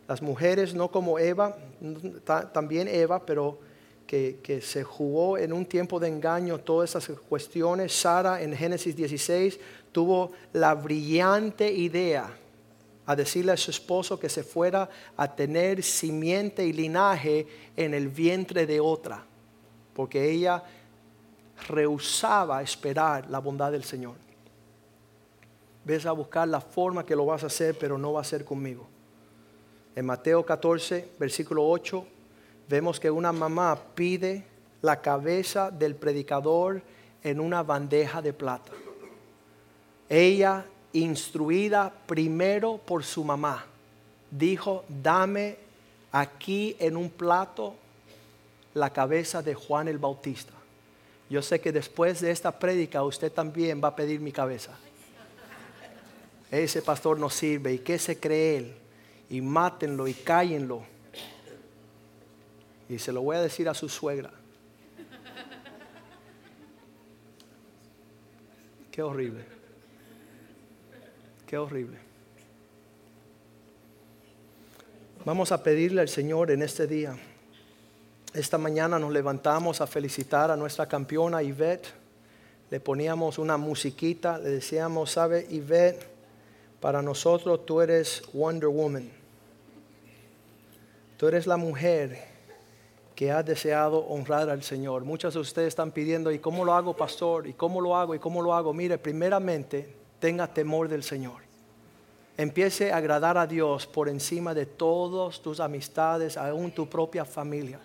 Las 0.08 0.22
mujeres, 0.22 0.74
no 0.74 0.90
como 0.90 1.20
Eva, 1.20 1.58
también 2.54 2.88
Eva, 2.88 3.26
pero 3.26 3.60
que, 4.08 4.62
se 4.64 4.86
jugó 4.86 5.38
en 5.38 5.52
un 5.52 5.66
tiempo 5.66 6.00
de 6.00 6.08
engaño 6.08 6.58
todas 6.58 6.90
esas 6.96 7.18
cuestiones. 7.28 7.94
Sara 7.94 8.42
en 8.42 8.56
Génesis 8.56 8.96
16 8.96 9.60
tuvo 9.92 10.32
la 10.54 10.74
brillante 10.74 11.70
idea 11.70 12.34
a 13.06 13.16
decirle 13.16 13.52
a 13.52 13.58
su 13.58 13.72
esposo 13.72 14.20
que 14.20 14.30
se 14.30 14.44
fuera 14.44 14.90
a 15.18 15.36
tener 15.36 15.84
simiente 15.84 16.66
y 16.66 16.74
linaje 16.74 17.48
en 17.76 17.94
el 17.94 18.08
vientre 18.08 18.66
de 18.66 18.80
otra, 18.80 19.24
porque 19.94 20.30
ella 20.30 20.64
rehusaba 21.68 22.62
esperar 22.62 23.30
la 23.30 23.40
bondad 23.40 23.72
del 23.72 23.84
Señor. 23.84 24.16
Ves 25.84 26.06
a 26.06 26.12
buscar 26.12 26.48
la 26.48 26.62
forma 26.62 27.06
que 27.06 27.16
lo 27.16 27.26
vas 27.26 27.44
a 27.44 27.48
hacer, 27.48 27.78
pero 27.78 27.98
no 27.98 28.14
va 28.14 28.22
a 28.22 28.26
ser 28.26 28.46
conmigo. 28.46 28.88
En 29.96 30.06
Mateo 30.06 30.46
14, 30.46 31.10
versículo 31.20 31.68
8, 31.68 32.06
vemos 32.70 33.00
que 33.00 33.12
una 33.12 33.32
mamá 33.32 33.78
pide 33.96 34.46
la 34.82 35.02
cabeza 35.02 35.70
del 35.72 35.96
predicador 35.96 36.82
en 37.24 37.40
una 37.40 37.64
bandeja 37.64 38.22
de 38.22 38.34
plata. 38.34 38.72
Ella, 40.08 40.66
instruida 40.94 41.94
primero 42.06 42.78
por 42.78 43.04
su 43.04 43.24
mamá, 43.24 43.66
dijo, 44.30 44.84
dame 44.88 45.58
aquí 46.12 46.76
en 46.80 46.98
un 46.98 47.10
plato 47.10 47.76
la 48.74 48.92
cabeza 48.92 49.42
de 49.42 49.54
Juan 49.54 49.88
el 49.88 49.98
Bautista. 49.98 50.54
Yo 51.30 51.42
sé 51.42 51.62
que 51.62 51.72
después 51.72 52.22
de 52.22 52.32
esta 52.32 52.58
prédica 52.58 53.04
usted 53.04 53.32
también 53.32 53.82
va 53.84 53.90
a 53.90 53.96
pedir 53.96 54.20
mi 54.20 54.32
cabeza. 54.32 54.72
Ese 56.50 56.82
pastor 56.82 57.18
no 57.18 57.30
sirve. 57.30 57.74
¿Y 57.74 57.80
qué 57.80 57.98
se 57.98 58.20
cree 58.20 58.58
él? 58.58 58.76
Y 59.30 59.40
mátenlo 59.40 60.10
y 60.10 60.14
cállenlo 60.14 60.84
y 62.92 63.00
se 63.00 63.14
lo 63.14 63.22
voy 63.22 63.38
a 63.38 63.42
decir 63.42 63.70
a 63.70 63.74
su 63.74 63.88
suegra. 63.88 64.32
Qué 68.92 69.02
horrible. 69.02 69.46
Qué 71.52 71.58
horrible. 71.58 71.98
Vamos 75.26 75.52
a 75.52 75.62
pedirle 75.62 76.00
al 76.00 76.08
Señor 76.08 76.50
en 76.50 76.62
este 76.62 76.88
día. 76.88 77.18
Esta 78.34 78.58
mañana 78.58 78.98
nos 78.98 79.12
levantamos 79.12 79.82
a 79.82 79.86
felicitar 79.86 80.50
a 80.50 80.56
nuestra 80.56 80.88
campeona 80.88 81.42
Yvette. 81.42 81.90
Le 82.70 82.80
poníamos 82.80 83.38
una 83.38 83.58
musiquita, 83.58 84.38
le 84.38 84.50
decíamos, 84.50 85.12
sabe 85.12 85.46
Yvette, 85.50 86.08
para 86.80 87.02
nosotros 87.02 87.66
tú 87.66 87.82
eres 87.82 88.22
Wonder 88.32 88.70
Woman. 88.70 89.12
Tú 91.18 91.28
eres 91.28 91.48
la 91.48 91.58
mujer 91.58 92.18
que 93.14 93.30
ha 93.30 93.44
deseado 93.44 93.98
honrar 94.08 94.50
al 94.50 94.64
Señor. 94.64 95.04
Muchos 95.04 95.34
de 95.34 95.42
ustedes 95.42 95.68
están 95.68 95.92
pidiendo, 95.92 96.32
¿y 96.32 96.40
cómo 96.40 96.64
lo 96.64 96.74
hago, 96.74 96.96
pastor? 96.96 97.46
¿Y 97.46 97.52
cómo 97.52 97.82
lo 97.82 97.98
hago? 97.98 98.16
¿Y 98.16 98.20
cómo 98.20 98.42
lo 98.42 98.54
hago? 98.54 98.74
Mire, 98.74 98.98
primeramente, 98.98 100.00
tenga 100.22 100.48
temor 100.48 100.88
del 100.88 101.04
Señor. 101.04 101.42
Empiece 102.38 102.94
a 102.94 102.98
agradar 102.98 103.38
a 103.38 103.46
Dios 103.46 103.86
por 103.86 104.08
encima 104.08 104.54
de 104.54 104.66
todas 104.66 105.42
tus 105.42 105.60
amistades, 105.60 106.38
aún 106.38 106.72
tu 106.72 106.88
propia 106.88 107.26
familia. 107.26 107.80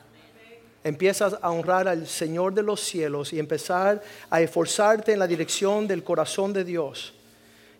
Empiezas 0.84 1.36
a 1.42 1.50
honrar 1.50 1.88
al 1.88 2.06
Señor 2.06 2.54
de 2.54 2.62
los 2.62 2.80
cielos 2.80 3.32
y 3.32 3.40
empezar 3.40 4.00
a 4.30 4.40
esforzarte 4.40 5.12
en 5.12 5.18
la 5.18 5.26
dirección 5.26 5.88
del 5.88 6.04
corazón 6.04 6.52
de 6.52 6.62
Dios. 6.62 7.12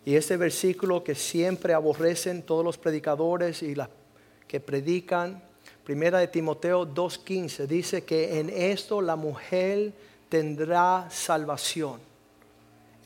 Y 0.03 0.15
este 0.15 0.35
versículo 0.35 1.03
que 1.03 1.15
siempre 1.15 1.73
aborrecen 1.73 2.41
todos 2.41 2.65
los 2.65 2.77
predicadores 2.77 3.63
y 3.63 3.75
las 3.75 3.87
que 4.45 4.59
predican, 4.59 5.41
Primera 5.87 6.19
de 6.19 6.27
Timoteo 6.27 6.85
2.15 6.85 7.65
dice 7.65 8.03
que 8.03 8.41
en 8.41 8.49
esto 8.49 9.01
la 9.01 9.15
mujer 9.15 9.93
tendrá 10.27 11.07
salvación. 11.09 12.06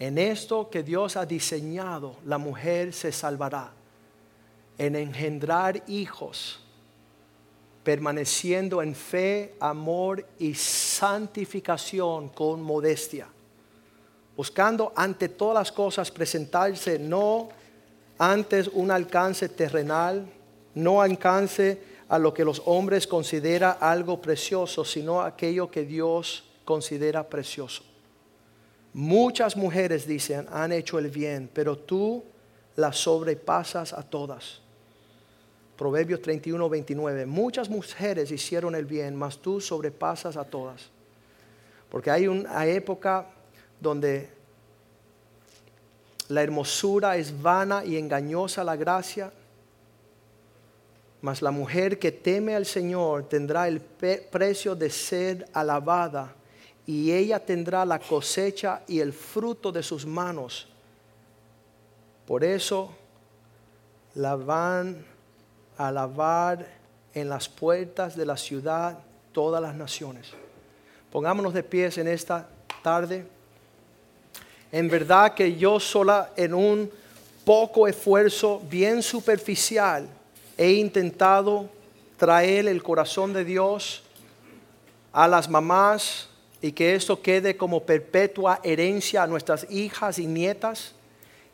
En 0.02 0.18
esto 0.18 0.68
que 0.68 0.82
Dios 0.82 1.16
ha 1.16 1.28
diseñado, 1.28 2.16
la 2.26 2.40
mujer 2.40 2.92
se 2.92 3.12
salvará. 3.12 3.72
En 4.80 4.96
engendrar 4.96 5.84
hijos, 5.88 6.60
permaneciendo 7.84 8.82
en 8.82 8.96
fe, 8.96 9.54
amor 9.60 10.26
y 10.40 10.56
santificación 10.56 12.30
con 12.30 12.64
modestia. 12.64 13.28
Buscando 14.36 14.92
ante 14.96 15.30
todas 15.30 15.54
las 15.54 15.72
cosas 15.72 16.10
presentarse 16.10 16.98
no 16.98 17.50
antes 18.18 18.70
un 18.70 18.90
alcance 18.90 19.50
terrenal, 19.50 20.26
no 20.74 21.00
alcance 21.00 21.80
a 22.10 22.18
lo 22.18 22.34
que 22.34 22.44
los 22.44 22.64
hombres 22.66 23.06
consideran 23.06 23.78
algo 23.80 24.20
precioso, 24.20 24.84
sino 24.84 25.22
aquello 25.22 25.70
que 25.70 25.86
Dios 25.86 26.44
considera 26.66 27.30
precioso. 27.30 27.91
Muchas 28.94 29.56
mujeres 29.56 30.06
dicen, 30.06 30.48
han 30.52 30.74
hecho 30.74 31.00
el 31.00 31.10
bien, 31.10 31.50
pero 31.54 31.78
tú 31.78 32.24
las 32.76 32.98
sobrepasas 32.98 33.94
a 33.94 34.04
todas. 34.04 34.60
Proverbios 35.78 36.22
31, 36.22 36.70
29. 36.70 37.26
Muchas 37.26 37.70
mujeres 37.70 38.32
hicieron 38.32 38.76
el 38.76 38.86
bien, 38.86 39.16
mas 39.16 39.38
tú 39.38 39.62
sobrepasas 39.62 40.36
a 40.36 40.44
todas. 40.44 40.90
Porque 41.90 42.12
hay 42.12 42.28
una 42.28 42.66
época 42.66 43.28
donde 43.80 44.30
la 46.28 46.44
hermosura 46.44 47.18
es 47.18 47.42
vana 47.42 47.84
y 47.84 47.98
engañosa 47.98 48.64
la 48.64 48.76
gracia, 48.76 49.32
mas 51.22 51.42
la 51.42 51.52
mujer 51.52 51.98
que 51.98 52.12
teme 52.12 52.56
al 52.56 52.66
Señor 52.66 53.28
tendrá 53.30 53.68
el 53.68 53.80
precio 53.80 54.76
de 54.76 54.90
ser 54.90 55.48
alabada 55.54 56.36
y 56.92 57.10
ella 57.14 57.40
tendrá 57.40 57.86
la 57.86 58.00
cosecha 58.00 58.82
y 58.86 59.00
el 59.00 59.14
fruto 59.14 59.72
de 59.72 59.82
sus 59.82 60.06
manos. 60.06 60.68
Por 62.28 62.44
eso 62.44 62.92
la 64.16 64.36
van 64.36 65.06
a 65.78 65.88
alabar 65.88 66.68
en 67.14 67.30
las 67.30 67.48
puertas 67.48 68.18
de 68.18 68.26
la 68.26 68.36
ciudad 68.36 69.00
todas 69.32 69.62
las 69.62 69.74
naciones. 69.74 70.32
Pongámonos 71.14 71.54
de 71.54 71.64
pies 71.64 71.98
en 71.98 72.10
esta 72.10 72.50
tarde. 72.84 73.26
En 74.70 74.90
verdad 74.90 75.34
que 75.34 75.56
yo 75.56 75.80
sola 75.80 76.34
en 76.36 76.54
un 76.54 76.92
poco 77.46 77.88
esfuerzo 77.88 78.62
bien 78.70 79.02
superficial, 79.02 80.10
he 80.58 80.72
intentado 80.74 81.70
traer 82.18 82.68
el 82.68 82.84
corazón 82.84 83.32
de 83.32 83.46
Dios 83.46 84.04
a 85.14 85.30
las 85.30 85.50
mamás 85.50 86.28
y 86.62 86.74
que 86.74 86.96
esto 86.96 87.22
quede 87.22 87.58
como 87.58 87.84
perpetua 87.84 88.60
herencia 88.64 89.24
a 89.24 89.28
nuestras 89.28 89.70
hijas 89.72 90.20
y 90.20 90.28
nietas, 90.28 90.94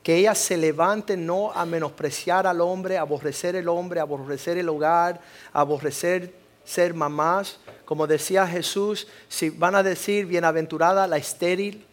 que 0.03 0.16
ellas 0.16 0.38
se 0.38 0.58
levanten 0.58 1.26
no 1.26 1.51
a 1.51 1.66
menospreciar 1.66 2.45
al 2.47 2.62
hombre, 2.62 2.97
aborrecer 2.97 3.55
el 3.55 3.68
hombre, 3.68 3.99
aborrecer 3.99 4.58
el 4.58 4.70
hogar, 4.70 5.20
aborrecer 5.53 6.34
ser 6.64 6.93
mamás. 6.93 7.60
Como 7.86 8.08
decía 8.08 8.45
Jesús, 8.47 9.08
si 9.30 9.49
van 9.49 9.76
a 9.76 9.84
decir 9.84 10.26
bienaventurada 10.26 11.08
la 11.08 11.18
estéril, 11.18 11.86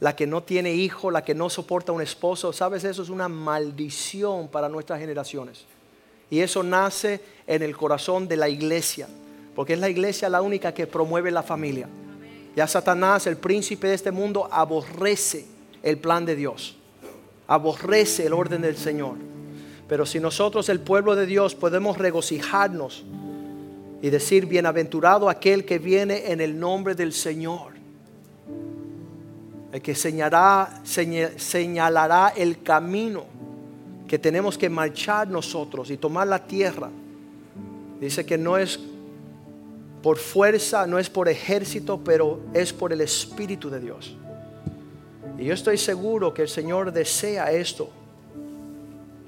la 0.00 0.14
que 0.14 0.26
no 0.26 0.42
tiene 0.42 0.74
hijo, 0.74 1.10
la 1.10 1.24
que 1.24 1.34
no 1.34 1.48
soporta 1.48 1.92
un 1.92 2.02
esposo, 2.02 2.52
sabes, 2.52 2.84
eso 2.84 3.02
es 3.02 3.08
una 3.08 3.28
maldición 3.28 4.48
para 4.48 4.68
nuestras 4.68 5.00
generaciones. 5.00 5.64
Y 6.30 6.40
eso 6.40 6.62
nace 6.62 7.20
en 7.46 7.62
el 7.62 7.76
corazón 7.76 8.28
de 8.28 8.36
la 8.36 8.48
iglesia, 8.48 9.08
porque 9.54 9.74
es 9.74 9.78
la 9.78 9.88
iglesia 9.88 10.28
la 10.28 10.42
única 10.42 10.74
que 10.74 10.86
promueve 10.86 11.30
la 11.30 11.42
familia. 11.42 11.88
Ya 12.56 12.66
Satanás, 12.66 13.26
el 13.26 13.36
príncipe 13.36 13.86
de 13.88 13.94
este 13.94 14.10
mundo, 14.10 14.48
aborrece 14.50 15.44
el 15.82 15.98
plan 15.98 16.24
de 16.24 16.34
Dios. 16.34 16.76
aborrece 17.48 18.26
el 18.26 18.32
orden 18.32 18.62
del 18.62 18.76
Señor. 18.76 19.14
Pero 19.88 20.04
si 20.04 20.18
nosotros, 20.18 20.68
el 20.68 20.80
pueblo 20.80 21.14
de 21.14 21.26
Dios, 21.26 21.54
podemos 21.54 21.96
regocijarnos 21.96 23.04
y 24.02 24.10
decir, 24.10 24.46
bienaventurado 24.46 25.28
aquel 25.28 25.64
que 25.64 25.78
viene 25.78 26.32
en 26.32 26.40
el 26.40 26.58
nombre 26.58 26.96
del 26.96 27.12
Señor, 27.12 27.74
el 29.70 29.80
que 29.80 29.94
señalará, 29.94 30.82
señalará 30.84 32.32
el 32.36 32.62
camino 32.62 33.26
que 34.08 34.18
tenemos 34.18 34.58
que 34.58 34.68
marchar 34.68 35.28
nosotros 35.28 35.90
y 35.90 35.98
tomar 35.98 36.26
la 36.26 36.44
tierra. 36.44 36.90
Dice 38.00 38.26
que 38.26 38.38
no 38.38 38.56
es 38.56 38.80
por 40.06 40.18
fuerza, 40.18 40.86
no 40.86 41.00
es 41.00 41.10
por 41.10 41.28
ejército, 41.28 41.98
pero 41.98 42.38
es 42.54 42.72
por 42.72 42.92
el 42.92 43.00
Espíritu 43.00 43.68
de 43.70 43.80
Dios. 43.80 44.14
Y 45.36 45.46
yo 45.46 45.52
estoy 45.52 45.76
seguro 45.78 46.32
que 46.32 46.42
el 46.42 46.48
Señor 46.48 46.92
desea 46.92 47.50
esto 47.50 47.90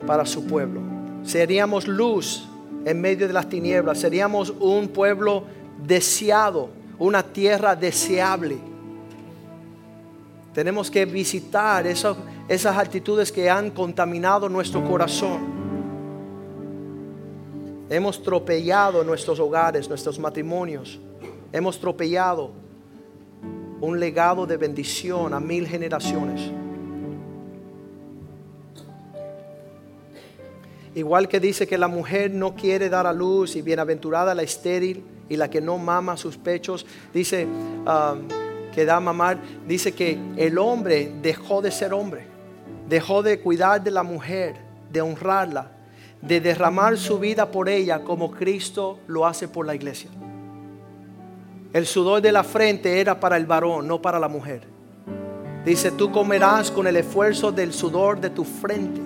para 0.07 0.25
su 0.25 0.47
pueblo. 0.47 0.81
Seríamos 1.25 1.89
luz 1.89 2.45
en 2.85 3.01
medio 3.01 3.27
de 3.27 3.33
las 3.33 3.49
tinieblas, 3.49 3.99
seríamos 3.99 4.51
un 4.61 4.87
pueblo 4.87 5.43
deseado, 5.85 6.69
una 7.01 7.25
tierra 7.25 7.75
deseable. 7.75 8.59
Tenemos 10.55 10.93
que 10.93 11.05
visitar 11.07 11.89
esas, 11.89 12.17
esas 12.47 12.79
actitudes 12.79 13.33
que 13.33 13.51
han 13.51 13.73
contaminado 13.73 14.49
nuestro 14.49 14.89
corazón. 14.89 15.58
Hemos 17.91 18.23
tropellado 18.23 19.03
nuestros 19.03 19.41
hogares, 19.41 19.89
nuestros 19.89 20.19
matrimonios. 20.19 20.99
Hemos 21.53 21.81
tropellado 21.81 22.51
un 23.81 23.99
legado 23.99 24.47
de 24.47 24.59
bendición 24.59 25.33
a 25.33 25.41
mil 25.41 25.67
generaciones. 25.67 26.51
Igual 30.95 31.29
que 31.29 31.41
dice 31.41 31.67
que 31.67 31.79
la 31.79 31.89
mujer 31.89 32.31
no 32.31 32.55
quiere 32.55 32.89
dar 32.91 33.07
a 33.07 33.13
luz 33.13 33.57
y 33.57 33.63
bienaventurada 33.63 34.35
la 34.35 34.43
estéril 34.43 35.05
y 35.29 35.37
la 35.37 35.49
que 35.49 35.61
no 35.61 35.79
mama 35.79 36.17
sus 36.17 36.37
pechos, 36.37 36.85
dice 37.15 37.47
um, 37.47 38.29
que 38.75 38.85
da 38.85 38.97
a 38.97 39.01
mamar, 39.01 39.39
dice 39.67 39.93
que 39.93 40.19
el 40.37 40.59
hombre 40.59 41.13
dejó 41.23 41.63
de 41.63 41.71
ser 41.71 41.95
hombre, 41.95 42.27
dejó 42.89 43.23
de 43.23 43.41
cuidar 43.41 43.83
de 43.83 43.91
la 43.91 44.03
mujer, 44.03 44.57
de 44.91 45.01
honrarla, 45.01 45.71
de 46.23 46.41
derramar 46.41 46.99
su 46.99 47.19
vida 47.19 47.51
por 47.51 47.69
ella 47.69 48.01
como 48.03 48.31
Cristo 48.31 48.99
lo 49.07 49.27
hace 49.27 49.49
por 49.49 49.67
la 49.67 49.75
iglesia. 49.75 50.11
El 51.73 51.87
sudor 51.87 52.23
de 52.23 52.33
la 52.33 52.45
frente 52.45 53.01
era 53.01 53.21
para 53.21 53.37
el 53.37 53.47
varón, 53.47 53.87
no 53.87 54.01
para 54.01 54.19
la 54.19 54.29
mujer. 54.29 54.63
Dice, 55.65 55.91
tú 55.91 56.11
comerás 56.11 56.71
con 56.71 56.87
el 56.87 56.97
esfuerzo 56.97 57.53
del 57.53 57.73
sudor 57.73 58.21
de 58.21 58.31
tu 58.31 58.45
frente, 58.45 59.01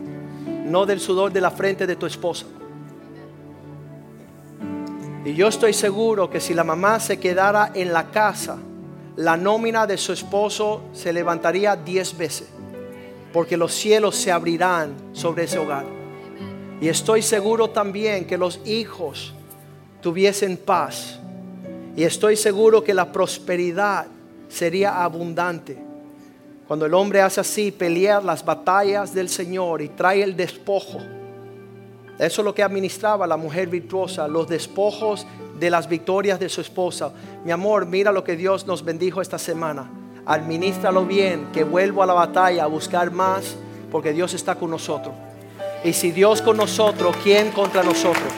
no 0.64 0.86
del 0.86 1.00
sudor 1.00 1.32
de 1.32 1.40
la 1.40 1.50
frente 1.50 1.86
de 1.86 1.96
tu 1.96 2.06
esposa. 2.06 2.46
Y 5.24 5.34
yo 5.34 5.48
estoy 5.48 5.72
seguro 5.72 6.30
que 6.30 6.40
si 6.40 6.54
la 6.54 6.64
mamá 6.64 6.98
se 7.00 7.18
quedara 7.18 7.72
en 7.74 7.92
la 7.92 8.10
casa, 8.10 8.58
la 9.16 9.36
nómina 9.36 9.86
de 9.86 9.98
su 9.98 10.12
esposo 10.12 10.82
se 10.92 11.12
levantaría 11.12 11.76
diez 11.76 12.16
veces, 12.16 12.48
porque 13.32 13.56
los 13.56 13.72
cielos 13.74 14.16
se 14.16 14.32
abrirán 14.32 14.94
sobre 15.12 15.44
ese 15.44 15.58
hogar. 15.58 16.01
Y 16.82 16.88
estoy 16.88 17.22
seguro 17.22 17.70
también 17.70 18.24
que 18.24 18.36
los 18.36 18.58
hijos 18.66 19.32
tuviesen 20.00 20.56
paz 20.56 21.20
y 21.94 22.02
estoy 22.02 22.34
seguro 22.34 22.82
que 22.82 22.92
la 22.92 23.12
prosperidad 23.12 24.08
sería 24.48 25.04
abundante. 25.04 25.78
Cuando 26.66 26.84
el 26.84 26.94
hombre 26.94 27.22
hace 27.22 27.40
así, 27.40 27.70
pelear 27.70 28.24
las 28.24 28.44
batallas 28.44 29.14
del 29.14 29.28
Señor 29.28 29.80
y 29.80 29.90
trae 29.90 30.24
el 30.24 30.36
despojo. 30.36 30.98
Eso 32.18 32.42
es 32.42 32.44
lo 32.44 32.52
que 32.52 32.64
administraba 32.64 33.28
la 33.28 33.36
mujer 33.36 33.68
virtuosa, 33.68 34.26
los 34.26 34.48
despojos 34.48 35.24
de 35.60 35.70
las 35.70 35.88
victorias 35.88 36.40
de 36.40 36.48
su 36.48 36.60
esposa. 36.60 37.12
Mi 37.44 37.52
amor, 37.52 37.86
mira 37.86 38.10
lo 38.10 38.24
que 38.24 38.34
Dios 38.34 38.66
nos 38.66 38.84
bendijo 38.84 39.22
esta 39.22 39.38
semana. 39.38 39.88
Administralo 40.26 41.06
bien, 41.06 41.46
que 41.52 41.62
vuelvo 41.62 42.02
a 42.02 42.06
la 42.06 42.14
batalla 42.14 42.64
a 42.64 42.66
buscar 42.66 43.12
más, 43.12 43.54
porque 43.88 44.12
Dios 44.12 44.34
está 44.34 44.56
con 44.56 44.70
nosotros. 44.70 45.14
Y 45.84 45.92
si 45.92 46.12
Dios 46.12 46.40
con 46.40 46.56
nosotros, 46.56 47.16
¿quién 47.22 47.50
contra 47.50 47.82
nosotros? 47.82 48.32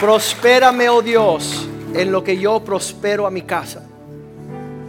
Prospérame, 0.00 0.88
oh 0.88 1.00
Dios, 1.00 1.68
en 1.94 2.12
lo 2.12 2.22
que 2.22 2.36
yo 2.36 2.60
prospero 2.60 3.26
a 3.26 3.30
mi 3.30 3.42
casa. 3.42 3.86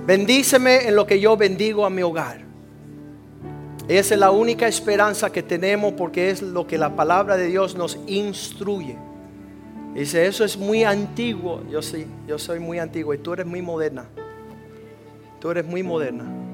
Bendíceme 0.05 0.87
en 0.87 0.95
lo 0.95 1.05
que 1.05 1.19
yo 1.19 1.37
bendigo 1.37 1.85
a 1.85 1.89
mi 1.89 2.01
hogar. 2.01 2.41
Esa 3.87 4.15
es 4.15 4.19
la 4.19 4.31
única 4.31 4.67
esperanza 4.67 5.31
que 5.31 5.43
tenemos 5.43 5.93
porque 5.93 6.29
es 6.29 6.41
lo 6.41 6.67
que 6.67 6.77
la 6.77 6.95
palabra 6.95 7.37
de 7.37 7.47
Dios 7.47 7.75
nos 7.75 7.97
instruye. 8.07 8.97
Dice, 9.93 10.25
eso 10.25 10.43
es 10.43 10.57
muy 10.57 10.83
antiguo. 10.83 11.63
Yo 11.69 11.81
sí, 11.81 12.05
yo 12.27 12.37
soy 12.37 12.59
muy 12.59 12.79
antiguo 12.79 13.13
y 13.13 13.17
tú 13.19 13.33
eres 13.33 13.45
muy 13.45 13.61
moderna. 13.61 14.05
Tú 15.39 15.51
eres 15.51 15.65
muy 15.65 15.83
moderna. 15.83 16.46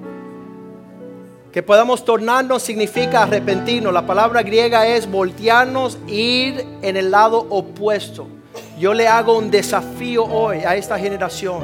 Que 1.54 1.62
podamos 1.62 2.04
tornarnos 2.04 2.64
significa 2.64 3.22
arrepentirnos. 3.22 3.94
La 3.94 4.08
palabra 4.08 4.42
griega 4.42 4.88
es 4.88 5.10
voltearnos, 5.10 6.00
ir 6.08 6.66
en 6.82 6.98
el 6.98 7.12
lado 7.12 7.46
opuesto. 7.48 8.28
Yo 8.80 8.96
le 8.96 9.08
hago 9.08 9.38
un 9.38 9.52
desafío 9.52 10.26
hoy 10.26 10.64
a 10.66 10.76
esta 10.76 10.98
generación. 10.98 11.62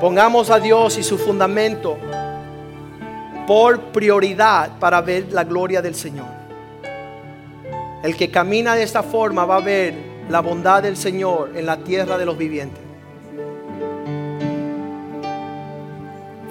Pongamos 0.00 0.48
a 0.48 0.58
Dios 0.58 0.96
y 0.96 1.02
su 1.02 1.18
fundamento 1.18 1.98
por 3.46 3.78
prioridad 3.92 4.78
para 4.78 5.02
ver 5.02 5.30
la 5.30 5.44
gloria 5.44 5.82
del 5.82 5.94
Señor. 5.94 6.28
El 8.02 8.16
que 8.16 8.30
camina 8.30 8.74
de 8.74 8.82
esta 8.82 9.02
forma 9.02 9.44
va 9.44 9.56
a 9.56 9.60
ver 9.60 9.94
la 10.30 10.40
bondad 10.40 10.82
del 10.82 10.96
Señor 10.96 11.50
en 11.54 11.66
la 11.66 11.76
tierra 11.84 12.16
de 12.16 12.24
los 12.24 12.38
vivientes. 12.38 12.82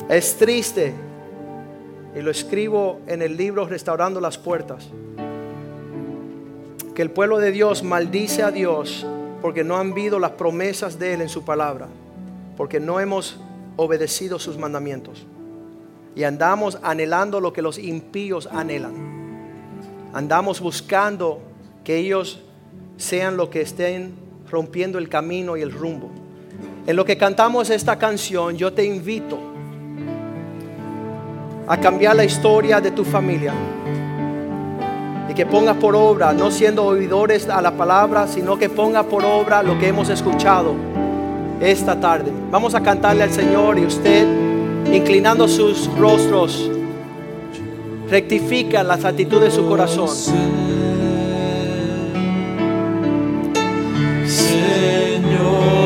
Es 0.08 0.38
triste, 0.38 0.94
y 2.16 2.22
lo 2.22 2.32
escribo 2.32 3.00
en 3.08 3.22
el 3.22 3.38
libro 3.38 3.66
Restaurando 3.66 4.20
las 4.20 4.38
Puertas, 4.38 4.88
que 6.94 7.02
el 7.02 7.12
pueblo 7.12 7.38
de 7.38 7.52
Dios 7.52 7.84
maldice 7.84 8.44
a 8.44 8.52
Dios 8.52 9.06
porque 9.42 9.64
no 9.64 9.78
han 9.78 9.94
visto 9.94 10.20
las 10.20 10.32
promesas 10.32 11.00
de 11.00 11.14
Él 11.14 11.22
en 11.22 11.30
su 11.30 11.44
palabra, 11.44 11.88
porque 12.58 12.80
no 12.80 13.00
hemos 13.00 13.40
obedecido 13.78 14.40
sus 14.40 14.58
mandamientos. 14.58 15.26
Y 16.16 16.24
andamos 16.24 16.78
anhelando 16.84 17.40
lo 17.40 17.54
que 17.54 17.62
los 17.62 17.80
impíos 17.80 18.48
anhelan. 18.52 18.94
Andamos 20.14 20.60
buscando 20.60 21.42
que 21.84 21.98
ellos 21.98 22.42
sean 22.98 23.38
lo 23.38 23.50
que 23.50 23.62
estén 23.62 24.14
rompiendo 24.50 24.98
el 24.98 25.08
camino 25.08 25.56
y 25.56 25.62
el 25.62 25.72
rumbo. 25.72 26.12
En 26.86 26.96
lo 26.98 27.06
que 27.06 27.18
cantamos 27.18 27.70
esta 27.70 27.98
canción, 27.98 28.58
yo 28.58 28.74
te 28.74 28.84
invito 28.84 29.51
a 31.68 31.78
cambiar 31.78 32.16
la 32.16 32.24
historia 32.24 32.82
de 32.82 32.92
tu 32.92 33.04
familia. 33.04 33.54
Y 35.30 35.34
que 35.34 35.46
pongas 35.46 35.78
por 35.78 35.96
obra, 35.96 36.34
no 36.34 36.52
siendo 36.52 36.86
oidores 36.86 37.48
a 37.48 37.62
la 37.62 37.72
palabra, 37.72 38.28
sino 38.28 38.58
que 38.58 38.70
ponga 38.70 39.04
por 39.04 39.24
obra 39.24 39.64
lo 39.64 39.80
que 39.80 39.88
hemos 39.88 40.10
escuchado 40.10 40.76
esta 41.62 42.00
tarde. 42.00 42.32
Vamos 42.50 42.76
a 42.76 42.82
cantarle 42.82 43.24
al 43.24 43.32
Señor 43.32 43.78
y 43.80 43.86
usted, 43.86 44.28
inclinando 44.92 45.48
sus 45.48 45.88
rostros, 45.98 46.70
rectifica 48.10 48.84
las 48.84 49.06
actitudes 49.06 49.54
de 49.54 49.62
su 49.62 49.68
corazón. 49.68 50.10
Señor. 54.28 55.81